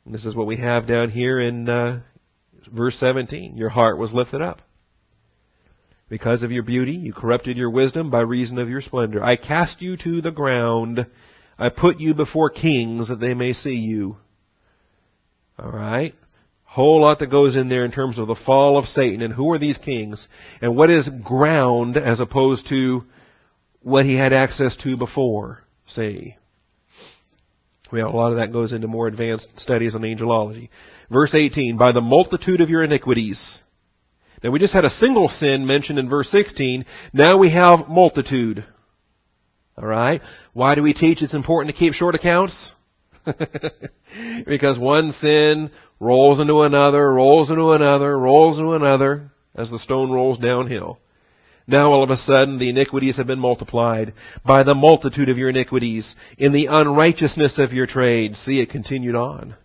And 0.05 0.13
this 0.13 0.25
is 0.25 0.35
what 0.35 0.45
we 0.45 0.57
have 0.57 0.87
down 0.87 1.09
here 1.09 1.39
in 1.39 1.67
uh, 1.67 2.01
verse 2.71 2.95
17. 2.99 3.57
Your 3.57 3.69
heart 3.69 3.97
was 3.97 4.13
lifted 4.13 4.41
up. 4.41 4.61
Because 6.07 6.43
of 6.43 6.51
your 6.51 6.63
beauty, 6.63 6.91
you 6.91 7.13
corrupted 7.13 7.57
your 7.57 7.69
wisdom 7.69 8.11
by 8.11 8.21
reason 8.21 8.59
of 8.59 8.69
your 8.69 8.81
splendor. 8.81 9.23
I 9.23 9.35
cast 9.37 9.81
you 9.81 9.97
to 10.03 10.21
the 10.21 10.31
ground. 10.31 11.07
I 11.57 11.69
put 11.69 11.99
you 11.99 12.13
before 12.13 12.49
kings 12.49 13.07
that 13.07 13.19
they 13.19 13.33
may 13.33 13.53
see 13.53 13.75
you. 13.75 14.17
Alright? 15.59 16.13
Whole 16.65 17.01
lot 17.01 17.19
that 17.19 17.31
goes 17.31 17.55
in 17.55 17.69
there 17.69 17.85
in 17.85 17.91
terms 17.91 18.19
of 18.19 18.27
the 18.27 18.35
fall 18.45 18.77
of 18.77 18.85
Satan 18.85 19.21
and 19.21 19.33
who 19.33 19.51
are 19.53 19.57
these 19.57 19.77
kings 19.77 20.27
and 20.61 20.75
what 20.75 20.89
is 20.89 21.09
ground 21.23 21.97
as 21.97 22.19
opposed 22.19 22.67
to 22.69 23.03
what 23.81 24.05
he 24.05 24.15
had 24.15 24.33
access 24.33 24.75
to 24.83 24.97
before. 24.97 25.63
See? 25.87 26.35
Well, 27.91 28.09
a 28.09 28.15
lot 28.15 28.31
of 28.31 28.37
that 28.37 28.51
goes 28.51 28.73
into 28.73 28.87
more 28.87 29.07
advanced 29.07 29.47
studies 29.57 29.95
on 29.95 30.01
angelology. 30.01 30.69
Verse 31.09 31.33
18, 31.33 31.77
by 31.77 31.93
the 31.93 32.01
multitude 32.01 32.61
of 32.61 32.69
your 32.69 32.83
iniquities. 32.83 33.59
Now 34.43 34.51
we 34.51 34.59
just 34.59 34.73
had 34.73 34.85
a 34.85 34.89
single 34.89 35.27
sin 35.27 35.65
mentioned 35.65 35.99
in 35.99 36.09
verse 36.09 36.29
16. 36.29 36.85
Now 37.13 37.37
we 37.37 37.51
have 37.51 37.87
multitude. 37.87 38.65
Alright? 39.77 40.21
Why 40.53 40.75
do 40.75 40.81
we 40.81 40.93
teach 40.93 41.21
it's 41.21 41.33
important 41.33 41.73
to 41.73 41.79
keep 41.79 41.93
short 41.93 42.15
accounts? 42.15 42.71
because 44.45 44.79
one 44.79 45.11
sin 45.13 45.71
rolls 45.99 46.39
into 46.39 46.61
another, 46.61 47.13
rolls 47.13 47.49
into 47.49 47.71
another, 47.71 48.17
rolls 48.17 48.57
into 48.57 48.73
another, 48.73 49.31
as 49.55 49.69
the 49.69 49.79
stone 49.79 50.11
rolls 50.11 50.37
downhill. 50.37 50.99
Now 51.67 51.91
all 51.91 52.03
of 52.03 52.11
a 52.11 52.17
sudden 52.17 52.59
the 52.59 52.69
iniquities 52.69 53.17
have 53.17 53.27
been 53.27 53.39
multiplied 53.39 54.13
by 54.45 54.63
the 54.63 54.75
multitude 54.75 55.29
of 55.29 55.37
your 55.37 55.49
iniquities 55.49 56.13
in 56.37 56.53
the 56.53 56.67
unrighteousness 56.69 57.57
of 57.57 57.73
your 57.73 57.87
trade. 57.87 58.35
See, 58.35 58.59
it 58.59 58.69
continued 58.69 59.15
on. 59.15 59.55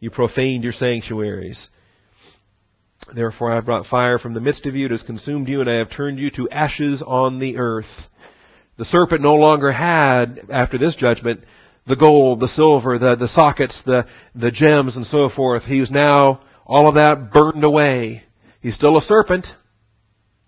You 0.00 0.10
profaned 0.10 0.64
your 0.64 0.72
sanctuaries. 0.72 1.68
Therefore 3.14 3.50
I 3.50 3.56
have 3.56 3.64
brought 3.64 3.86
fire 3.86 4.18
from 4.18 4.34
the 4.34 4.40
midst 4.40 4.66
of 4.66 4.76
you, 4.76 4.86
it 4.86 4.92
has 4.92 5.02
consumed 5.02 5.48
you, 5.48 5.60
and 5.60 5.68
I 5.68 5.74
have 5.74 5.90
turned 5.90 6.18
you 6.18 6.30
to 6.32 6.48
ashes 6.50 7.02
on 7.04 7.38
the 7.38 7.56
earth. 7.56 7.86
The 8.78 8.84
serpent 8.84 9.20
no 9.20 9.34
longer 9.34 9.72
had, 9.72 10.40
after 10.50 10.78
this 10.78 10.94
judgment, 10.96 11.40
the 11.86 11.96
gold, 11.96 12.40
the 12.40 12.48
silver, 12.48 12.98
the, 12.98 13.16
the 13.16 13.28
sockets, 13.28 13.80
the, 13.84 14.06
the 14.34 14.50
gems, 14.50 14.96
and 14.96 15.04
so 15.06 15.28
forth. 15.28 15.64
He 15.64 15.80
was 15.80 15.90
now, 15.90 16.42
all 16.64 16.88
of 16.88 16.94
that 16.94 17.32
burned 17.32 17.64
away. 17.64 18.22
He's 18.60 18.76
still 18.76 18.96
a 18.96 19.02
serpent. 19.02 19.46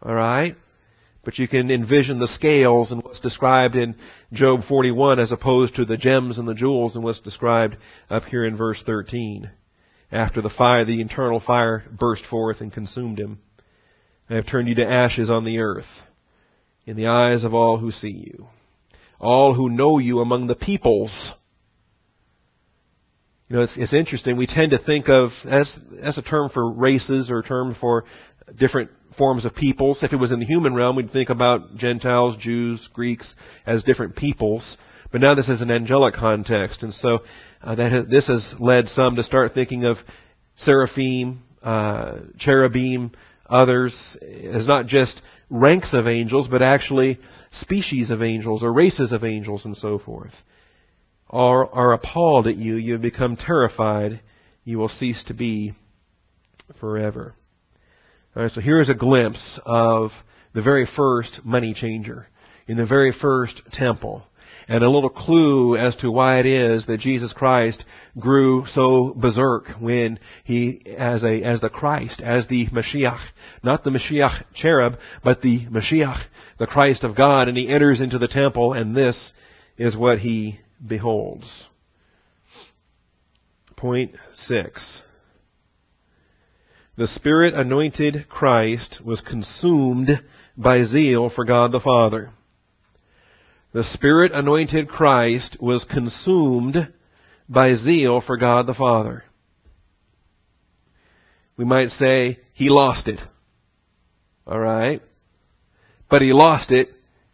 Alright? 0.05 0.57
But 1.25 1.39
you 1.39 1.49
can 1.49 1.71
envision 1.71 2.19
the 2.19 2.29
scales 2.29 2.93
and 2.93 3.03
what's 3.03 3.21
described 3.21 3.75
in 3.75 3.97
Job 4.33 4.61
41 4.69 5.19
as 5.19 5.33
opposed 5.33 5.75
to 5.77 5.85
the 5.85 5.97
gems 5.97 6.39
and 6.39 6.47
the 6.47 6.55
jewels 6.55 6.95
and 6.95 7.03
what's 7.03 7.21
described 7.21 7.77
up 8.11 8.25
here 8.25 8.45
in 8.45 8.57
verse 8.57 8.83
13. 8.85 9.51
After 10.13 10.41
the 10.41 10.51
fire, 10.51 10.85
the 10.85 11.01
internal 11.01 11.41
fire 11.41 11.85
burst 11.91 12.25
forth 12.27 12.61
and 12.61 12.73
consumed 12.73 13.19
him. 13.19 13.39
I 14.29 14.35
have 14.35 14.47
turned 14.47 14.69
you 14.69 14.75
to 14.77 14.87
ashes 14.87 15.31
on 15.31 15.45
the 15.45 15.59
earth 15.59 15.85
in 16.87 16.97
the 16.97 17.09
eyes 17.09 17.45
of 17.45 17.55
all 17.55 17.79
who 17.79 17.91
see 17.91 18.11
you. 18.11 18.47
All 19.19 19.55
who 19.55 19.69
know 19.69 19.99
you 19.99 20.21
among 20.21 20.47
the 20.47 20.55
peoples. 20.55 21.33
You 23.49 23.57
know, 23.57 23.63
it's, 23.63 23.75
it's 23.77 23.95
interesting. 23.95 24.37
We 24.37 24.47
tend 24.47 24.71
to 24.71 24.79
think 24.79 25.09
of, 25.09 25.31
as, 25.47 25.75
as 26.01 26.19
a 26.19 26.23
term 26.23 26.51
for 26.51 26.71
races 26.71 27.31
or 27.31 27.39
a 27.39 27.43
term 27.43 27.77
for 27.81 28.05
different 28.59 28.91
forms 29.17 29.45
of 29.45 29.55
peoples. 29.55 29.99
If 30.03 30.13
it 30.13 30.17
was 30.17 30.33
in 30.33 30.41
the 30.41 30.47
human 30.47 30.75
realm, 30.75 30.97
we'd 30.97 31.13
think 31.13 31.31
about 31.31 31.77
Gentiles, 31.77 32.37
Jews, 32.39 32.89
Greeks 32.93 33.35
as 33.67 33.85
different 33.85 34.17
peoples. 34.17 34.77
But 35.13 35.21
now 35.21 35.35
this 35.35 35.49
is 35.49 35.61
an 35.61 35.71
angelic 35.71 36.15
context, 36.15 36.83
and 36.83 36.93
so 36.93 37.21
uh, 37.65 37.75
that 37.75 37.93
has, 37.93 38.07
this 38.07 38.27
has 38.29 38.55
led 38.61 38.87
some 38.89 39.17
to 39.17 39.23
start 39.23 39.55
thinking 39.55 39.85
of 39.85 39.97
seraphim, 40.57 41.43
uh, 41.63 42.19
cherubim, 42.39 43.11
others 43.47 43.95
as 44.23 44.67
not 44.67 44.87
just 44.87 45.21
ranks 45.49 45.91
of 45.93 46.07
angels, 46.07 46.47
but 46.51 46.63
actually 46.63 47.19
species 47.53 48.11
of 48.11 48.23
angels 48.23 48.63
or 48.63 48.73
races 48.73 49.13
of 49.13 49.25
angels 49.25 49.65
and 49.65 49.77
so 49.77 49.99
forth. 49.99 50.33
Are, 51.31 51.67
are 51.73 51.93
appalled 51.95 52.47
at 52.47 52.57
you, 52.57 52.77
you 52.77 52.93
have 52.93 53.03
become 53.03 53.37
terrified, 53.37 54.21
you 54.65 54.79
will 54.79 54.89
cease 54.89 55.25
to 55.29 55.35
be 55.35 55.75
forever. 56.81 57.35
Alright, 58.37 58.53
so 58.53 58.61
here's 58.61 58.89
a 58.89 58.95
glimpse 58.95 59.59
of 59.65 60.11
the 60.55 60.63
very 60.63 60.87
first 60.97 61.41
money 61.45 61.75
changer 61.75 62.29
in 62.67 62.77
the 62.77 62.87
very 62.87 63.13
first 63.13 63.63
temple. 63.73 64.25
And 64.67 64.83
a 64.83 64.89
little 64.89 65.11
clue 65.11 65.77
as 65.77 65.95
to 65.97 66.11
why 66.11 66.39
it 66.39 66.47
is 66.47 66.87
that 66.87 67.01
Jesus 67.01 67.33
Christ 67.35 67.85
grew 68.19 68.65
so 68.73 69.13
berserk 69.15 69.69
when 69.79 70.19
he, 70.45 70.83
as 70.97 71.23
a, 71.23 71.43
as 71.43 71.61
the 71.61 71.69
Christ, 71.69 72.23
as 72.25 72.47
the 72.49 72.69
Mashiach, 72.69 73.21
not 73.63 73.85
the 73.85 73.91
Mashiach 73.91 74.45
cherub, 74.55 74.95
but 75.23 75.43
the 75.43 75.67
Mashiach, 75.67 76.23
the 76.59 76.67
Christ 76.67 77.05
of 77.05 77.17
God, 77.17 77.49
and 77.49 77.59
he 77.59 77.69
enters 77.69 78.01
into 78.01 78.19
the 78.19 78.29
temple, 78.29 78.73
and 78.73 78.97
this 78.97 79.33
is 79.77 79.97
what 79.97 80.21
he 80.21 80.61
beholds. 80.87 81.69
Point 83.77 84.15
six. 84.33 85.03
The 86.97 87.09
Spirit 87.09 87.55
anointed 87.55 88.29
Christ 88.29 89.03
was 89.05 89.21
consumed 89.21 90.09
by 90.57 90.85
zeal 90.85 91.29
for 91.29 91.45
God 91.45 91.73
the 91.73 91.81
Father. 91.81 92.31
The 93.75 93.83
Spirit 93.83 94.31
anointed 94.33 94.89
Christ 94.89 95.57
was 95.61 95.85
consumed 95.91 96.93
by 97.49 97.75
zeal 97.75 98.21
for 98.25 98.37
God 98.37 98.69
the 98.69 98.75
Father. 98.75 99.25
We 101.57 101.65
might 101.65 101.89
say 101.89 102.39
he 102.53 102.69
lost 102.69 103.09
it. 103.09 103.19
Alright? 104.47 105.03
But 106.09 106.23
he 106.23 106.33
lost 106.33 106.71
it 106.71 106.91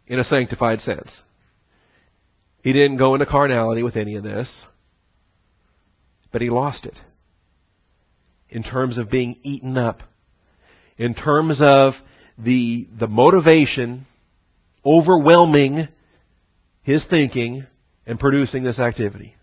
in 0.07 0.17
a 0.17 0.23
sanctified 0.23 0.79
sense. 0.79 1.11
He 2.63 2.73
didn't 2.73 2.97
go 2.97 3.13
into 3.13 3.27
carnality 3.27 3.83
with 3.83 3.95
any 3.95 4.15
of 4.15 4.23
this. 4.23 4.65
But 6.31 6.41
he 6.41 6.49
lost 6.49 6.85
it 6.85 6.97
in 8.49 8.63
terms 8.63 8.97
of 8.97 9.11
being 9.11 9.37
eaten 9.43 9.77
up, 9.77 9.99
in 10.97 11.13
terms 11.13 11.57
of 11.61 11.93
the, 12.39 12.87
the 12.99 13.07
motivation 13.07 14.07
overwhelming 14.83 15.87
his 16.83 17.05
thinking 17.09 17.65
and 18.05 18.19
producing 18.19 18.63
this 18.63 18.79
activity. 18.79 19.35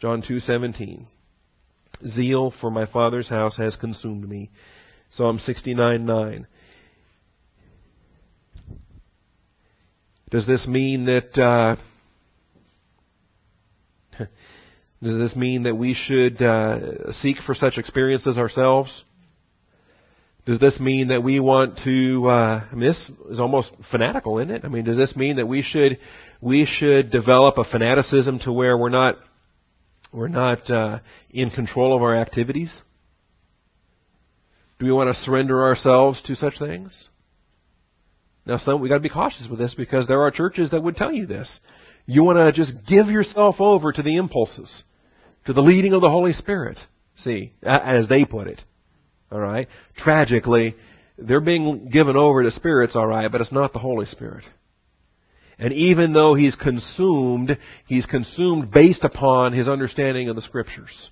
John 0.00 0.22
2:17 0.22 1.06
Zeal 2.06 2.52
for 2.60 2.70
my 2.70 2.86
father's 2.86 3.28
house 3.28 3.56
has 3.56 3.74
consumed 3.76 4.28
me. 4.28 4.50
Psalm 5.10 5.38
69:9 5.38 6.46
Does 10.30 10.46
this 10.46 10.66
mean 10.66 11.06
that 11.06 11.36
uh, 11.38 11.76
Does 15.02 15.16
this 15.16 15.36
mean 15.36 15.62
that 15.64 15.76
we 15.76 15.94
should 15.94 16.42
uh, 16.42 17.12
seek 17.12 17.38
for 17.46 17.54
such 17.54 17.78
experiences 17.78 18.36
ourselves? 18.36 19.04
Does 20.48 20.58
this 20.58 20.80
mean 20.80 21.08
that 21.08 21.22
we 21.22 21.40
want 21.40 21.78
to? 21.84 22.26
Uh, 22.26 22.64
I 22.72 22.74
mean, 22.74 22.88
this 22.88 23.10
is 23.28 23.38
almost 23.38 23.70
fanatical, 23.90 24.38
isn't 24.38 24.50
it? 24.50 24.64
I 24.64 24.68
mean, 24.68 24.82
does 24.82 24.96
this 24.96 25.14
mean 25.14 25.36
that 25.36 25.46
we 25.46 25.60
should 25.60 25.98
we 26.40 26.64
should 26.64 27.10
develop 27.10 27.58
a 27.58 27.64
fanaticism 27.64 28.38
to 28.44 28.52
where 28.52 28.78
we're 28.78 28.88
not 28.88 29.16
we're 30.10 30.28
not 30.28 30.70
uh, 30.70 31.00
in 31.28 31.50
control 31.50 31.94
of 31.94 32.00
our 32.02 32.16
activities? 32.16 32.74
Do 34.78 34.86
we 34.86 34.92
want 34.92 35.14
to 35.14 35.22
surrender 35.22 35.62
ourselves 35.62 36.22
to 36.22 36.34
such 36.34 36.58
things? 36.58 37.10
Now, 38.46 38.56
some 38.56 38.80
we 38.80 38.88
got 38.88 38.94
to 38.94 39.00
be 39.00 39.10
cautious 39.10 39.46
with 39.50 39.58
this 39.58 39.74
because 39.74 40.06
there 40.06 40.22
are 40.22 40.30
churches 40.30 40.70
that 40.70 40.82
would 40.82 40.96
tell 40.96 41.12
you 41.12 41.26
this. 41.26 41.60
You 42.06 42.24
want 42.24 42.38
to 42.38 42.58
just 42.58 42.72
give 42.88 43.08
yourself 43.08 43.56
over 43.58 43.92
to 43.92 44.02
the 44.02 44.16
impulses 44.16 44.82
to 45.44 45.52
the 45.52 45.60
leading 45.60 45.92
of 45.92 46.00
the 46.00 46.08
Holy 46.08 46.32
Spirit. 46.32 46.78
See, 47.18 47.52
as 47.62 48.08
they 48.08 48.24
put 48.24 48.46
it. 48.46 48.62
Alright? 49.30 49.68
Tragically, 49.96 50.74
they're 51.18 51.40
being 51.40 51.88
given 51.90 52.16
over 52.16 52.42
to 52.42 52.50
spirits, 52.50 52.96
alright, 52.96 53.30
but 53.30 53.40
it's 53.40 53.52
not 53.52 53.72
the 53.72 53.78
Holy 53.78 54.06
Spirit. 54.06 54.44
And 55.58 55.72
even 55.72 56.12
though 56.12 56.34
he's 56.34 56.54
consumed, 56.54 57.58
he's 57.86 58.06
consumed 58.06 58.70
based 58.70 59.04
upon 59.04 59.52
his 59.52 59.68
understanding 59.68 60.28
of 60.28 60.36
the 60.36 60.42
Scriptures. 60.42 61.10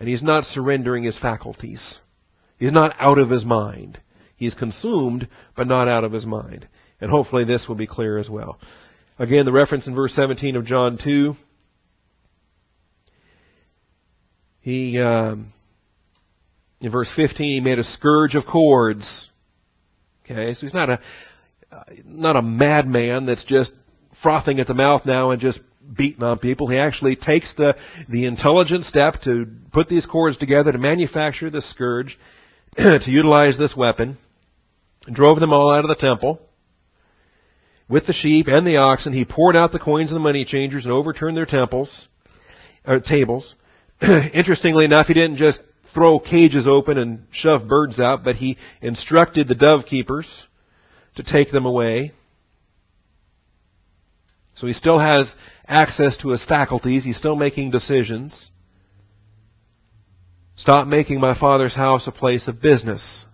And 0.00 0.08
he's 0.08 0.22
not 0.22 0.44
surrendering 0.44 1.04
his 1.04 1.18
faculties. 1.18 1.98
He's 2.58 2.72
not 2.72 2.94
out 2.98 3.18
of 3.18 3.28
his 3.28 3.44
mind. 3.44 4.00
He's 4.36 4.54
consumed, 4.54 5.28
but 5.56 5.68
not 5.68 5.88
out 5.88 6.04
of 6.04 6.12
his 6.12 6.24
mind. 6.24 6.66
And 7.00 7.10
hopefully 7.10 7.44
this 7.44 7.66
will 7.68 7.76
be 7.76 7.86
clear 7.86 8.18
as 8.18 8.30
well. 8.30 8.58
Again, 9.18 9.44
the 9.44 9.52
reference 9.52 9.86
in 9.86 9.94
verse 9.94 10.12
17 10.14 10.56
of 10.56 10.64
John 10.64 10.98
2 11.02 11.36
He, 14.62 14.98
um, 15.00 15.52
in 16.82 16.90
verse 16.90 17.10
15, 17.14 17.46
he 17.46 17.60
made 17.60 17.78
a 17.78 17.84
scourge 17.84 18.34
of 18.34 18.44
cords. 18.44 19.28
Okay, 20.24 20.52
so 20.52 20.60
he's 20.60 20.74
not 20.74 20.90
a 20.90 21.00
uh, 21.70 21.84
not 22.04 22.36
a 22.36 22.42
madman 22.42 23.24
that's 23.24 23.44
just 23.44 23.72
frothing 24.22 24.60
at 24.60 24.66
the 24.66 24.74
mouth 24.74 25.06
now 25.06 25.30
and 25.30 25.40
just 25.40 25.60
beating 25.96 26.22
on 26.22 26.38
people. 26.38 26.68
He 26.68 26.78
actually 26.78 27.16
takes 27.16 27.54
the 27.56 27.76
the 28.08 28.26
intelligent 28.26 28.84
step 28.84 29.22
to 29.24 29.46
put 29.72 29.88
these 29.88 30.06
cords 30.06 30.36
together 30.36 30.72
to 30.72 30.78
manufacture 30.78 31.50
this 31.50 31.70
scourge, 31.70 32.18
to 32.76 33.00
utilize 33.06 33.56
this 33.56 33.74
weapon, 33.76 34.18
and 35.06 35.14
drove 35.14 35.38
them 35.38 35.52
all 35.52 35.72
out 35.72 35.84
of 35.84 35.88
the 35.88 35.94
temple 35.94 36.40
with 37.88 38.06
the 38.06 38.12
sheep 38.12 38.48
and 38.48 38.66
the 38.66 38.78
oxen. 38.78 39.12
He 39.12 39.24
poured 39.24 39.56
out 39.56 39.70
the 39.70 39.78
coins 39.78 40.10
of 40.10 40.14
the 40.14 40.20
money 40.20 40.44
changers 40.44 40.84
and 40.84 40.92
overturned 40.92 41.36
their 41.36 41.46
temples 41.46 42.08
or 42.84 42.98
tables. 42.98 43.54
Interestingly 44.02 44.84
enough, 44.84 45.06
he 45.06 45.14
didn't 45.14 45.36
just 45.36 45.60
throw 45.94 46.18
cages 46.18 46.66
open 46.66 46.98
and 46.98 47.26
shove 47.32 47.68
birds 47.68 47.98
out, 47.98 48.24
but 48.24 48.36
he 48.36 48.56
instructed 48.80 49.48
the 49.48 49.54
dove 49.54 49.84
keepers 49.86 50.28
to 51.16 51.22
take 51.22 51.50
them 51.50 51.66
away. 51.66 52.12
So 54.56 54.66
he 54.66 54.72
still 54.72 54.98
has 54.98 55.32
access 55.66 56.16
to 56.18 56.30
his 56.30 56.44
faculties. 56.44 57.04
He's 57.04 57.16
still 57.16 57.36
making 57.36 57.70
decisions. 57.70 58.50
Stop 60.56 60.86
making 60.86 61.20
my 61.20 61.38
father's 61.38 61.74
house 61.74 62.06
a 62.06 62.12
place 62.12 62.46
of 62.46 62.60
business. 62.60 63.24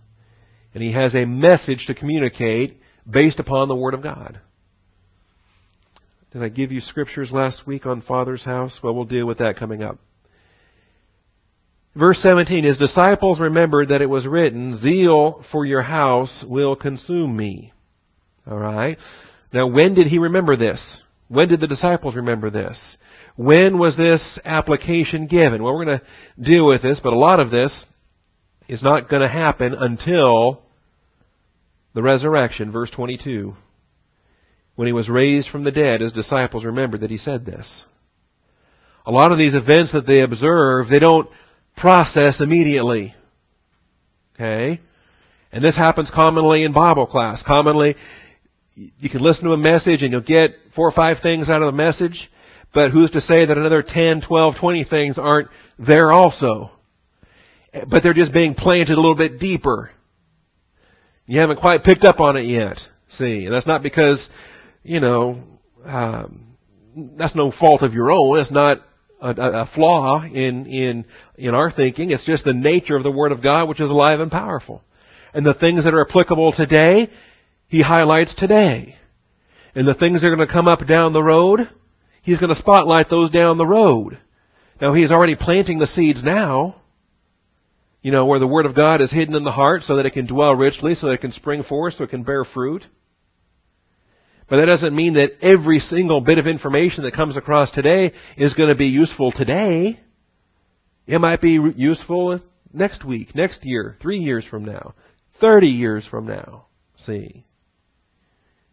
And 0.74 0.82
he 0.82 0.92
has 0.92 1.14
a 1.14 1.24
message 1.24 1.86
to 1.86 1.94
communicate 1.94 2.78
based 3.08 3.40
upon 3.40 3.68
the 3.68 3.74
Word 3.74 3.94
of 3.94 4.02
God. 4.02 4.40
Did 6.32 6.42
I 6.42 6.48
give 6.50 6.72
you 6.72 6.80
scriptures 6.80 7.30
last 7.32 7.66
week 7.66 7.86
on 7.86 8.02
Father's 8.02 8.44
house? 8.44 8.78
Well, 8.82 8.94
we'll 8.94 9.04
deal 9.04 9.26
with 9.26 9.38
that 9.38 9.56
coming 9.56 9.82
up. 9.82 9.98
Verse 11.98 12.18
17, 12.22 12.62
His 12.62 12.78
disciples 12.78 13.40
remembered 13.40 13.88
that 13.88 14.02
it 14.02 14.08
was 14.08 14.26
written, 14.26 14.78
Zeal 14.78 15.44
for 15.50 15.66
your 15.66 15.82
house 15.82 16.44
will 16.46 16.76
consume 16.76 17.36
me. 17.36 17.72
Alright? 18.46 18.98
Now 19.52 19.66
when 19.66 19.94
did 19.94 20.06
he 20.06 20.18
remember 20.18 20.56
this? 20.56 21.02
When 21.26 21.48
did 21.48 21.60
the 21.60 21.66
disciples 21.66 22.14
remember 22.14 22.50
this? 22.50 22.80
When 23.36 23.78
was 23.78 23.96
this 23.96 24.38
application 24.44 25.26
given? 25.26 25.62
Well, 25.62 25.74
we're 25.74 25.84
going 25.86 25.98
to 25.98 26.42
deal 26.42 26.66
with 26.66 26.82
this, 26.82 27.00
but 27.02 27.12
a 27.12 27.18
lot 27.18 27.40
of 27.40 27.50
this 27.50 27.84
is 28.68 28.82
not 28.82 29.08
going 29.08 29.22
to 29.22 29.28
happen 29.28 29.74
until 29.74 30.62
the 31.94 32.02
resurrection, 32.02 32.70
verse 32.70 32.90
22. 32.90 33.54
When 34.76 34.86
he 34.86 34.92
was 34.92 35.08
raised 35.08 35.50
from 35.50 35.64
the 35.64 35.72
dead, 35.72 36.00
his 36.00 36.12
disciples 36.12 36.64
remembered 36.64 37.00
that 37.00 37.10
he 37.10 37.18
said 37.18 37.44
this. 37.44 37.84
A 39.04 39.10
lot 39.10 39.32
of 39.32 39.38
these 39.38 39.54
events 39.54 39.92
that 39.92 40.06
they 40.06 40.20
observe, 40.20 40.88
they 40.88 40.98
don't 40.98 41.28
process 41.78 42.40
immediately. 42.40 43.14
Okay? 44.34 44.80
And 45.50 45.64
this 45.64 45.76
happens 45.76 46.10
commonly 46.14 46.64
in 46.64 46.72
Bible 46.72 47.06
class. 47.06 47.42
Commonly, 47.46 47.96
you 48.74 49.10
can 49.10 49.22
listen 49.22 49.44
to 49.44 49.52
a 49.52 49.58
message 49.58 50.02
and 50.02 50.12
you'll 50.12 50.20
get 50.20 50.50
four 50.76 50.88
or 50.88 50.92
five 50.92 51.18
things 51.22 51.48
out 51.48 51.62
of 51.62 51.66
the 51.66 51.76
message, 51.76 52.30
but 52.74 52.90
who's 52.90 53.10
to 53.12 53.20
say 53.20 53.46
that 53.46 53.58
another 53.58 53.82
10, 53.86 54.22
12, 54.26 54.54
20 54.60 54.84
things 54.84 55.18
aren't 55.18 55.48
there 55.78 56.12
also? 56.12 56.70
But 57.88 58.02
they're 58.02 58.14
just 58.14 58.32
being 58.32 58.54
planted 58.54 58.92
a 58.92 59.00
little 59.00 59.16
bit 59.16 59.38
deeper. 59.40 59.90
You 61.26 61.40
haven't 61.40 61.60
quite 61.60 61.82
picked 61.82 62.04
up 62.04 62.20
on 62.20 62.36
it 62.36 62.44
yet. 62.44 62.78
See, 63.16 63.46
and 63.46 63.54
that's 63.54 63.66
not 63.66 63.82
because, 63.82 64.28
you 64.82 65.00
know, 65.00 65.42
um, 65.84 66.56
that's 67.16 67.34
no 67.34 67.52
fault 67.52 67.82
of 67.82 67.94
your 67.94 68.10
own. 68.10 68.38
It's 68.38 68.50
not 68.50 68.80
a, 69.20 69.30
a, 69.30 69.70
flaw 69.74 70.22
in 70.22 70.66
in 70.66 71.04
in 71.36 71.54
our 71.54 71.70
thinking. 71.70 72.10
It's 72.10 72.24
just 72.24 72.44
the 72.44 72.52
nature 72.52 72.96
of 72.96 73.02
the 73.02 73.10
Word 73.10 73.32
of 73.32 73.42
God, 73.42 73.68
which 73.68 73.80
is 73.80 73.90
alive 73.90 74.20
and 74.20 74.30
powerful. 74.30 74.82
And 75.34 75.44
the 75.44 75.54
things 75.54 75.84
that 75.84 75.94
are 75.94 76.06
applicable 76.08 76.52
today, 76.52 77.10
He 77.68 77.82
highlights 77.82 78.34
today. 78.34 78.96
And 79.74 79.86
the 79.86 79.94
things 79.94 80.20
that 80.20 80.26
are 80.26 80.34
going 80.34 80.46
to 80.46 80.52
come 80.52 80.68
up 80.68 80.86
down 80.86 81.12
the 81.12 81.22
road, 81.22 81.60
He's 82.22 82.38
going 82.38 82.54
to 82.54 82.60
spotlight 82.60 83.10
those 83.10 83.30
down 83.30 83.58
the 83.58 83.66
road. 83.66 84.18
Now 84.80 84.94
He's 84.94 85.10
already 85.10 85.36
planting 85.36 85.78
the 85.78 85.86
seeds 85.86 86.22
now. 86.22 86.76
You 88.00 88.12
know, 88.12 88.26
where 88.26 88.38
the 88.38 88.46
Word 88.46 88.66
of 88.66 88.76
God 88.76 89.00
is 89.00 89.12
hidden 89.12 89.34
in 89.34 89.44
the 89.44 89.50
heart 89.50 89.82
so 89.82 89.96
that 89.96 90.06
it 90.06 90.12
can 90.12 90.26
dwell 90.26 90.54
richly, 90.54 90.94
so 90.94 91.08
that 91.08 91.14
it 91.14 91.20
can 91.20 91.32
spring 91.32 91.64
forth, 91.64 91.94
so 91.94 92.04
it 92.04 92.10
can 92.10 92.22
bear 92.22 92.44
fruit. 92.44 92.86
But 94.48 94.56
that 94.56 94.66
doesn't 94.66 94.96
mean 94.96 95.14
that 95.14 95.32
every 95.42 95.78
single 95.78 96.20
bit 96.20 96.38
of 96.38 96.46
information 96.46 97.04
that 97.04 97.14
comes 97.14 97.36
across 97.36 97.70
today 97.70 98.12
is 98.36 98.54
going 98.54 98.70
to 98.70 98.74
be 98.74 98.86
useful 98.86 99.30
today. 99.30 100.00
It 101.06 101.20
might 101.20 101.40
be 101.40 101.58
useful 101.76 102.40
next 102.72 103.04
week, 103.04 103.34
next 103.34 103.64
year, 103.64 103.96
three 104.00 104.18
years 104.18 104.46
from 104.48 104.64
now, 104.64 104.94
30 105.40 105.68
years 105.68 106.06
from 106.10 106.26
now. 106.26 106.66
See? 107.06 107.44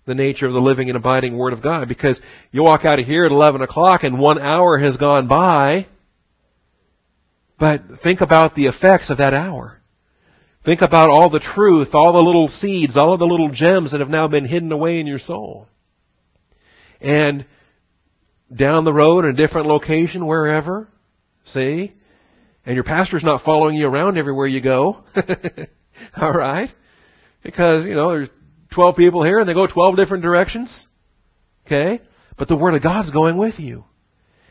The 0.06 0.16
nature 0.16 0.46
of 0.46 0.54
the 0.54 0.60
living 0.60 0.90
and 0.90 0.98
abiding 0.98 1.38
Word 1.38 1.54
of 1.54 1.62
God. 1.62 1.90
Because 1.90 2.20
you 2.52 2.64
walk 2.64 2.86
out 2.86 3.00
of 3.00 3.06
here 3.06 3.26
at 3.26 3.32
11 3.32 3.62
o'clock 3.62 4.04
and 4.04 4.20
one 4.20 4.40
hour 4.40 4.78
has 4.78 4.98
gone 4.98 5.28
by. 5.28 5.88
But 7.60 7.82
think 8.04 8.22
about 8.22 8.56
the 8.56 8.68
effects 8.68 9.10
of 9.10 9.18
that 9.18 9.34
hour. 9.34 9.82
Think 10.66 10.82
about 10.82 11.12
all 11.12 11.30
the 11.30 11.40
truth, 11.40 11.90
all 11.94 12.12
the 12.12 12.20
little 12.20 12.48
seeds, 12.48 12.98
all 12.98 13.14
of 13.14 13.20
the 13.20 13.28
little 13.28 13.50
gems 13.50 13.92
that 13.92 14.00
have 14.00 14.10
now 14.10 14.28
been 14.28 14.46
hidden 14.46 14.72
away 14.72 15.00
in 15.00 15.06
your 15.06 15.20
soul. 15.20 15.68
And 17.00 17.46
down 18.54 18.84
the 18.84 18.94
road 18.94 19.26
in 19.26 19.32
a 19.32 19.34
different 19.34 19.68
location, 19.68 20.26
wherever, 20.26 20.88
see? 21.46 21.94
And 22.66 22.74
your 22.74 22.84
pastor's 22.84 23.24
not 23.24 23.44
following 23.44 23.76
you 23.76 23.88
around 23.88 24.18
everywhere 24.18 24.48
you 24.48 24.62
go. 24.62 25.04
Alright? 26.18 26.72
Because, 27.44 27.86
you 27.86 27.94
know, 27.94 28.10
there's 28.10 28.30
12 28.74 28.96
people 28.96 29.24
here 29.24 29.38
and 29.38 29.48
they 29.48 29.54
go 29.54 29.68
12 29.68 29.96
different 29.96 30.24
directions. 30.24 30.88
Okay? 31.68 32.02
But 32.40 32.48
the 32.48 32.58
Word 32.58 32.74
of 32.74 32.82
God's 32.82 33.12
going 33.12 33.38
with 33.38 33.60
you. 33.60 33.86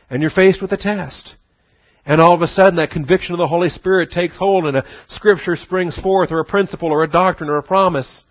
And 0.09 0.21
you're 0.21 0.31
faced 0.31 0.61
with 0.61 0.71
a 0.71 0.77
test. 0.77 1.35
And 2.05 2.21
all 2.21 2.33
of 2.33 2.41
a 2.41 2.47
sudden 2.47 2.75
that 2.75 2.91
conviction 2.91 3.33
of 3.33 3.39
the 3.39 3.47
Holy 3.47 3.69
Spirit 3.69 4.11
takes 4.11 4.37
hold 4.37 4.65
and 4.65 4.77
a 4.77 4.85
scripture 5.09 5.55
springs 5.55 5.97
forth 6.01 6.31
or 6.31 6.39
a 6.39 6.45
principle 6.45 6.91
or 6.91 7.03
a 7.03 7.09
doctrine 7.09 7.49
or 7.49 7.57
a 7.57 7.63
promise. 7.63 8.23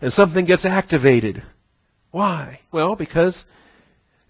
And 0.00 0.12
something 0.12 0.44
gets 0.44 0.64
activated. 0.64 1.42
Why? 2.12 2.60
Well, 2.72 2.94
because, 2.94 3.36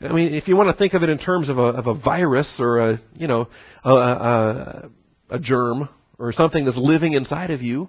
I 0.01 0.13
mean, 0.13 0.33
if 0.33 0.49
you 0.49 0.57
want 0.57 0.71
to 0.71 0.77
think 0.77 0.95
of 0.95 1.03
it 1.03 1.11
in 1.11 1.19
terms 1.19 1.51
of 1.51 1.59
a, 1.59 1.63
of 1.63 1.87
a 1.87 1.95
virus 1.95 2.57
or 2.59 2.79
a, 2.79 3.01
you 3.15 3.29
know, 3.29 3.49
a, 3.85 3.91
a, 3.91 4.91
a 5.31 5.39
germ 5.39 5.91
or 6.19 6.33
something 6.33 6.65
that's 6.65 6.79
living 6.79 7.13
inside 7.13 7.51
of 7.51 7.61
you, 7.61 7.89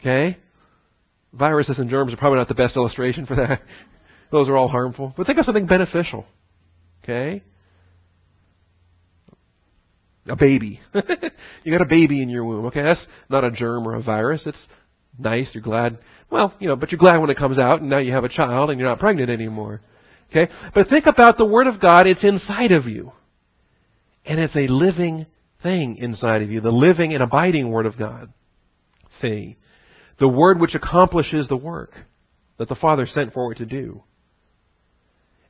okay? 0.00 0.36
Viruses 1.32 1.78
and 1.78 1.88
germs 1.88 2.12
are 2.12 2.18
probably 2.18 2.38
not 2.38 2.48
the 2.48 2.54
best 2.54 2.76
illustration 2.76 3.24
for 3.24 3.36
that. 3.36 3.62
Those 4.30 4.50
are 4.50 4.56
all 4.56 4.68
harmful. 4.68 5.14
But 5.16 5.26
think 5.26 5.38
of 5.38 5.46
something 5.46 5.66
beneficial. 5.66 6.26
Okay? 7.02 7.42
A 10.26 10.36
baby. 10.36 10.80
you 11.64 11.72
got 11.72 11.82
a 11.82 11.88
baby 11.88 12.22
in 12.22 12.28
your 12.28 12.44
womb. 12.44 12.66
Okay, 12.66 12.82
that's 12.82 13.04
not 13.28 13.44
a 13.44 13.50
germ 13.50 13.86
or 13.86 13.94
a 13.94 14.02
virus. 14.02 14.46
It's 14.46 14.66
nice. 15.18 15.50
You're 15.54 15.62
glad. 15.62 15.98
Well, 16.30 16.54
you 16.58 16.68
know, 16.68 16.76
but 16.76 16.92
you're 16.92 16.98
glad 16.98 17.18
when 17.18 17.30
it 17.30 17.36
comes 17.36 17.58
out 17.58 17.80
and 17.80 17.90
now 17.90 17.98
you 17.98 18.12
have 18.12 18.24
a 18.24 18.28
child 18.28 18.70
and 18.70 18.78
you're 18.78 18.88
not 18.88 19.00
pregnant 19.00 19.30
anymore. 19.30 19.80
Okay? 20.30 20.50
But 20.74 20.88
think 20.88 21.06
about 21.06 21.36
the 21.36 21.46
Word 21.46 21.66
of 21.66 21.80
God. 21.80 22.06
It's 22.06 22.24
inside 22.24 22.72
of 22.72 22.86
you. 22.86 23.12
And 24.24 24.38
it's 24.38 24.56
a 24.56 24.68
living 24.68 25.26
thing 25.62 25.96
inside 25.96 26.42
of 26.42 26.50
you. 26.50 26.60
The 26.60 26.70
living 26.70 27.12
and 27.12 27.22
abiding 27.22 27.70
Word 27.70 27.86
of 27.86 27.98
God. 27.98 28.32
See? 29.20 29.58
The 30.18 30.28
Word 30.28 30.60
which 30.60 30.74
accomplishes 30.74 31.48
the 31.48 31.56
work 31.56 31.90
that 32.58 32.68
the 32.68 32.76
Father 32.76 33.06
sent 33.06 33.32
for 33.32 33.52
it 33.52 33.56
to 33.56 33.66
do. 33.66 34.04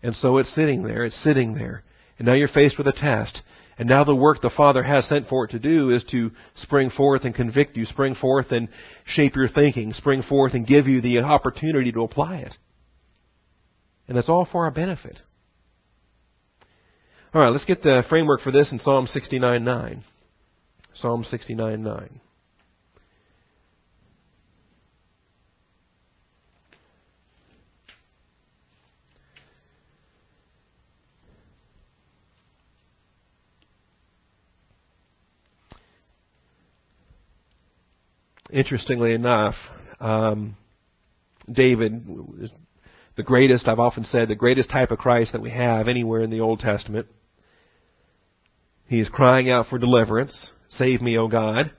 And 0.02 0.14
so 0.16 0.38
it's 0.38 0.52
sitting 0.54 0.82
there. 0.82 1.04
It's 1.04 1.22
sitting 1.22 1.54
there. 1.54 1.84
And 2.18 2.26
now 2.26 2.34
you're 2.34 2.48
faced 2.48 2.78
with 2.78 2.86
a 2.86 2.92
test. 2.92 3.42
And 3.82 3.88
now 3.88 4.04
the 4.04 4.14
work 4.14 4.40
the 4.40 4.48
Father 4.48 4.84
has 4.84 5.08
sent 5.08 5.26
for 5.26 5.44
it 5.44 5.50
to 5.50 5.58
do 5.58 5.90
is 5.90 6.04
to 6.12 6.30
spring 6.54 6.88
forth 6.88 7.24
and 7.24 7.34
convict 7.34 7.76
you, 7.76 7.84
spring 7.84 8.14
forth 8.14 8.52
and 8.52 8.68
shape 9.04 9.34
your 9.34 9.48
thinking, 9.48 9.92
spring 9.92 10.22
forth 10.22 10.54
and 10.54 10.64
give 10.64 10.86
you 10.86 11.00
the 11.00 11.18
opportunity 11.18 11.90
to 11.90 12.04
apply 12.04 12.36
it. 12.36 12.56
And 14.06 14.16
that's 14.16 14.28
all 14.28 14.44
for 14.44 14.66
our 14.66 14.70
benefit. 14.70 15.20
Alright, 17.34 17.50
let's 17.50 17.64
get 17.64 17.82
the 17.82 18.04
framework 18.08 18.42
for 18.42 18.52
this 18.52 18.70
in 18.70 18.78
Psalm 18.78 19.08
69.9. 19.08 20.04
Psalm 20.94 21.24
69.9. 21.24 22.20
interestingly 38.52 39.14
enough, 39.14 39.54
um, 40.00 40.56
David 41.50 42.06
is 42.40 42.52
the 43.16 43.22
greatest, 43.22 43.68
I've 43.68 43.78
often 43.78 44.04
said, 44.04 44.28
the 44.28 44.34
greatest 44.34 44.70
type 44.70 44.90
of 44.90 44.98
Christ 44.98 45.32
that 45.32 45.42
we 45.42 45.50
have 45.50 45.88
anywhere 45.88 46.20
in 46.20 46.30
the 46.30 46.40
Old 46.40 46.60
Testament. 46.60 47.06
He 48.86 49.00
is 49.00 49.08
crying 49.08 49.50
out 49.50 49.66
for 49.66 49.78
deliverance. 49.78 50.50
Save 50.68 51.00
me, 51.02 51.18
O 51.18 51.28
God. 51.28 51.72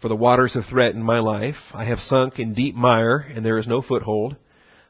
For 0.00 0.08
the 0.08 0.16
waters 0.16 0.54
have 0.54 0.66
threatened 0.68 1.04
my 1.04 1.18
life. 1.18 1.56
I 1.72 1.84
have 1.84 1.98
sunk 1.98 2.38
in 2.38 2.54
deep 2.54 2.74
mire, 2.74 3.18
and 3.18 3.44
there 3.44 3.58
is 3.58 3.66
no 3.66 3.82
foothold. 3.82 4.36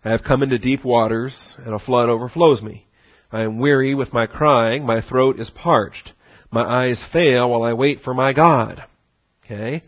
I 0.05 0.11
have 0.11 0.25
come 0.25 0.43
into 0.43 0.59
deep 0.59 0.85
waters, 0.85 1.57
and 1.59 1.75
a 1.75 1.79
flood 1.79 2.09
overflows 2.09 2.62
me. 2.62 2.87
I 3.33 3.43
am 3.43 3.59
weary 3.59 3.95
with 3.95 4.12
my 4.12 4.27
crying. 4.27 4.85
My 4.85 5.01
throat 5.01 5.39
is 5.41 5.51
parched. 5.51 6.12
My 6.51 6.62
eyes 6.62 7.03
fail 7.12 7.51
while 7.51 7.62
I 7.62 7.73
wait 7.73 8.01
for 8.03 8.14
my 8.14 8.33
God. 8.33 8.83
Okay? 9.45 9.83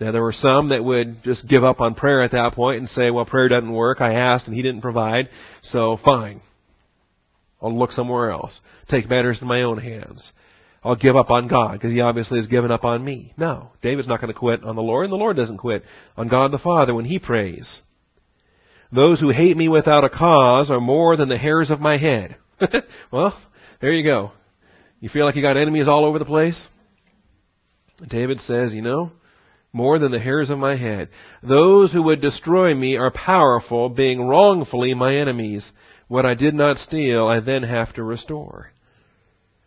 Now 0.00 0.12
there 0.12 0.22
were 0.22 0.32
some 0.32 0.68
that 0.68 0.84
would 0.84 1.24
just 1.24 1.46
give 1.48 1.64
up 1.64 1.80
on 1.80 1.94
prayer 1.94 2.22
at 2.22 2.32
that 2.32 2.54
point 2.54 2.78
and 2.78 2.88
say, 2.88 3.10
well, 3.10 3.24
prayer 3.24 3.48
doesn't 3.48 3.72
work. 3.72 4.00
I 4.00 4.14
asked 4.14 4.46
and 4.46 4.54
he 4.54 4.62
didn't 4.62 4.82
provide, 4.82 5.28
so 5.62 5.98
fine. 6.04 6.40
I'll 7.60 7.76
look 7.76 7.90
somewhere 7.90 8.30
else. 8.30 8.58
Take 8.88 9.08
matters 9.08 9.38
in 9.40 9.48
my 9.48 9.62
own 9.62 9.78
hands. 9.78 10.30
I'll 10.84 10.94
give 10.94 11.16
up 11.16 11.30
on 11.30 11.48
God 11.48 11.72
because 11.72 11.92
he 11.92 12.00
obviously 12.00 12.38
has 12.38 12.46
given 12.46 12.70
up 12.70 12.84
on 12.84 13.04
me. 13.04 13.34
No, 13.36 13.72
David's 13.82 14.06
not 14.06 14.20
going 14.20 14.32
to 14.32 14.38
quit 14.38 14.62
on 14.62 14.76
the 14.76 14.82
Lord 14.82 15.04
and 15.04 15.12
the 15.12 15.16
Lord 15.16 15.36
doesn't 15.36 15.58
quit 15.58 15.82
on 16.16 16.28
God 16.28 16.52
the 16.52 16.58
Father 16.58 16.94
when 16.94 17.04
he 17.04 17.18
prays. 17.18 17.80
Those 18.92 19.20
who 19.20 19.30
hate 19.30 19.56
me 19.56 19.68
without 19.68 20.04
a 20.04 20.08
cause 20.08 20.70
are 20.70 20.80
more 20.80 21.16
than 21.16 21.28
the 21.28 21.36
hairs 21.36 21.70
of 21.70 21.80
my 21.80 21.98
head. 21.98 22.36
well, 23.12 23.38
there 23.80 23.92
you 23.92 24.04
go. 24.04 24.32
You 25.00 25.08
feel 25.08 25.26
like 25.26 25.36
you 25.36 25.42
got 25.42 25.56
enemies 25.56 25.88
all 25.88 26.04
over 26.04 26.18
the 26.18 26.24
place? 26.24 26.66
David 28.08 28.38
says, 28.40 28.72
you 28.72 28.82
know, 28.82 29.12
more 29.72 29.98
than 29.98 30.12
the 30.12 30.20
hairs 30.20 30.50
of 30.50 30.58
my 30.58 30.76
head. 30.76 31.08
Those 31.42 31.92
who 31.92 32.02
would 32.04 32.20
destroy 32.20 32.74
me 32.74 32.96
are 32.96 33.10
powerful, 33.10 33.88
being 33.88 34.26
wrongfully 34.26 34.94
my 34.94 35.16
enemies. 35.16 35.70
What 36.08 36.24
I 36.24 36.34
did 36.34 36.54
not 36.54 36.78
steal, 36.78 37.26
I 37.26 37.40
then 37.40 37.62
have 37.62 37.92
to 37.94 38.02
restore. 38.02 38.72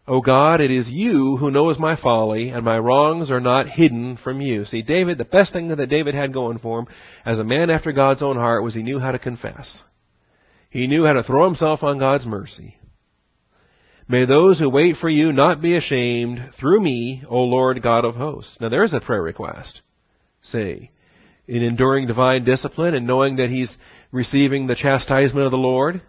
O 0.07 0.19
God, 0.19 0.59
it 0.59 0.71
is 0.71 0.89
you 0.89 1.37
who 1.37 1.51
knows 1.51 1.77
my 1.77 1.95
folly, 1.95 2.49
and 2.49 2.65
my 2.65 2.77
wrongs 2.77 3.29
are 3.29 3.39
not 3.39 3.69
hidden 3.69 4.17
from 4.17 4.41
you. 4.41 4.65
See, 4.65 4.81
David, 4.81 5.17
the 5.17 5.25
best 5.25 5.53
thing 5.53 5.67
that 5.67 5.89
David 5.89 6.15
had 6.15 6.33
going 6.33 6.57
for 6.57 6.79
him, 6.79 6.87
as 7.23 7.37
a 7.37 7.43
man 7.43 7.69
after 7.69 7.91
God's 7.91 8.23
own 8.23 8.35
heart, 8.35 8.63
was 8.63 8.73
he 8.73 8.81
knew 8.81 8.99
how 8.99 9.11
to 9.11 9.19
confess. 9.19 9.83
He 10.71 10.87
knew 10.87 11.05
how 11.05 11.13
to 11.13 11.23
throw 11.23 11.45
himself 11.45 11.83
on 11.83 11.99
God's 11.99 12.25
mercy. 12.25 12.77
May 14.07 14.25
those 14.25 14.59
who 14.59 14.69
wait 14.69 14.97
for 14.97 15.09
you 15.09 15.31
not 15.31 15.61
be 15.61 15.77
ashamed 15.77 16.51
through 16.59 16.81
me, 16.81 17.23
O 17.29 17.43
Lord 17.43 17.81
God 17.81 18.03
of 18.03 18.15
hosts. 18.15 18.57
Now 18.59 18.69
there's 18.69 18.93
a 18.93 18.99
prayer 18.99 19.21
request. 19.21 19.81
See, 20.43 20.89
in 21.47 21.63
enduring 21.63 22.07
divine 22.07 22.43
discipline 22.43 22.95
and 22.95 23.05
knowing 23.05 23.37
that 23.37 23.49
he's 23.49 23.75
receiving 24.11 24.67
the 24.67 24.75
chastisement 24.75 25.45
of 25.45 25.51
the 25.51 25.57
Lord 25.57 26.01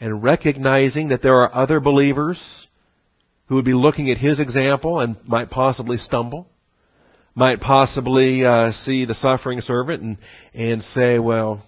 and 0.00 0.22
recognizing 0.22 1.08
that 1.08 1.22
there 1.22 1.36
are 1.36 1.54
other 1.54 1.78
believers 1.78 2.66
who 3.46 3.56
would 3.56 3.64
be 3.64 3.74
looking 3.74 4.10
at 4.10 4.18
his 4.18 4.40
example 4.40 5.00
and 5.00 5.16
might 5.26 5.50
possibly 5.50 5.96
stumble, 5.96 6.48
might 7.34 7.60
possibly 7.60 8.44
uh, 8.44 8.72
see 8.72 9.04
the 9.04 9.14
suffering 9.14 9.60
servant 9.60 10.02
and 10.02 10.16
and 10.54 10.82
say, 10.82 11.18
"Well, 11.18 11.62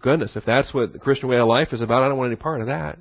goodness, 0.00 0.36
if 0.36 0.44
that's 0.44 0.72
what 0.72 0.92
the 0.92 0.98
Christian 0.98 1.28
way 1.28 1.38
of 1.38 1.48
life 1.48 1.72
is 1.72 1.80
about, 1.80 2.02
I 2.02 2.08
don't 2.08 2.18
want 2.18 2.28
any 2.28 2.36
part 2.36 2.60
of 2.60 2.68
that." 2.68 2.98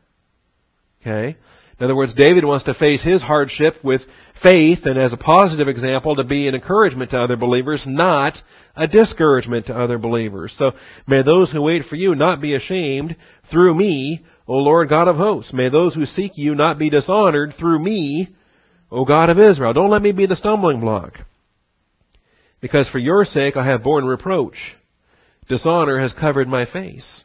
Okay. 1.01 1.37
In 1.79 1.85
other 1.85 1.95
words, 1.95 2.13
David 2.13 2.43
wants 2.43 2.65
to 2.65 2.73
face 2.73 3.03
his 3.03 3.21
hardship 3.21 3.75
with 3.83 4.01
faith 4.41 4.79
and 4.83 4.97
as 4.97 5.13
a 5.13 5.17
positive 5.17 5.67
example 5.67 6.15
to 6.15 6.23
be 6.23 6.47
an 6.47 6.55
encouragement 6.55 7.11
to 7.11 7.19
other 7.19 7.35
believers, 7.35 7.83
not 7.85 8.33
a 8.75 8.87
discouragement 8.87 9.67
to 9.67 9.77
other 9.77 9.97
believers. 9.97 10.53
So 10.57 10.71
may 11.07 11.23
those 11.23 11.51
who 11.51 11.61
wait 11.61 11.83
for 11.89 11.95
you 11.95 12.15
not 12.15 12.41
be 12.41 12.55
ashamed 12.55 13.15
through 13.51 13.75
me, 13.75 14.25
O 14.47 14.53
Lord 14.53 14.89
God 14.89 15.07
of 15.07 15.17
hosts. 15.17 15.53
May 15.53 15.69
those 15.69 15.93
who 15.93 16.05
seek 16.05 16.33
you 16.35 16.55
not 16.55 16.79
be 16.79 16.89
dishonored 16.89 17.53
through 17.59 17.79
me, 17.79 18.29
O 18.91 19.05
God 19.05 19.29
of 19.29 19.39
Israel. 19.39 19.73
Don't 19.73 19.91
let 19.91 20.01
me 20.01 20.11
be 20.11 20.25
the 20.25 20.35
stumbling 20.35 20.79
block. 20.79 21.13
Because 22.61 22.89
for 22.89 22.99
your 22.99 23.25
sake 23.25 23.55
I 23.55 23.65
have 23.65 23.83
borne 23.83 24.05
reproach. 24.05 24.57
Dishonor 25.47 25.99
has 25.99 26.13
covered 26.13 26.47
my 26.47 26.65
face. 26.65 27.23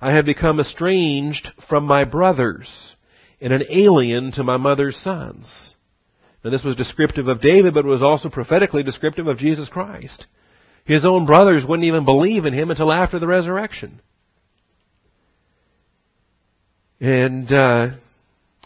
I 0.00 0.12
have 0.12 0.24
become 0.24 0.60
estranged 0.60 1.48
from 1.68 1.84
my 1.84 2.04
brothers 2.04 2.96
and 3.40 3.52
an 3.52 3.64
alien 3.70 4.32
to 4.32 4.42
my 4.42 4.56
mother's 4.56 4.96
sons. 4.96 5.71
Now 6.44 6.50
this 6.50 6.64
was 6.64 6.76
descriptive 6.76 7.28
of 7.28 7.40
David, 7.40 7.74
but 7.74 7.84
it 7.84 7.88
was 7.88 8.02
also 8.02 8.28
prophetically 8.28 8.82
descriptive 8.82 9.26
of 9.26 9.38
Jesus 9.38 9.68
Christ. 9.68 10.26
His 10.84 11.04
own 11.04 11.26
brothers 11.26 11.64
wouldn't 11.66 11.86
even 11.86 12.04
believe 12.04 12.44
in 12.44 12.52
him 12.52 12.70
until 12.70 12.92
after 12.92 13.18
the 13.18 13.26
resurrection. 13.26 14.00
And 17.00 17.50
uh, 17.52 17.88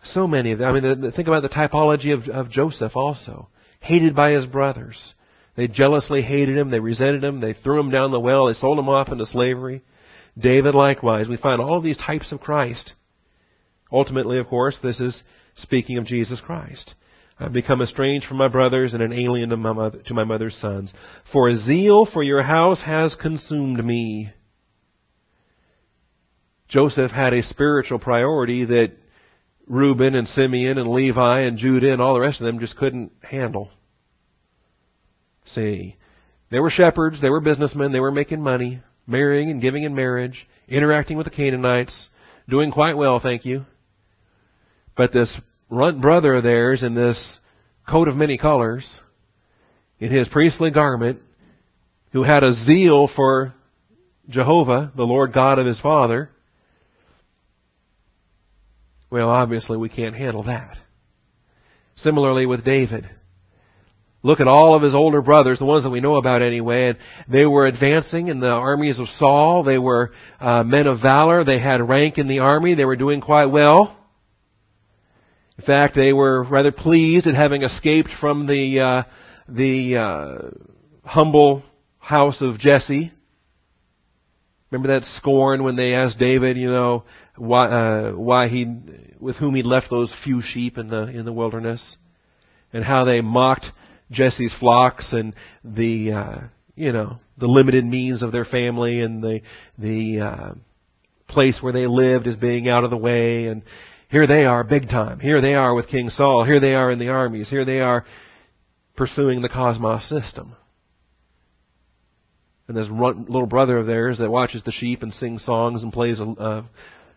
so 0.03 0.27
many 0.27 0.53
of 0.53 0.59
them. 0.59 0.69
I 0.69 0.73
mean, 0.73 0.83
the, 0.83 1.07
the, 1.07 1.13
think 1.13 1.29
about 1.29 1.43
the 1.43 1.49
typology 1.49 2.13
of, 2.13 2.29
of 2.29 2.51
Joseph 2.51 2.93
also. 2.95 3.49
Hated 3.81 4.17
by 4.17 4.33
his 4.33 4.47
brothers. 4.47 5.15
They 5.57 5.69
jealously 5.69 6.23
hated 6.23 6.57
him. 6.57 6.71
They 6.71 6.81
resented 6.81 7.25
him. 7.25 7.41
They 7.41 7.55
threw 7.55 7.81
him 7.81 7.91
down 7.91 8.11
the 8.11 8.21
well. 8.21 8.47
They 8.47 8.55
sold 8.55 8.79
him 8.79 8.89
off 8.89 9.09
into 9.09 9.27
slavery. 9.27 9.83
David 10.39 10.75
likewise. 10.75 11.29
We 11.29 11.37
find 11.37 11.61
all 11.61 11.79
of 11.79 11.85
these 11.85 11.97
types 11.97 12.33
of 12.33 12.41
Christ. 12.41 12.93
Ultimately, 13.91 14.39
of 14.39 14.49
course, 14.49 14.79
this 14.83 15.01
is 15.01 15.23
speaking 15.57 15.97
of 15.99 16.05
Jesus 16.05 16.41
Christ. 16.41 16.95
I've 17.39 17.53
become 17.53 17.83
estranged 17.83 18.27
from 18.27 18.39
my 18.39 18.49
brothers 18.49 18.95
and 18.95 19.03
an 19.03 19.13
alien 19.13 19.51
to 19.51 19.57
my, 19.57 19.73
mother, 19.73 19.99
to 20.07 20.15
my 20.15 20.25
mother's 20.25 20.57
sons. 20.57 20.93
For 21.33 21.49
a 21.49 21.57
zeal 21.57 22.07
for 22.11 22.23
your 22.23 22.43
house 22.43 22.81
has 22.83 23.15
consumed 23.15 23.85
me. 23.85 24.33
Joseph 26.69 27.11
had 27.11 27.35
a 27.35 27.43
spiritual 27.43 27.99
priority 27.99 28.65
that 28.65 28.93
Reuben 29.67 30.15
and 30.15 30.27
Simeon 30.27 30.79
and 30.79 30.91
Levi 30.91 31.41
and 31.41 31.59
Judah 31.59 31.93
and 31.93 32.01
all 32.01 32.15
the 32.15 32.21
rest 32.21 32.41
of 32.41 32.47
them 32.47 32.59
just 32.59 32.77
couldn't 32.77 33.13
handle. 33.23 33.71
See, 35.45 35.97
they 36.51 36.59
were 36.59 36.71
shepherds, 36.71 37.21
they 37.21 37.31
were 37.31 37.41
businessmen, 37.41 37.93
they 37.93 38.01
were 38.01 38.11
making 38.11 38.43
money, 38.43 38.81
marrying 39.07 39.51
and 39.51 39.61
giving 39.61 39.85
in 39.85 39.95
marriage, 39.95 40.47
interacting 40.69 41.17
with 41.17 41.27
the 41.27 41.31
Canaanites, 41.31 42.09
doing 42.49 42.73
quite 42.73 42.97
well, 42.97 43.21
thank 43.21 43.45
you. 43.45 43.67
But 44.97 45.13
this 45.13 45.37
runt 45.71 46.01
brother 46.01 46.35
of 46.35 46.45
theirs 46.45 46.83
in 46.83 46.95
this 46.95 47.39
coat 47.89 48.09
of 48.09 48.17
many 48.17 48.39
colors, 48.39 48.89
in 49.99 50.11
his 50.11 50.29
priestly 50.29 50.71
garment, 50.71 51.21
who 52.13 52.23
had 52.23 52.43
a 52.43 52.53
zeal 52.53 53.09
for 53.15 53.55
Jehovah, 54.29 54.93
the 54.97 55.05
Lord 55.05 55.33
God 55.33 55.59
of 55.59 55.67
his 55.67 55.81
father, 55.81 56.31
well, 59.11 59.31
obviously 59.31 59.77
we 59.77 59.89
can't 59.89 60.15
handle 60.15 60.45
that. 60.45 60.77
Similarly 61.97 62.47
with 62.47 62.65
David. 62.65 63.09
Look 64.23 64.41
at 64.41 64.49
all 64.49 64.75
of 64.75 64.83
his 64.83 64.95
older 64.95 65.23
brothers, 65.23 65.61
the 65.61 65.65
ones 65.65 65.85
that 65.85 65.91
we 65.91 66.01
know 66.01 66.17
about 66.17 66.43
anyway, 66.43 66.89
and 66.89 66.99
they 67.29 67.47
were 67.47 67.67
advancing 67.67 68.27
in 68.27 68.41
the 68.41 68.51
armies 68.51 68.99
of 68.99 69.07
Saul. 69.19 69.63
They 69.63 69.79
were 69.79 70.11
uh, 70.41 70.65
men 70.65 70.89
of 70.89 71.01
valor. 71.01 71.45
They 71.45 71.61
had 71.61 71.89
rank 71.89 72.19
in 72.19 72.27
the 72.27 72.41
army. 72.41 72.75
They 72.75 72.85
were 72.85 72.97
doing 72.97 73.21
quite 73.21 73.47
well. 73.47 73.96
In 75.59 75.65
fact, 75.65 75.95
they 75.95 76.13
were 76.13 76.43
rather 76.43 76.73
pleased 76.73 77.27
at 77.27 77.35
having 77.35 77.63
escaped 77.63 78.11
from 78.21 78.47
the 78.47 78.81
uh, 78.81 79.03
the 79.49 79.97
uh, 79.97 81.09
humble 81.09 81.63
house 81.99 82.41
of 82.41 82.59
Jesse. 82.59 83.13
Remember 84.71 84.99
that 84.99 85.05
scorn 85.17 85.63
when 85.63 85.77
they 85.77 85.95
asked 85.95 86.19
David, 86.19 86.57
you 86.57 86.69
know, 86.69 87.05
why 87.37 87.69
uh, 87.69 88.13
why 88.13 88.49
he 88.49 88.67
with 89.19 89.37
whom 89.37 89.55
he 89.55 89.63
left 89.63 89.89
those 89.89 90.13
few 90.25 90.43
sheep 90.43 90.77
in 90.77 90.89
the 90.89 91.05
in 91.09 91.25
the 91.25 91.33
wilderness, 91.33 91.97
and 92.73 92.85
how 92.85 93.05
they 93.05 93.21
mocked 93.23 93.67
Jesse's 94.11 94.55
flocks 94.61 95.13
and 95.13 95.35
the 95.65 96.13
uh, 96.13 96.39
you 96.75 96.93
know 96.93 97.19
the 97.39 97.47
limited 97.47 97.85
means 97.85 98.23
of 98.23 98.33
their 98.33 98.45
family 98.45 99.01
and 99.01 99.23
the 99.23 99.41
the 99.79 100.21
uh, 100.21 100.55
place 101.29 101.59
where 101.61 101.73
they 101.73 101.87
lived 101.87 102.27
as 102.27 102.37
being 102.37 102.69
out 102.69 102.85
of 102.85 102.91
the 102.91 102.97
way 102.97 103.47
and 103.47 103.63
here 104.09 104.27
they 104.27 104.45
are 104.45 104.63
big 104.63 104.89
time. 104.89 105.19
Here 105.19 105.41
they 105.41 105.55
are 105.55 105.75
with 105.75 105.89
King 105.89 106.11
Saul. 106.11 106.45
Here 106.45 106.61
they 106.61 106.75
are 106.75 106.91
in 106.91 106.99
the 106.99 107.09
armies. 107.09 107.51
Here 107.51 107.65
they 107.65 107.81
are 107.81 108.05
pursuing 108.97 109.43
the 109.43 109.49
cosmos 109.49 110.09
system. 110.09 110.55
And 112.69 112.77
this 112.77 112.89
little 112.91 113.47
brother 113.47 113.79
of 113.79 113.87
theirs 113.87 114.19
that 114.19 114.31
watches 114.31 114.63
the 114.65 114.73
sheep 114.73 115.03
and 115.03 115.13
sings 115.13 115.45
songs 115.45 115.83
and 115.83 115.93
plays 115.93 116.19
a, 116.21 116.25
a, 116.25 116.69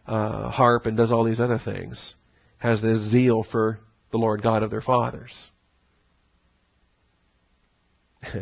a 0.06 0.50
harp 0.50 0.86
and 0.86 0.96
does 0.96 1.12
all 1.12 1.24
these 1.24 1.40
other 1.40 1.60
things 1.64 2.14
has 2.58 2.82
this 2.82 3.10
zeal 3.10 3.46
for 3.52 3.80
the 4.12 4.18
Lord 4.18 4.42
God 4.44 4.64
of 4.64 4.70
their 4.70 4.82
fathers. 4.82 5.34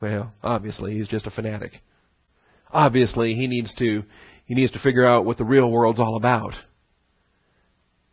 well, 0.00 0.32
obviously 0.42 0.94
he's 0.94 1.08
just 1.08 1.26
a 1.26 1.30
fanatic. 1.30 1.72
Obviously 2.72 3.34
he 3.34 3.46
needs 3.46 3.74
to 3.74 4.04
he 4.46 4.54
needs 4.54 4.72
to 4.72 4.78
figure 4.78 5.04
out 5.04 5.24
what 5.24 5.38
the 5.38 5.44
real 5.44 5.70
world's 5.70 6.00
all 6.00 6.16
about. 6.16 6.52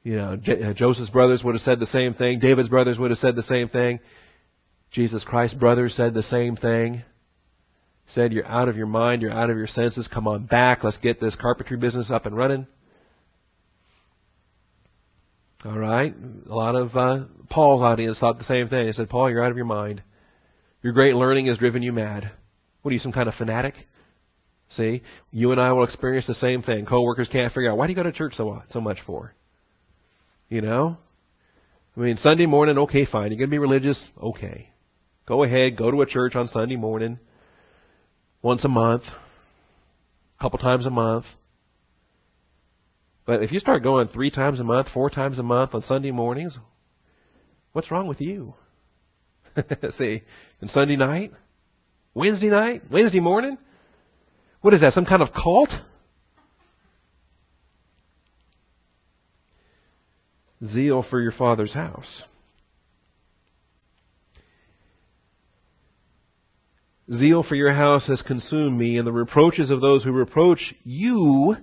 You 0.04 0.18
know, 0.18 0.36
J- 0.36 0.64
uh, 0.64 0.74
Joseph's 0.74 1.10
brothers 1.10 1.44
would 1.44 1.56
have 1.56 1.62
said 1.62 1.80
the 1.80 1.86
same 1.86 2.14
thing. 2.14 2.40
David's 2.40 2.70
brothers 2.70 2.98
would 2.98 3.12
have 3.12 3.20
said 3.20 3.36
the 3.36 3.44
same 3.44 3.70
thing. 3.70 4.00
Jesus 4.92 5.24
Christ's 5.24 5.58
brothers 5.58 5.94
said 5.96 6.14
the 6.14 6.24
same 6.24 6.56
thing. 6.56 7.04
Said, 8.08 8.34
you're 8.34 8.46
out 8.46 8.68
of 8.68 8.76
your 8.76 8.88
mind, 8.88 9.22
you're 9.22 9.32
out 9.32 9.50
of 9.50 9.58
your 9.58 9.68
senses, 9.68 10.10
come 10.12 10.28
on 10.28 10.46
back, 10.46 10.84
let's 10.84 10.98
get 10.98 11.22
this 11.22 11.36
carpentry 11.40 11.78
business 11.78 12.12
up 12.12 12.26
and 12.26 12.36
running. 12.36 12.68
Alright? 15.66 16.16
A 16.50 16.54
lot 16.54 16.76
of 16.76 16.96
uh, 16.96 17.26
Paul's 17.50 17.82
audience 17.82 18.20
thought 18.20 18.38
the 18.38 18.44
same 18.44 18.68
thing. 18.68 18.88
They 18.88 18.92
said, 18.92 19.10
Paul, 19.10 19.30
you're 19.30 19.44
out 19.44 19.52
of 19.52 19.58
your 19.58 19.66
mind. 19.66 20.04
Your 20.82 20.92
great 20.92 21.16
learning 21.16 21.46
has 21.46 21.58
driven 21.58 21.84
you 21.84 21.94
mad. 21.94 22.32
What 22.82 22.90
are 22.90 22.94
you, 22.94 23.00
some 23.00 23.12
kind 23.14 23.30
of 23.30 23.36
fanatic? 23.36 23.76
See, 24.72 25.04
you 25.32 25.52
and 25.52 25.62
I 25.62 25.72
will 25.74 25.84
experience 25.84 26.28
the 26.28 26.34
same 26.34 26.64
thing. 26.64 26.86
Coworkers 26.86 27.30
can't 27.32 27.54
figure 27.54 27.70
out 27.70 27.78
why 27.78 27.88
do 27.88 27.92
you 27.92 27.96
go 27.96 28.04
to 28.04 28.12
church 28.12 28.34
so 28.36 28.64
so 28.72 28.82
much 28.82 28.98
for? 29.06 29.34
You 30.52 30.60
know, 30.60 30.98
I 31.96 32.00
mean 32.02 32.18
Sunday 32.18 32.46
morning, 32.46 32.78
okay, 32.78 33.06
fine. 33.06 33.32
You're 33.32 33.38
gonna 33.40 33.48
be 33.48 33.58
religious, 33.58 33.98
okay. 34.22 34.68
Go 35.26 35.46
ahead, 35.46 35.78
go 35.78 35.90
to 35.90 36.02
a 36.02 36.06
church 36.06 36.36
on 36.36 36.50
Sunday 36.50 36.76
morning, 36.76 37.20
once 38.42 38.66
a 38.66 38.68
month, 38.68 39.04
a 39.08 40.44
couple 40.44 40.60
times 40.60 40.86
a 40.86 40.90
month. 40.90 41.24
But 43.26 43.44
if 43.44 43.54
you 43.54 43.60
start 43.60 43.82
going 43.82 44.10
three 44.10 44.30
times 44.30 44.60
a 44.60 44.66
month, 44.66 44.90
four 44.94 45.10
times 45.10 45.40
a 45.40 45.44
month 45.44 45.74
on 45.74 45.84
Sunday 45.84 46.12
mornings, 46.12 46.58
what's 47.72 47.90
wrong 47.90 48.10
with 48.10 48.20
you? 48.20 48.54
See, 49.98 50.22
and 50.60 50.70
Sunday 50.70 50.98
night, 50.98 51.32
Wednesday 52.14 52.50
night, 52.50 52.82
Wednesday 52.92 53.22
morning. 53.22 53.58
What 54.60 54.74
is 54.74 54.82
that? 54.82 54.92
Some 54.92 55.06
kind 55.06 55.22
of 55.22 55.30
cult? 55.32 55.70
Zeal 60.66 61.06
for 61.10 61.20
your 61.22 61.32
father's 61.32 61.74
house. 61.74 62.24
Zeal 67.12 67.44
for 67.44 67.56
your 67.56 67.74
house 67.74 68.08
has 68.08 68.22
consumed 68.22 68.78
me, 68.78 68.98
and 68.98 69.06
the 69.06 69.12
reproaches 69.12 69.70
of 69.70 69.82
those 69.82 70.04
who 70.04 70.12
reproach 70.12 70.74
you 70.84 71.56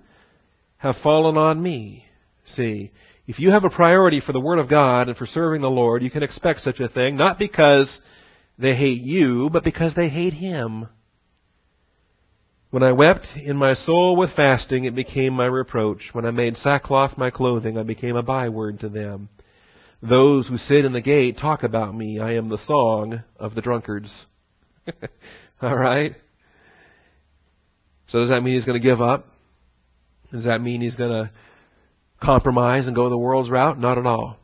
have 0.76 0.96
fallen 1.02 1.36
on 1.36 1.62
me. 1.62 2.04
See, 2.44 2.90
if 3.26 3.38
you 3.38 3.50
have 3.50 3.64
a 3.64 3.70
priority 3.70 4.20
for 4.20 4.32
the 4.32 4.40
Word 4.40 4.58
of 4.58 4.68
God 4.68 5.08
and 5.08 5.16
for 5.16 5.26
serving 5.26 5.62
the 5.62 5.70
Lord, 5.70 6.02
you 6.02 6.10
can 6.10 6.22
expect 6.22 6.60
such 6.60 6.80
a 6.80 6.88
thing, 6.88 7.16
not 7.16 7.38
because 7.38 8.00
they 8.58 8.74
hate 8.74 9.02
you, 9.02 9.48
but 9.52 9.64
because 9.64 9.94
they 9.94 10.08
hate 10.08 10.34
Him. 10.34 10.88
When 12.70 12.82
I 12.82 12.92
wept 12.92 13.26
in 13.36 13.56
my 13.56 13.72
soul 13.72 14.14
with 14.16 14.36
fasting, 14.36 14.84
it 14.84 14.94
became 14.94 15.32
my 15.32 15.46
reproach. 15.46 16.10
When 16.12 16.26
I 16.26 16.30
made 16.30 16.54
sackcloth 16.56 17.16
my 17.16 17.30
clothing, 17.30 17.78
I 17.78 17.82
became 17.82 18.14
a 18.14 18.22
byword 18.22 18.80
to 18.80 18.90
them. 18.90 19.30
Those 20.02 20.46
who 20.46 20.58
sit 20.58 20.84
in 20.84 20.92
the 20.92 21.00
gate 21.00 21.38
talk 21.38 21.62
about 21.62 21.94
me. 21.94 22.20
I 22.20 22.34
am 22.34 22.50
the 22.50 22.58
song 22.58 23.22
of 23.36 23.54
the 23.54 23.62
drunkards. 23.62 24.26
All 25.62 25.76
right? 25.76 26.14
So 28.08 28.20
does 28.20 28.28
that 28.28 28.42
mean 28.42 28.54
he's 28.54 28.66
going 28.66 28.80
to 28.80 28.86
give 28.86 29.00
up? 29.00 29.26
Does 30.30 30.44
that 30.44 30.60
mean 30.60 30.82
he's 30.82 30.94
going 30.94 31.10
to 31.10 31.30
compromise 32.22 32.86
and 32.86 32.94
go 32.94 33.08
the 33.08 33.16
world's 33.16 33.50
route? 33.50 33.78
Not 33.78 33.96
at 33.96 34.06
all. 34.06 34.38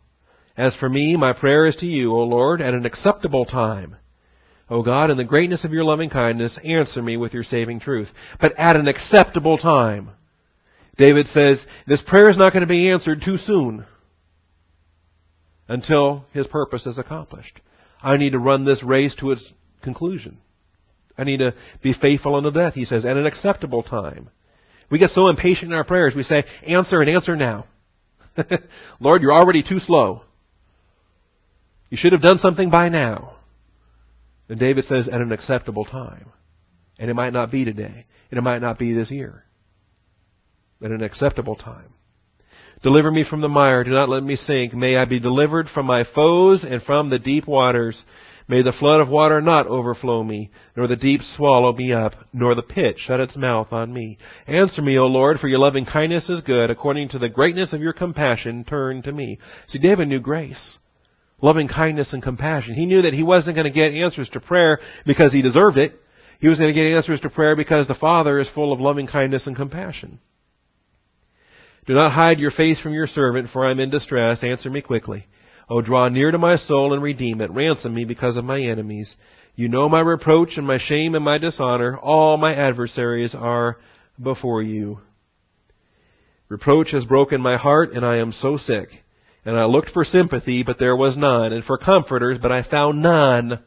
As 0.56 0.74
for 0.76 0.88
me, 0.88 1.16
my 1.16 1.34
prayer 1.34 1.66
is 1.66 1.76
to 1.76 1.86
you, 1.86 2.12
O 2.12 2.20
Lord, 2.24 2.62
at 2.62 2.74
an 2.74 2.86
acceptable 2.86 3.44
time. 3.44 3.96
O 4.70 4.82
God, 4.82 5.10
in 5.10 5.16
the 5.16 5.24
greatness 5.24 5.64
of 5.64 5.72
your 5.72 5.84
loving 5.84 6.10
kindness, 6.10 6.58
answer 6.64 7.02
me 7.02 7.16
with 7.16 7.34
your 7.34 7.44
saving 7.44 7.80
truth. 7.80 8.08
But 8.40 8.54
at 8.56 8.76
an 8.76 8.88
acceptable 8.88 9.58
time. 9.58 10.10
David 10.96 11.26
says, 11.26 11.64
this 11.86 12.02
prayer 12.06 12.30
is 12.30 12.38
not 12.38 12.52
going 12.52 12.62
to 12.62 12.66
be 12.66 12.90
answered 12.90 13.20
too 13.24 13.36
soon 13.36 13.84
until 15.68 16.24
his 16.32 16.46
purpose 16.46 16.86
is 16.86 16.98
accomplished. 16.98 17.60
I 18.02 18.16
need 18.16 18.30
to 18.30 18.38
run 18.38 18.64
this 18.64 18.82
race 18.82 19.14
to 19.20 19.32
its 19.32 19.44
conclusion. 19.82 20.38
I 21.16 21.24
need 21.24 21.38
to 21.38 21.54
be 21.82 21.94
faithful 21.94 22.34
unto 22.34 22.50
death, 22.50 22.74
he 22.74 22.84
says, 22.84 23.04
at 23.04 23.16
an 23.16 23.26
acceptable 23.26 23.82
time. 23.82 24.30
We 24.90 24.98
get 24.98 25.10
so 25.10 25.28
impatient 25.28 25.72
in 25.72 25.76
our 25.76 25.84
prayers, 25.84 26.14
we 26.14 26.22
say, 26.22 26.44
answer 26.66 27.00
and 27.00 27.10
answer 27.10 27.36
now. 27.36 27.66
Lord, 29.00 29.22
you're 29.22 29.32
already 29.32 29.62
too 29.62 29.78
slow. 29.78 30.22
You 31.90 31.96
should 31.96 32.12
have 32.12 32.22
done 32.22 32.38
something 32.38 32.70
by 32.70 32.88
now. 32.88 33.33
And 34.48 34.58
David 34.58 34.84
says, 34.84 35.08
at 35.08 35.20
an 35.20 35.32
acceptable 35.32 35.84
time. 35.84 36.26
And 36.98 37.10
it 37.10 37.14
might 37.14 37.32
not 37.32 37.50
be 37.50 37.64
today. 37.64 38.06
And 38.30 38.38
it 38.38 38.42
might 38.42 38.60
not 38.60 38.78
be 38.78 38.92
this 38.92 39.10
year. 39.10 39.44
At 40.82 40.90
an 40.90 41.02
acceptable 41.02 41.56
time. 41.56 41.94
Deliver 42.82 43.10
me 43.10 43.24
from 43.28 43.40
the 43.40 43.48
mire. 43.48 43.84
Do 43.84 43.92
not 43.92 44.10
let 44.10 44.22
me 44.22 44.36
sink. 44.36 44.74
May 44.74 44.96
I 44.96 45.06
be 45.06 45.18
delivered 45.18 45.68
from 45.72 45.86
my 45.86 46.04
foes 46.14 46.62
and 46.62 46.82
from 46.82 47.08
the 47.08 47.18
deep 47.18 47.46
waters. 47.46 48.02
May 48.46 48.60
the 48.60 48.72
flood 48.78 49.00
of 49.00 49.08
water 49.08 49.40
not 49.40 49.66
overflow 49.66 50.22
me, 50.22 50.50
nor 50.76 50.86
the 50.86 50.96
deep 50.96 51.22
swallow 51.22 51.72
me 51.72 51.94
up, 51.94 52.12
nor 52.34 52.54
the 52.54 52.62
pit 52.62 52.96
shut 52.98 53.20
its 53.20 53.36
mouth 53.36 53.72
on 53.72 53.90
me. 53.90 54.18
Answer 54.46 54.82
me, 54.82 54.98
O 54.98 55.06
Lord, 55.06 55.38
for 55.38 55.48
your 55.48 55.60
loving 55.60 55.86
kindness 55.86 56.28
is 56.28 56.42
good. 56.42 56.68
According 56.70 57.08
to 57.10 57.18
the 57.18 57.30
greatness 57.30 57.72
of 57.72 57.80
your 57.80 57.94
compassion, 57.94 58.64
turn 58.64 59.00
to 59.02 59.12
me. 59.12 59.38
See, 59.68 59.78
David 59.78 60.08
knew 60.08 60.20
grace. 60.20 60.76
Loving 61.44 61.68
kindness 61.68 62.14
and 62.14 62.22
compassion. 62.22 62.72
He 62.72 62.86
knew 62.86 63.02
that 63.02 63.12
he 63.12 63.22
wasn't 63.22 63.54
going 63.54 63.70
to 63.70 63.70
get 63.70 63.92
answers 63.92 64.30
to 64.30 64.40
prayer 64.40 64.80
because 65.04 65.30
he 65.30 65.42
deserved 65.42 65.76
it. 65.76 65.92
He 66.40 66.48
was 66.48 66.56
going 66.56 66.72
to 66.72 66.74
get 66.74 66.96
answers 66.96 67.20
to 67.20 67.28
prayer 67.28 67.54
because 67.54 67.86
the 67.86 67.94
Father 67.94 68.38
is 68.38 68.48
full 68.54 68.72
of 68.72 68.80
loving 68.80 69.06
kindness 69.06 69.46
and 69.46 69.54
compassion. 69.54 70.20
Do 71.86 71.92
not 71.92 72.12
hide 72.12 72.38
your 72.38 72.50
face 72.50 72.80
from 72.80 72.94
your 72.94 73.06
servant, 73.06 73.50
for 73.52 73.66
I 73.66 73.72
am 73.72 73.78
in 73.78 73.90
distress. 73.90 74.42
Answer 74.42 74.70
me 74.70 74.80
quickly. 74.80 75.26
O 75.68 75.82
draw 75.82 76.08
near 76.08 76.30
to 76.30 76.38
my 76.38 76.56
soul 76.56 76.94
and 76.94 77.02
redeem 77.02 77.42
it. 77.42 77.50
Ransom 77.50 77.94
me 77.94 78.06
because 78.06 78.38
of 78.38 78.46
my 78.46 78.62
enemies. 78.62 79.14
You 79.54 79.68
know 79.68 79.86
my 79.86 80.00
reproach 80.00 80.56
and 80.56 80.66
my 80.66 80.78
shame 80.78 81.14
and 81.14 81.26
my 81.26 81.36
dishonor. 81.36 81.98
All 81.98 82.38
my 82.38 82.54
adversaries 82.54 83.34
are 83.34 83.76
before 84.18 84.62
you. 84.62 85.00
Reproach 86.48 86.92
has 86.92 87.04
broken 87.04 87.42
my 87.42 87.58
heart 87.58 87.92
and 87.92 88.02
I 88.02 88.16
am 88.16 88.32
so 88.32 88.56
sick. 88.56 89.03
And 89.44 89.58
I 89.58 89.66
looked 89.66 89.90
for 89.90 90.04
sympathy, 90.04 90.62
but 90.62 90.78
there 90.78 90.96
was 90.96 91.16
none, 91.16 91.52
and 91.52 91.64
for 91.64 91.76
comforters, 91.76 92.38
but 92.40 92.50
I 92.50 92.62
found 92.62 93.02
none. 93.02 93.60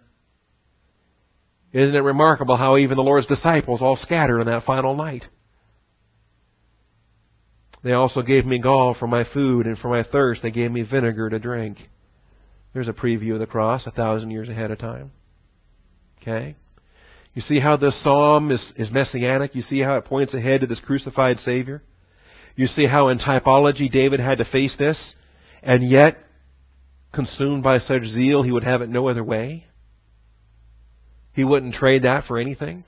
Isn't 1.71 1.95
it 1.95 1.99
remarkable 1.99 2.57
how 2.57 2.77
even 2.77 2.97
the 2.97 3.03
Lord's 3.03 3.27
disciples 3.27 3.81
all 3.81 3.97
scattered 3.97 4.39
on 4.39 4.47
that 4.47 4.63
final 4.63 4.95
night? 4.95 5.25
They 7.83 7.93
also 7.93 8.21
gave 8.21 8.45
me 8.45 8.59
gall 8.59 8.95
for 8.97 9.07
my 9.07 9.23
food, 9.31 9.67
and 9.67 9.77
for 9.77 9.89
my 9.89 10.03
thirst 10.03 10.41
they 10.41 10.51
gave 10.51 10.71
me 10.71 10.81
vinegar 10.81 11.29
to 11.29 11.39
drink. 11.39 11.77
There's 12.73 12.87
a 12.87 12.93
preview 12.93 13.33
of 13.33 13.39
the 13.39 13.45
cross 13.45 13.85
a 13.85 13.91
thousand 13.91 14.31
years 14.31 14.49
ahead 14.49 14.71
of 14.71 14.79
time. 14.79 15.11
Okay? 16.21 16.55
You 17.33 17.41
see 17.43 17.59
how 17.59 17.77
this 17.77 18.01
psalm 18.03 18.51
is, 18.51 18.73
is 18.75 18.89
messianic? 18.89 19.53
You 19.53 19.61
see 19.61 19.79
how 19.79 19.97
it 19.97 20.05
points 20.05 20.33
ahead 20.33 20.61
to 20.61 20.67
this 20.67 20.79
crucified 20.79 21.37
Savior? 21.37 21.83
You 22.55 22.65
see 22.65 22.87
how 22.87 23.09
in 23.09 23.19
typology 23.19 23.91
David 23.91 24.19
had 24.19 24.39
to 24.39 24.45
face 24.45 24.75
this, 24.77 25.13
and 25.67 25.87
yet, 25.87 26.17
consumed 27.13 27.61
by 27.61 27.77
such 27.77 28.03
zeal, 28.03 28.41
he 28.41 28.51
would 28.51 28.63
have 28.63 28.81
it 28.81 28.89
no 28.89 29.07
other 29.07 29.23
way? 29.23 29.65
He 31.33 31.43
wouldn't 31.43 31.75
trade 31.75 32.03
that 32.03 32.23
for 32.23 32.39
anything? 32.39 32.83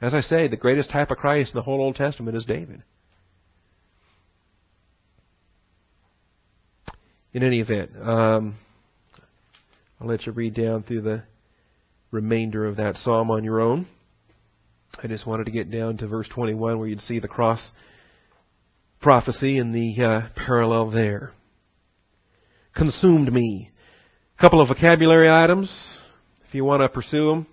As 0.00 0.12
I 0.12 0.20
say, 0.20 0.48
the 0.48 0.56
greatest 0.56 0.90
type 0.90 1.10
of 1.10 1.16
Christ 1.16 1.54
in 1.54 1.58
the 1.58 1.62
whole 1.62 1.80
Old 1.80 1.96
Testament 1.96 2.36
is 2.36 2.44
David. 2.44 2.82
in 7.32 7.42
any 7.42 7.60
event, 7.60 7.90
um, 8.02 8.56
I'll 10.00 10.08
let 10.08 10.26
you 10.26 10.32
read 10.32 10.54
down 10.54 10.82
through 10.82 11.02
the 11.02 11.22
remainder 12.10 12.66
of 12.66 12.76
that 12.76 12.96
psalm 12.96 13.30
on 13.30 13.44
your 13.44 13.60
own. 13.60 13.86
I 15.00 15.06
just 15.06 15.26
wanted 15.26 15.44
to 15.44 15.52
get 15.52 15.70
down 15.70 15.98
to 15.98 16.08
verse 16.08 16.28
21 16.28 16.78
where 16.78 16.88
you'd 16.88 17.00
see 17.00 17.20
the 17.20 17.28
cross 17.28 17.70
prophecy 19.00 19.58
and 19.58 19.74
the 19.74 20.02
uh, 20.02 20.20
parallel 20.34 20.90
there. 20.90 21.32
Consumed 22.78 23.32
me. 23.32 23.72
A 24.38 24.40
couple 24.40 24.60
of 24.60 24.68
vocabulary 24.68 25.28
items, 25.28 25.68
if 26.46 26.54
you 26.54 26.64
want 26.64 26.80
to 26.80 26.88
pursue 26.88 27.26
them. 27.26 27.46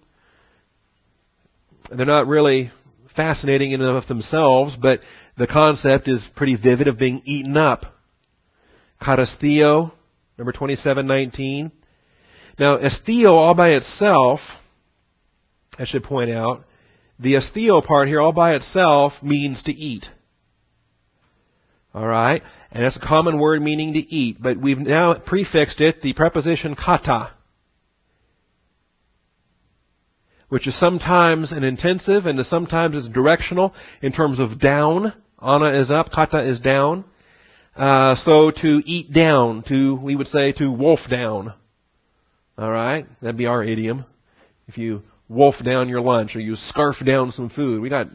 They're 1.90 2.06
not 2.06 2.28
really 2.28 2.72
fascinating 3.16 3.72
in 3.72 3.82
and 3.82 3.98
of 3.98 4.08
themselves, 4.08 4.78
but 4.80 5.00
the 5.36 5.48
concept 5.48 6.08
is 6.08 6.24
pretty 6.36 6.56
vivid 6.56 6.88
of 6.88 7.00
being 7.00 7.24
eaten 7.26 7.58
up 7.58 7.96
Katesthio, 9.02 9.92
number 10.38 10.52
2719. 10.52 11.72
Now, 12.60 12.78
esthio 12.78 13.32
all 13.32 13.56
by 13.56 13.70
itself, 13.70 14.40
I 15.80 15.86
should 15.86 16.04
point 16.04 16.30
out, 16.30 16.66
the 17.20 17.34
esthio 17.34 17.84
part 17.84 18.08
here 18.08 18.22
all 18.22 18.32
by 18.32 18.54
itself 18.54 19.14
means 19.24 19.64
to 19.64 19.72
eat. 19.72 20.06
Alright? 21.96 22.44
And 22.72 22.84
that's 22.84 22.98
a 22.98 23.08
common 23.08 23.40
word 23.40 23.62
meaning 23.62 23.94
to 23.94 24.00
eat, 24.00 24.38
but 24.42 24.60
we've 24.60 24.78
now 24.78 25.14
prefixed 25.14 25.80
it 25.80 26.02
the 26.02 26.14
preposition 26.14 26.76
kata, 26.76 27.32
which 30.50 30.68
is 30.68 30.78
sometimes 30.78 31.54
an 31.54 31.64
intensive 31.64 32.26
and 32.26 32.44
sometimes 32.46 32.96
is 32.98 33.08
directional 33.08 33.74
in 34.02 34.12
terms 34.12 34.40
of 34.40 34.60
down. 34.60 35.14
Ana 35.40 35.80
is 35.80 35.90
up, 35.90 36.12
kata 36.12 36.42
is 36.50 36.60
down. 36.60 37.06
Uh, 37.78 38.16
so 38.16 38.52
to 38.52 38.82
eat 38.86 39.14
down, 39.14 39.64
to, 39.70 39.96
we 39.96 40.18
would 40.18 40.28
say 40.28 40.52
to 40.54 40.70
wolf 40.70 41.00
down. 41.10 41.54
Alright? 42.60 43.06
That'd 43.22 43.38
be 43.38 43.46
our 43.46 43.64
idiom. 43.64 44.06
If 44.68 44.78
you 44.78 45.04
wolf 45.30 45.56
down 45.64 45.90
your 45.90 46.02
lunch 46.02 46.36
or 46.36 46.40
you 46.40 46.56
scarf 46.56 46.98
down 47.06 47.32
some 47.32 47.50
food. 47.50 47.82
We 47.82 47.90
got 47.90 48.08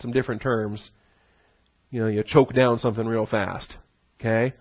some 0.00 0.10
different 0.10 0.42
terms. 0.42 0.90
You 1.90 2.00
know, 2.00 2.06
you 2.06 2.22
choke 2.24 2.52
down 2.52 2.78
something 2.78 3.06
real 3.06 3.26
fast. 3.26 3.76
Okay? 4.20 4.54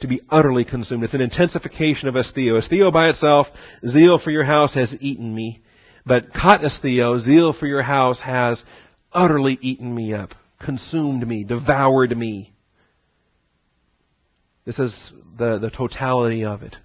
To 0.00 0.08
be 0.08 0.20
utterly 0.30 0.64
consumed. 0.64 1.04
It's 1.04 1.14
an 1.14 1.20
intensification 1.20 2.08
of 2.08 2.14
esthio. 2.14 2.60
Esthio 2.60 2.92
by 2.92 3.08
itself, 3.08 3.46
zeal 3.86 4.18
for 4.18 4.30
your 4.30 4.44
house 4.44 4.74
has 4.74 4.94
eaten 5.00 5.34
me. 5.34 5.62
But 6.04 6.32
katesthio, 6.32 7.20
zeal 7.20 7.52
for 7.52 7.66
your 7.66 7.82
house, 7.82 8.20
has 8.24 8.62
utterly 9.12 9.58
eaten 9.60 9.94
me 9.94 10.14
up, 10.14 10.30
consumed 10.64 11.26
me, 11.26 11.44
devoured 11.44 12.16
me. 12.16 12.52
This 14.64 14.78
is 14.78 14.94
the, 15.38 15.58
the 15.58 15.70
totality 15.70 16.44
of 16.44 16.62
it. 16.62 16.76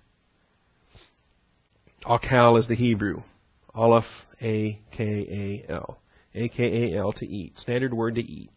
Akal 2.06 2.60
is 2.60 2.68
the 2.68 2.76
Hebrew. 2.76 3.22
Aleph, 3.74 4.06
A-K-A-L. 4.42 6.00
A-K-A-L, 6.34 7.14
to 7.14 7.26
eat. 7.28 7.58
Standard 7.58 7.94
word 7.94 8.16
to 8.16 8.22
eat. 8.22 8.52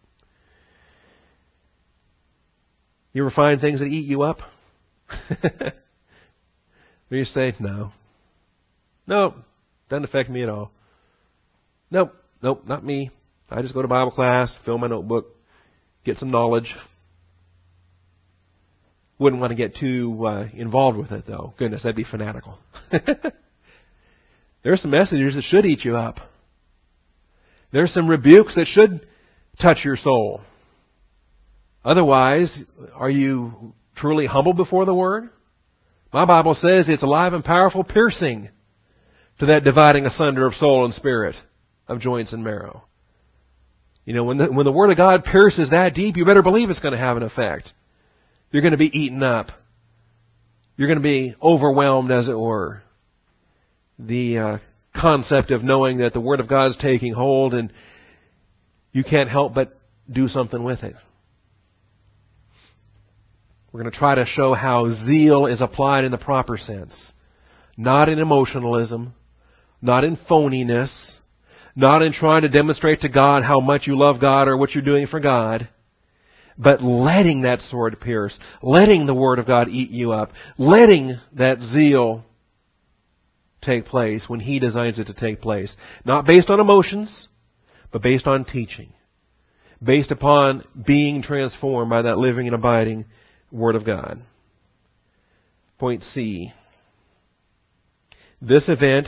You 3.13 3.23
ever 3.23 3.31
find 3.31 3.61
things 3.61 3.81
that 3.81 3.87
eat 3.87 4.07
you 4.07 4.23
up? 4.23 4.39
you 7.11 7.25
say, 7.25 7.55
no. 7.59 7.93
Nope, 9.07 9.35
doesn't 9.89 10.05
affect 10.05 10.31
me 10.31 10.43
at 10.43 10.49
all. 10.49 10.71
Nope, 11.91 12.15
nope, 12.43 12.63
not 12.67 12.85
me. 12.85 13.11
I 13.51 13.63
just 13.63 13.75
go 13.75 13.83
to 13.83 13.89
Bible 13.89 14.13
class, 14.13 14.57
fill 14.65 14.79
my 14.79 14.87
notebook, 14.87 15.27
get 16.05 16.19
some 16.19 16.31
knowledge. 16.31 16.73
Wouldn't 19.19 19.41
want 19.41 19.51
to 19.51 19.57
get 19.57 19.75
too 19.77 20.25
uh, 20.25 20.49
involved 20.55 20.97
with 20.97 21.11
it, 21.11 21.25
though. 21.27 21.53
Goodness, 21.59 21.83
that'd 21.83 21.97
be 21.97 22.05
fanatical. 22.05 22.59
there 22.91 24.73
are 24.73 24.77
some 24.77 24.93
messages 24.93 25.35
that 25.35 25.43
should 25.43 25.67
eat 25.67 25.85
you 25.85 25.97
up. 25.97 26.17
There 27.73 27.83
are 27.83 27.89
some 27.89 28.09
rebukes 28.09 28.55
that 28.55 28.67
should 28.67 29.07
touch 29.61 29.79
your 29.85 29.97
soul. 29.97 30.43
Otherwise, 31.85 32.63
are 32.95 33.11
you 33.11 33.75
truly 33.97 34.27
humble 34.27 34.53
before 34.53 34.85
the 34.85 34.95
Word? 34.95 35.31
My 36.13 36.25
Bible 36.25 36.55
says 36.55 36.89
it's 36.89 37.03
alive 37.03 37.33
and 37.33 37.45
powerful, 37.45 37.85
piercing 37.85 38.49
to 39.39 39.47
that 39.47 39.65
dividing 39.65 40.07
asunder 40.07 40.47
of 40.47 40.55
soul 40.55 40.85
and 40.85 40.93
spirit, 40.93 41.37
of 41.89 42.01
joints 42.01 42.33
and 42.33 42.45
marrow. 42.45 42.85
You 44.05 44.15
know, 44.15 44.25
when 44.25 44.39
the, 44.39 44.53
when 44.53 44.65
the 44.65 44.73
Word 44.73 44.91
of 44.91 44.97
God 44.97 45.25
pierces 45.25 45.71
that 45.71 45.95
deep, 45.95 46.17
you 46.17 46.25
better 46.25 46.43
believe 46.43 46.69
it's 46.69 46.81
going 46.81 46.93
to 46.93 46.99
have 46.99 47.17
an 47.17 47.23
effect. 47.23 47.73
You're 48.51 48.63
going 48.63 48.73
to 48.73 48.79
be 48.79 48.91
eaten 48.93 49.23
up. 49.23 49.49
You're 50.77 50.89
going 50.89 50.99
to 50.99 51.03
be 51.03 51.35
overwhelmed, 51.43 52.11
as 52.11 52.29
it 52.29 52.39
were. 52.39 52.83
The 53.99 54.39
uh, 54.39 54.59
concept 54.99 55.51
of 55.51 55.63
knowing 55.63 55.99
that 55.99 56.13
the 56.13 56.21
Word 56.21 56.41
of 56.41 56.49
God 56.49 56.71
is 56.71 56.79
taking 56.81 57.13
hold 57.13 57.55
and 57.55 57.73
you 58.93 59.05
can't 59.05 59.31
help 59.31 59.55
but 59.55 59.79
do 60.11 60.27
something 60.27 60.63
with 60.63 60.83
it. 60.83 60.97
We're 63.73 63.83
going 63.83 63.93
to 63.93 63.99
try 63.99 64.17
to 64.17 64.27
show 64.27 64.55
how 64.55 64.91
zeal 65.07 65.47
is 65.47 65.61
applied 65.61 66.05
in 66.05 66.11
the 66.11 66.19
proper 66.19 66.57
sense. 66.57 67.13
Not 67.77 68.09
in 68.09 68.19
emotionalism, 68.19 69.15
not 69.81 70.05
in 70.05 70.17
phoniness, 70.29 70.91
not 71.77 72.03
in 72.03 72.13
trying 72.13 72.43
to 72.43 72.49
demonstrate 72.49 73.01
to 73.01 73.09
God 73.09 73.45
how 73.45 73.61
much 73.61 73.87
you 73.87 73.97
love 73.97 74.21
God 74.21 74.49
or 74.49 74.57
what 74.57 74.73
you're 74.73 74.85
doing 74.85 75.07
for 75.07 75.21
God, 75.21 75.69
but 76.59 76.83
letting 76.83 77.43
that 77.43 77.61
sword 77.61 78.01
pierce, 78.01 78.39
letting 78.61 79.07
the 79.07 79.15
Word 79.15 79.39
of 79.39 79.47
God 79.47 79.69
eat 79.69 79.91
you 79.91 80.13
up, 80.13 80.31
letting 80.59 81.19
that 81.35 81.63
zeal 81.63 82.25
take 83.63 83.87
place 83.87 84.25
when 84.27 84.41
He 84.41 84.59
designs 84.59 84.99
it 84.99 85.07
to 85.07 85.15
take 85.15 85.41
place. 85.41 85.75
Not 86.05 86.27
based 86.27 86.51
on 86.51 86.61
emotions, 86.61 87.29
but 87.93 88.03
based 88.03 88.27
on 88.27 88.45
teaching. 88.45 88.93
Based 89.83 90.11
upon 90.11 90.65
being 90.87 91.23
transformed 91.23 91.89
by 91.89 92.03
that 92.03 92.19
living 92.19 92.47
and 92.47 92.55
abiding 92.55 93.07
Word 93.51 93.75
of 93.75 93.85
God. 93.85 94.23
Point 95.79 96.03
C. 96.03 96.53
This 98.41 98.69
event 98.69 99.07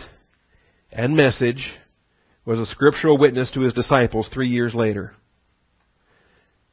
and 0.91 1.17
message 1.17 1.73
was 2.45 2.59
a 2.59 2.67
scriptural 2.67 3.19
witness 3.19 3.51
to 3.53 3.61
his 3.61 3.73
disciples 3.73 4.29
three 4.33 4.49
years 4.49 4.75
later. 4.75 5.15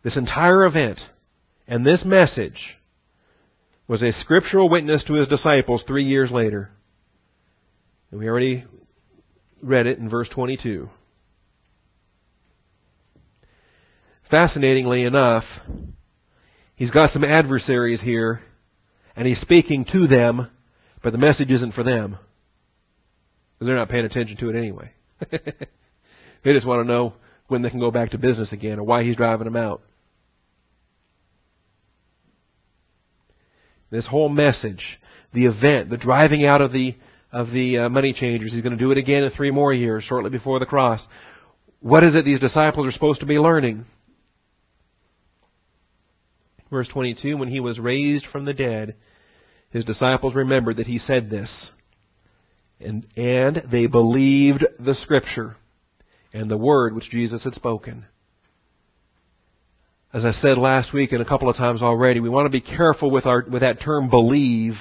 This 0.03 0.17
entire 0.17 0.65
event 0.65 0.99
and 1.67 1.85
this 1.85 2.03
message 2.03 2.77
was 3.87 4.01
a 4.01 4.11
scriptural 4.11 4.69
witness 4.69 5.03
to 5.05 5.13
his 5.13 5.27
disciples 5.27 5.83
three 5.87 6.03
years 6.03 6.31
later. 6.31 6.71
And 8.11 8.19
we 8.19 8.27
already 8.27 8.65
read 9.61 9.87
it 9.87 9.99
in 9.99 10.09
verse 10.09 10.29
22. 10.29 10.89
Fascinatingly 14.29 15.03
enough, 15.03 15.43
He's 16.79 16.91
got 16.91 17.09
some 17.09 17.25
adversaries 17.25 17.99
here, 18.01 18.39
and 19.13 19.27
he's 19.27 19.41
speaking 19.41 19.85
to 19.91 20.07
them, 20.07 20.49
but 21.03 21.11
the 21.11 21.17
message 21.17 21.51
isn't 21.51 21.73
for 21.73 21.83
them. 21.83 22.11
Because 23.53 23.67
they're 23.67 23.75
not 23.75 23.89
paying 23.89 24.05
attention 24.05 24.37
to 24.37 24.49
it 24.49 24.55
anyway. 24.55 24.93
they 25.29 26.53
just 26.53 26.65
want 26.65 26.79
to 26.79 26.89
know 26.89 27.15
when 27.49 27.63
they 27.63 27.69
can 27.69 27.81
go 27.81 27.91
back 27.91 28.11
to 28.11 28.17
business 28.17 28.53
again 28.53 28.79
or 28.79 28.83
why 28.83 29.03
he's 29.03 29.17
driving 29.17 29.43
them 29.43 29.57
out. 29.57 29.81
This 33.91 34.07
whole 34.07 34.29
message, 34.29 35.01
the 35.33 35.47
event, 35.47 35.89
the 35.89 35.97
driving 35.97 36.45
out 36.45 36.61
of 36.61 36.71
the 36.71 36.95
of 37.33 37.51
the 37.51 37.77
uh, 37.79 37.89
money 37.89 38.13
changers. 38.13 38.53
He's 38.53 38.61
going 38.61 38.77
to 38.77 38.81
do 38.81 38.91
it 38.91 38.97
again 38.97 39.25
in 39.25 39.31
three 39.31 39.51
more 39.51 39.73
years, 39.73 40.05
shortly 40.05 40.29
before 40.29 40.59
the 40.59 40.65
cross. 40.65 41.05
What 41.81 42.05
is 42.05 42.15
it 42.15 42.23
these 42.23 42.39
disciples 42.39 42.87
are 42.87 42.91
supposed 42.91 43.19
to 43.19 43.25
be 43.25 43.37
learning? 43.37 43.85
Verse 46.69 46.87
22, 46.87 47.37
when 47.37 47.49
he 47.49 47.59
was 47.59 47.79
raised 47.79 48.25
from 48.31 48.45
the 48.45 48.53
dead, 48.53 48.95
his 49.71 49.85
disciples 49.85 50.35
remembered 50.35 50.77
that 50.77 50.87
he 50.87 50.99
said 50.99 51.29
this. 51.29 51.71
And, 52.79 53.05
and 53.15 53.63
they 53.71 53.87
believed 53.87 54.65
the 54.79 54.95
scripture 54.95 55.57
and 56.33 56.49
the 56.49 56.57
word 56.57 56.93
which 56.93 57.09
Jesus 57.09 57.43
had 57.43 57.53
spoken. 57.53 58.05
As 60.13 60.25
I 60.25 60.31
said 60.31 60.57
last 60.57 60.93
week 60.93 61.11
and 61.11 61.21
a 61.21 61.25
couple 61.25 61.49
of 61.49 61.55
times 61.55 61.81
already, 61.81 62.19
we 62.19 62.29
want 62.29 62.45
to 62.45 62.49
be 62.49 62.61
careful 62.61 63.11
with 63.11 63.25
our, 63.25 63.45
with 63.47 63.61
that 63.61 63.81
term 63.81 64.09
believe 64.09 64.73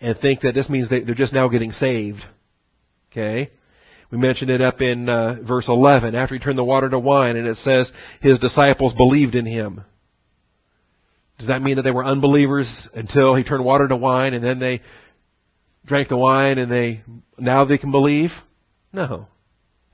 and 0.00 0.16
think 0.18 0.40
that 0.40 0.54
this 0.54 0.70
means 0.70 0.88
they, 0.88 1.00
they're 1.00 1.14
just 1.14 1.34
now 1.34 1.48
getting 1.48 1.72
saved. 1.72 2.20
Okay? 3.10 3.50
We 4.10 4.18
mentioned 4.18 4.50
it 4.50 4.60
up 4.60 4.80
in 4.80 5.08
uh, 5.08 5.42
verse 5.46 5.66
11 5.68 6.14
after 6.14 6.34
he 6.34 6.40
turned 6.40 6.58
the 6.58 6.64
water 6.64 6.88
to 6.88 6.98
wine 6.98 7.36
and 7.36 7.46
it 7.46 7.56
says 7.56 7.90
his 8.22 8.38
disciples 8.38 8.94
believed 8.94 9.34
in 9.34 9.44
him. 9.44 9.82
Does 11.40 11.48
that 11.48 11.62
mean 11.62 11.76
that 11.76 11.82
they 11.82 11.90
were 11.90 12.04
unbelievers 12.04 12.68
until 12.94 13.34
he 13.34 13.44
turned 13.44 13.64
water 13.64 13.88
to 13.88 13.96
wine 13.96 14.34
and 14.34 14.44
then 14.44 14.58
they 14.58 14.82
drank 15.86 16.10
the 16.10 16.16
wine 16.18 16.58
and 16.58 16.70
they 16.70 17.02
now 17.38 17.64
they 17.64 17.78
can 17.78 17.90
believe? 17.90 18.28
No. 18.92 19.26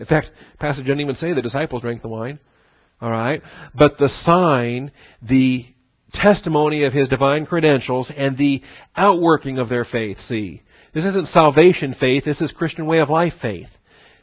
In 0.01 0.07
fact, 0.07 0.29
passage 0.59 0.87
doesn't 0.87 1.01
even 1.01 1.15
say 1.15 1.35
the 1.35 1.43
disciples 1.43 1.83
drank 1.83 2.03
the 2.03 2.09
wine. 2.09 2.41
All 3.01 3.11
right, 3.11 3.43
but 3.77 3.97
the 3.97 4.09
sign, 4.25 4.91
the 5.23 5.67
testimony 6.13 6.85
of 6.85 6.93
his 6.93 7.09
divine 7.09 7.47
credentials, 7.47 8.11
and 8.17 8.37
the 8.37 8.61
outworking 8.97 9.59
of 9.59 9.69
their 9.69 9.85
faith. 9.85 10.19
See, 10.23 10.63
this 10.95 11.05
isn't 11.05 11.29
salvation 11.29 11.95
faith. 12.01 12.25
This 12.25 12.41
is 12.41 12.51
Christian 12.51 12.87
way 12.87 12.99
of 12.99 13.09
life 13.09 13.35
faith. 13.41 13.69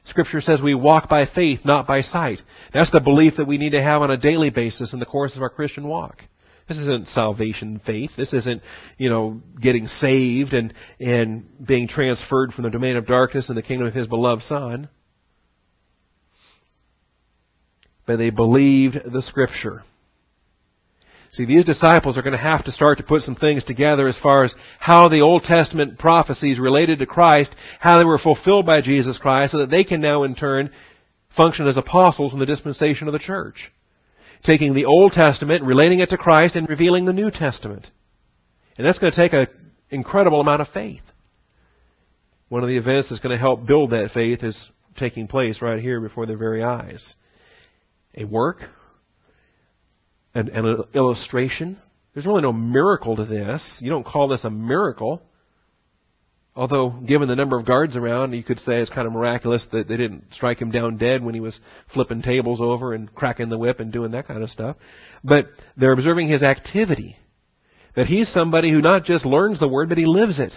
Scripture 0.07 0.41
says 0.41 0.61
we 0.61 0.75
walk 0.75 1.07
by 1.07 1.25
faith, 1.33 1.59
not 1.63 1.87
by 1.87 2.01
sight. 2.01 2.39
That's 2.73 2.91
the 2.91 2.99
belief 2.99 3.35
that 3.37 3.47
we 3.47 3.57
need 3.57 3.69
to 3.69 3.81
have 3.81 4.01
on 4.01 4.11
a 4.11 4.17
daily 4.17 4.49
basis 4.49 4.91
in 4.91 4.99
the 4.99 5.05
course 5.05 5.37
of 5.37 5.41
our 5.41 5.49
Christian 5.49 5.87
walk. 5.87 6.17
This 6.67 6.77
isn't 6.77 7.07
salvation 7.09 7.81
faith. 7.85 8.11
This 8.15 8.33
isn't, 8.33 8.61
you 8.97 9.09
know, 9.09 9.41
getting 9.61 9.87
saved 9.87 10.53
and, 10.53 10.73
and 10.99 11.45
being 11.65 11.87
transferred 11.87 12.53
from 12.53 12.63
the 12.63 12.69
domain 12.69 12.95
of 12.95 13.05
darkness 13.05 13.49
in 13.49 13.55
the 13.55 13.61
kingdom 13.61 13.87
of 13.87 13.93
His 13.93 14.07
beloved 14.07 14.43
Son. 14.43 14.89
But 18.05 18.17
they 18.17 18.29
believed 18.29 18.97
the 19.11 19.21
Scripture. 19.21 19.83
See, 21.31 21.45
these 21.45 21.65
disciples 21.65 22.17
are 22.17 22.21
going 22.21 22.33
to 22.33 22.37
have 22.37 22.63
to 22.65 22.71
start 22.71 22.99
to 22.99 23.03
put 23.03 23.23
some 23.23 23.35
things 23.35 23.63
together 23.63 24.07
as 24.07 24.17
far 24.21 24.43
as 24.43 24.53
how 24.79 25.09
the 25.09 25.21
Old 25.21 25.43
Testament 25.43 25.97
prophecies 25.97 26.59
related 26.59 26.99
to 26.99 27.05
Christ, 27.05 27.53
how 27.79 27.97
they 27.97 28.05
were 28.05 28.19
fulfilled 28.19 28.65
by 28.65 28.81
Jesus 28.81 29.17
Christ, 29.17 29.51
so 29.51 29.57
that 29.57 29.71
they 29.71 29.83
can 29.83 29.99
now 29.99 30.23
in 30.23 30.35
turn 30.35 30.69
function 31.35 31.67
as 31.67 31.75
apostles 31.75 32.33
in 32.33 32.39
the 32.39 32.45
dispensation 32.45 33.07
of 33.07 33.13
the 33.13 33.19
church 33.19 33.71
taking 34.43 34.73
the 34.73 34.85
Old 34.85 35.13
Testament, 35.13 35.63
relating 35.63 35.99
it 35.99 36.09
to 36.09 36.17
Christ, 36.17 36.55
and 36.55 36.67
revealing 36.67 37.05
the 37.05 37.13
New 37.13 37.31
Testament. 37.31 37.87
And 38.77 38.85
that's 38.85 38.99
going 38.99 39.13
to 39.13 39.17
take 39.17 39.33
an 39.33 39.47
incredible 39.89 40.41
amount 40.41 40.61
of 40.61 40.67
faith. 40.73 41.01
One 42.49 42.63
of 42.63 42.69
the 42.69 42.77
events 42.77 43.09
that's 43.09 43.21
going 43.21 43.35
to 43.35 43.39
help 43.39 43.65
build 43.65 43.91
that 43.91 44.11
faith 44.13 44.43
is 44.43 44.69
taking 44.97 45.27
place 45.27 45.61
right 45.61 45.81
here 45.81 45.99
before 45.99 46.25
their 46.25 46.37
very 46.37 46.63
eyes. 46.63 47.15
A 48.15 48.25
work, 48.25 48.57
an, 50.35 50.49
an 50.49 50.83
illustration. 50.93 51.79
There's 52.13 52.25
really 52.25 52.41
no 52.41 52.53
miracle 52.53 53.15
to 53.15 53.25
this. 53.25 53.63
You 53.79 53.89
don't 53.89 54.05
call 54.05 54.27
this 54.27 54.43
a 54.43 54.51
miracle. 54.51 55.21
Although, 56.55 56.89
given 56.89 57.27
the 57.27 57.35
number 57.35 57.57
of 57.57 57.65
guards 57.65 57.95
around, 57.95 58.33
you 58.33 58.43
could 58.43 58.59
say 58.59 58.75
it's 58.75 58.91
kind 58.91 59.07
of 59.07 59.13
miraculous 59.13 59.65
that 59.71 59.87
they 59.87 59.97
didn't 59.97 60.25
strike 60.33 60.59
him 60.61 60.69
down 60.69 60.97
dead 60.97 61.23
when 61.23 61.33
he 61.33 61.39
was 61.39 61.59
flipping 61.93 62.21
tables 62.21 62.61
over 62.61 62.93
and 62.93 63.13
cracking 63.13 63.49
the 63.49 63.57
whip 63.57 63.79
and 63.79 63.91
doing 63.91 64.11
that 64.11 64.27
kind 64.27 64.43
of 64.43 64.51
stuff. 64.51 64.75
But 65.23 65.47
they're 65.75 65.93
observing 65.93 66.27
his 66.27 66.43
activity. 66.43 67.17
That 67.95 68.05
he's 68.05 68.31
somebody 68.31 68.71
who 68.71 68.81
not 68.81 69.03
just 69.03 69.25
learns 69.25 69.59
the 69.59 69.67
word, 69.67 69.89
but 69.89 69.97
he 69.97 70.05
lives 70.05 70.39
it. 70.39 70.53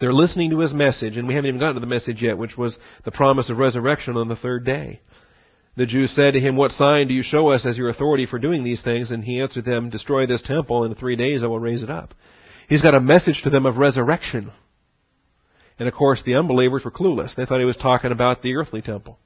They're 0.00 0.12
listening 0.14 0.50
to 0.50 0.60
his 0.60 0.72
message, 0.72 1.16
and 1.16 1.28
we 1.28 1.34
haven't 1.34 1.48
even 1.48 1.60
gotten 1.60 1.74
to 1.74 1.80
the 1.80 1.86
message 1.86 2.22
yet, 2.22 2.38
which 2.38 2.56
was 2.56 2.76
the 3.04 3.12
promise 3.12 3.50
of 3.50 3.58
resurrection 3.58 4.16
on 4.16 4.28
the 4.28 4.36
third 4.36 4.64
day. 4.64 5.00
The 5.76 5.86
Jews 5.86 6.12
said 6.14 6.32
to 6.32 6.40
him, 6.40 6.56
What 6.56 6.70
sign 6.70 7.08
do 7.08 7.14
you 7.14 7.22
show 7.22 7.48
us 7.48 7.66
as 7.66 7.76
your 7.76 7.90
authority 7.90 8.26
for 8.26 8.38
doing 8.38 8.64
these 8.64 8.82
things? 8.82 9.10
And 9.10 9.24
he 9.24 9.40
answered 9.40 9.64
them, 9.64 9.90
Destroy 9.90 10.26
this 10.26 10.42
temple, 10.42 10.84
and 10.84 10.94
in 10.94 10.98
three 10.98 11.16
days 11.16 11.42
I 11.42 11.46
will 11.46 11.60
raise 11.60 11.82
it 11.82 11.90
up. 11.90 12.14
He's 12.68 12.82
got 12.82 12.94
a 12.94 13.00
message 13.00 13.42
to 13.44 13.50
them 13.50 13.66
of 13.66 13.76
resurrection. 13.76 14.52
And 15.78 15.88
of 15.88 15.94
course, 15.94 16.22
the 16.24 16.36
unbelievers 16.36 16.82
were 16.84 16.90
clueless. 16.90 17.34
They 17.34 17.46
thought 17.46 17.58
he 17.58 17.66
was 17.66 17.76
talking 17.76 18.12
about 18.12 18.42
the 18.42 18.56
earthly 18.56 18.82
temple. 18.82 19.18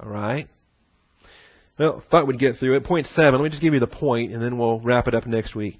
Alright? 0.00 0.48
Well, 1.78 2.02
thought 2.10 2.26
we'd 2.26 2.38
get 2.38 2.56
through 2.56 2.76
it. 2.76 2.84
Point 2.84 3.06
seven, 3.08 3.34
let 3.40 3.44
me 3.44 3.50
just 3.50 3.62
give 3.62 3.74
you 3.74 3.80
the 3.80 3.86
point, 3.86 4.32
and 4.32 4.42
then 4.42 4.58
we'll 4.58 4.80
wrap 4.80 5.08
it 5.08 5.14
up 5.14 5.26
next 5.26 5.54
week. 5.54 5.78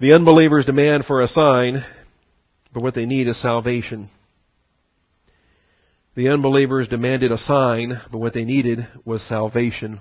The 0.00 0.14
unbelievers 0.14 0.66
demand 0.66 1.04
for 1.04 1.22
a 1.22 1.28
sign, 1.28 1.84
but 2.72 2.82
what 2.82 2.94
they 2.94 3.06
need 3.06 3.28
is 3.28 3.40
salvation. 3.40 4.10
The 6.14 6.28
unbelievers 6.28 6.88
demanded 6.88 7.30
a 7.30 7.36
sign, 7.36 8.00
but 8.10 8.18
what 8.18 8.32
they 8.32 8.44
needed 8.44 8.86
was 9.04 9.26
salvation. 9.28 10.00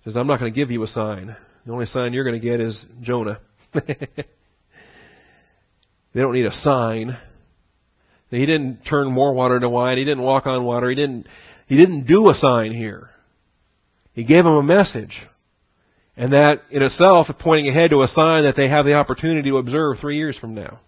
He 0.00 0.10
says, 0.10 0.16
I'm 0.16 0.26
not 0.26 0.38
going 0.38 0.52
to 0.52 0.58
give 0.58 0.70
you 0.70 0.82
a 0.82 0.86
sign. 0.86 1.34
The 1.64 1.72
only 1.72 1.86
sign 1.86 2.12
you're 2.12 2.24
going 2.24 2.40
to 2.40 2.46
get 2.46 2.60
is 2.60 2.84
Jonah. 3.00 3.40
they 3.86 4.24
don't 6.14 6.34
need 6.34 6.46
a 6.46 6.52
sign. 6.52 7.16
He 8.30 8.44
didn't 8.44 8.84
turn 8.84 9.10
more 9.10 9.32
water 9.32 9.56
into 9.56 9.68
wine. 9.68 9.98
He 9.98 10.04
didn't 10.04 10.22
walk 10.22 10.46
on 10.46 10.64
water. 10.64 10.90
He 10.90 10.96
didn't, 10.96 11.26
he 11.66 11.76
didn't 11.76 12.06
do 12.06 12.28
a 12.28 12.34
sign 12.34 12.72
here. 12.72 13.10
He 14.12 14.24
gave 14.24 14.44
them 14.44 14.54
a 14.54 14.62
message. 14.62 15.16
And 16.16 16.32
that 16.32 16.62
in 16.70 16.82
itself 16.82 17.28
is 17.30 17.36
pointing 17.38 17.68
ahead 17.68 17.90
to 17.90 18.02
a 18.02 18.08
sign 18.08 18.42
that 18.42 18.56
they 18.56 18.68
have 18.68 18.84
the 18.84 18.94
opportunity 18.94 19.50
to 19.50 19.58
observe 19.58 19.98
three 20.00 20.16
years 20.16 20.36
from 20.36 20.54
now 20.54 20.80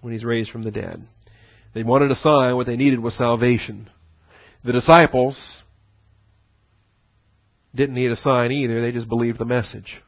when 0.00 0.12
he's 0.12 0.24
raised 0.24 0.50
from 0.50 0.64
the 0.64 0.70
dead. 0.70 1.06
They 1.74 1.82
wanted 1.82 2.10
a 2.10 2.16
sign, 2.16 2.56
what 2.56 2.66
they 2.66 2.76
needed 2.76 3.00
was 3.00 3.16
salvation. 3.16 3.88
The 4.64 4.72
disciples 4.72 5.38
didn't 7.74 7.94
need 7.94 8.10
a 8.10 8.16
sign 8.16 8.52
either, 8.52 8.80
they 8.80 8.92
just 8.92 9.08
believed 9.08 9.38
the 9.38 9.44
message. 9.44 10.02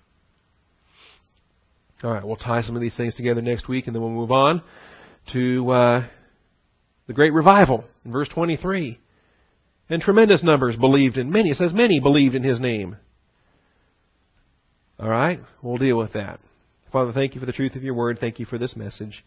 Alright, 2.02 2.26
we'll 2.26 2.36
tie 2.36 2.62
some 2.62 2.76
of 2.76 2.80
these 2.80 2.96
things 2.96 3.14
together 3.14 3.42
next 3.42 3.68
week 3.68 3.86
and 3.86 3.94
then 3.94 4.00
we'll 4.00 4.10
move 4.10 4.30
on 4.30 4.62
to 5.32 5.70
uh, 5.70 6.08
the 7.06 7.12
great 7.12 7.32
revival 7.34 7.84
in 8.04 8.12
verse 8.12 8.28
23. 8.30 8.98
And 9.90 10.00
tremendous 10.00 10.42
numbers 10.42 10.76
believed 10.76 11.18
in 11.18 11.30
many. 11.30 11.50
It 11.50 11.58
says 11.58 11.74
many 11.74 12.00
believed 12.00 12.34
in 12.34 12.42
his 12.42 12.58
name. 12.58 12.96
Alright, 14.98 15.40
we'll 15.62 15.76
deal 15.76 15.98
with 15.98 16.14
that. 16.14 16.40
Father, 16.90 17.12
thank 17.12 17.34
you 17.34 17.40
for 17.40 17.46
the 17.46 17.52
truth 17.52 17.76
of 17.76 17.82
your 17.82 17.94
word. 17.94 18.18
Thank 18.18 18.38
you 18.38 18.46
for 18.46 18.56
this 18.56 18.76
message. 18.76 19.22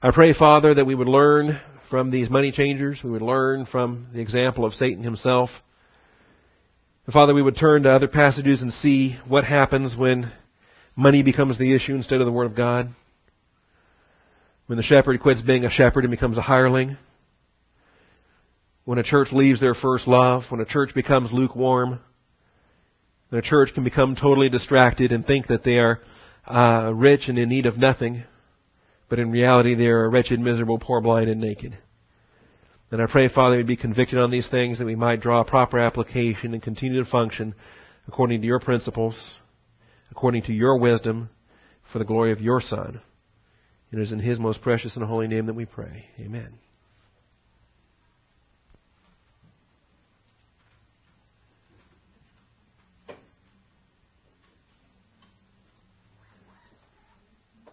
I 0.00 0.12
pray, 0.12 0.34
Father, 0.34 0.74
that 0.74 0.86
we 0.86 0.94
would 0.94 1.08
learn 1.08 1.60
from 1.90 2.10
these 2.10 2.30
money 2.30 2.52
changers. 2.52 3.00
We 3.02 3.10
would 3.10 3.22
learn 3.22 3.66
from 3.66 4.08
the 4.14 4.20
example 4.20 4.64
of 4.64 4.74
Satan 4.74 5.02
himself. 5.02 5.50
And 7.06 7.12
Father, 7.12 7.34
we 7.34 7.42
would 7.42 7.58
turn 7.58 7.82
to 7.82 7.90
other 7.90 8.08
passages 8.08 8.62
and 8.62 8.72
see 8.72 9.18
what 9.26 9.44
happens 9.44 9.96
when 9.96 10.32
money 10.96 11.22
becomes 11.22 11.58
the 11.58 11.74
issue 11.74 11.94
instead 11.94 12.20
of 12.20 12.26
the 12.26 12.32
Word 12.32 12.46
of 12.46 12.56
God. 12.56 12.88
When 14.66 14.76
the 14.76 14.82
shepherd 14.82 15.20
quits 15.20 15.42
being 15.42 15.64
a 15.64 15.70
shepherd 15.70 16.04
and 16.04 16.10
becomes 16.10 16.38
a 16.38 16.42
hireling. 16.42 16.96
When 18.84 18.98
a 18.98 19.02
church 19.02 19.28
leaves 19.32 19.60
their 19.60 19.74
first 19.74 20.06
love. 20.06 20.44
When 20.48 20.60
a 20.60 20.64
church 20.66 20.94
becomes 20.94 21.32
lukewarm. 21.32 22.00
When 23.28 23.38
a 23.38 23.42
church 23.42 23.70
can 23.74 23.84
become 23.84 24.16
totally 24.16 24.48
distracted 24.48 25.12
and 25.12 25.26
think 25.26 25.48
that 25.48 25.64
they 25.64 25.78
are 25.78 26.00
uh, 26.46 26.92
rich 26.94 27.22
and 27.28 27.38
in 27.38 27.48
need 27.48 27.66
of 27.66 27.76
nothing 27.76 28.24
but 29.12 29.18
in 29.18 29.30
reality 29.30 29.74
they 29.74 29.88
are 29.88 30.08
wretched, 30.08 30.40
miserable, 30.40 30.78
poor, 30.78 31.02
blind, 31.02 31.28
and 31.28 31.38
naked. 31.38 31.76
And 32.90 33.02
I 33.02 33.04
pray, 33.06 33.28
Father, 33.28 33.58
we'd 33.58 33.66
be 33.66 33.76
convicted 33.76 34.18
on 34.18 34.30
these 34.30 34.48
things 34.48 34.78
that 34.78 34.86
we 34.86 34.94
might 34.94 35.20
draw 35.20 35.44
proper 35.44 35.78
application 35.78 36.54
and 36.54 36.62
continue 36.62 37.04
to 37.04 37.10
function 37.10 37.54
according 38.08 38.40
to 38.40 38.46
your 38.46 38.58
principles, 38.58 39.14
according 40.12 40.42
to 40.42 40.52
your 40.52 40.78
wisdom, 40.78 41.30
for 41.90 41.98
the 41.98 42.04
glory 42.04 42.32
of 42.32 42.40
your 42.40 42.60
Son. 42.60 43.00
It 43.90 43.98
is 43.98 44.12
in 44.12 44.18
His 44.18 44.38
most 44.38 44.60
precious 44.60 44.94
and 44.94 45.04
holy 45.04 45.26
name 45.26 45.46
that 45.46 45.54
we 45.54 45.64
pray. 45.64 46.04
Amen. 46.20 46.58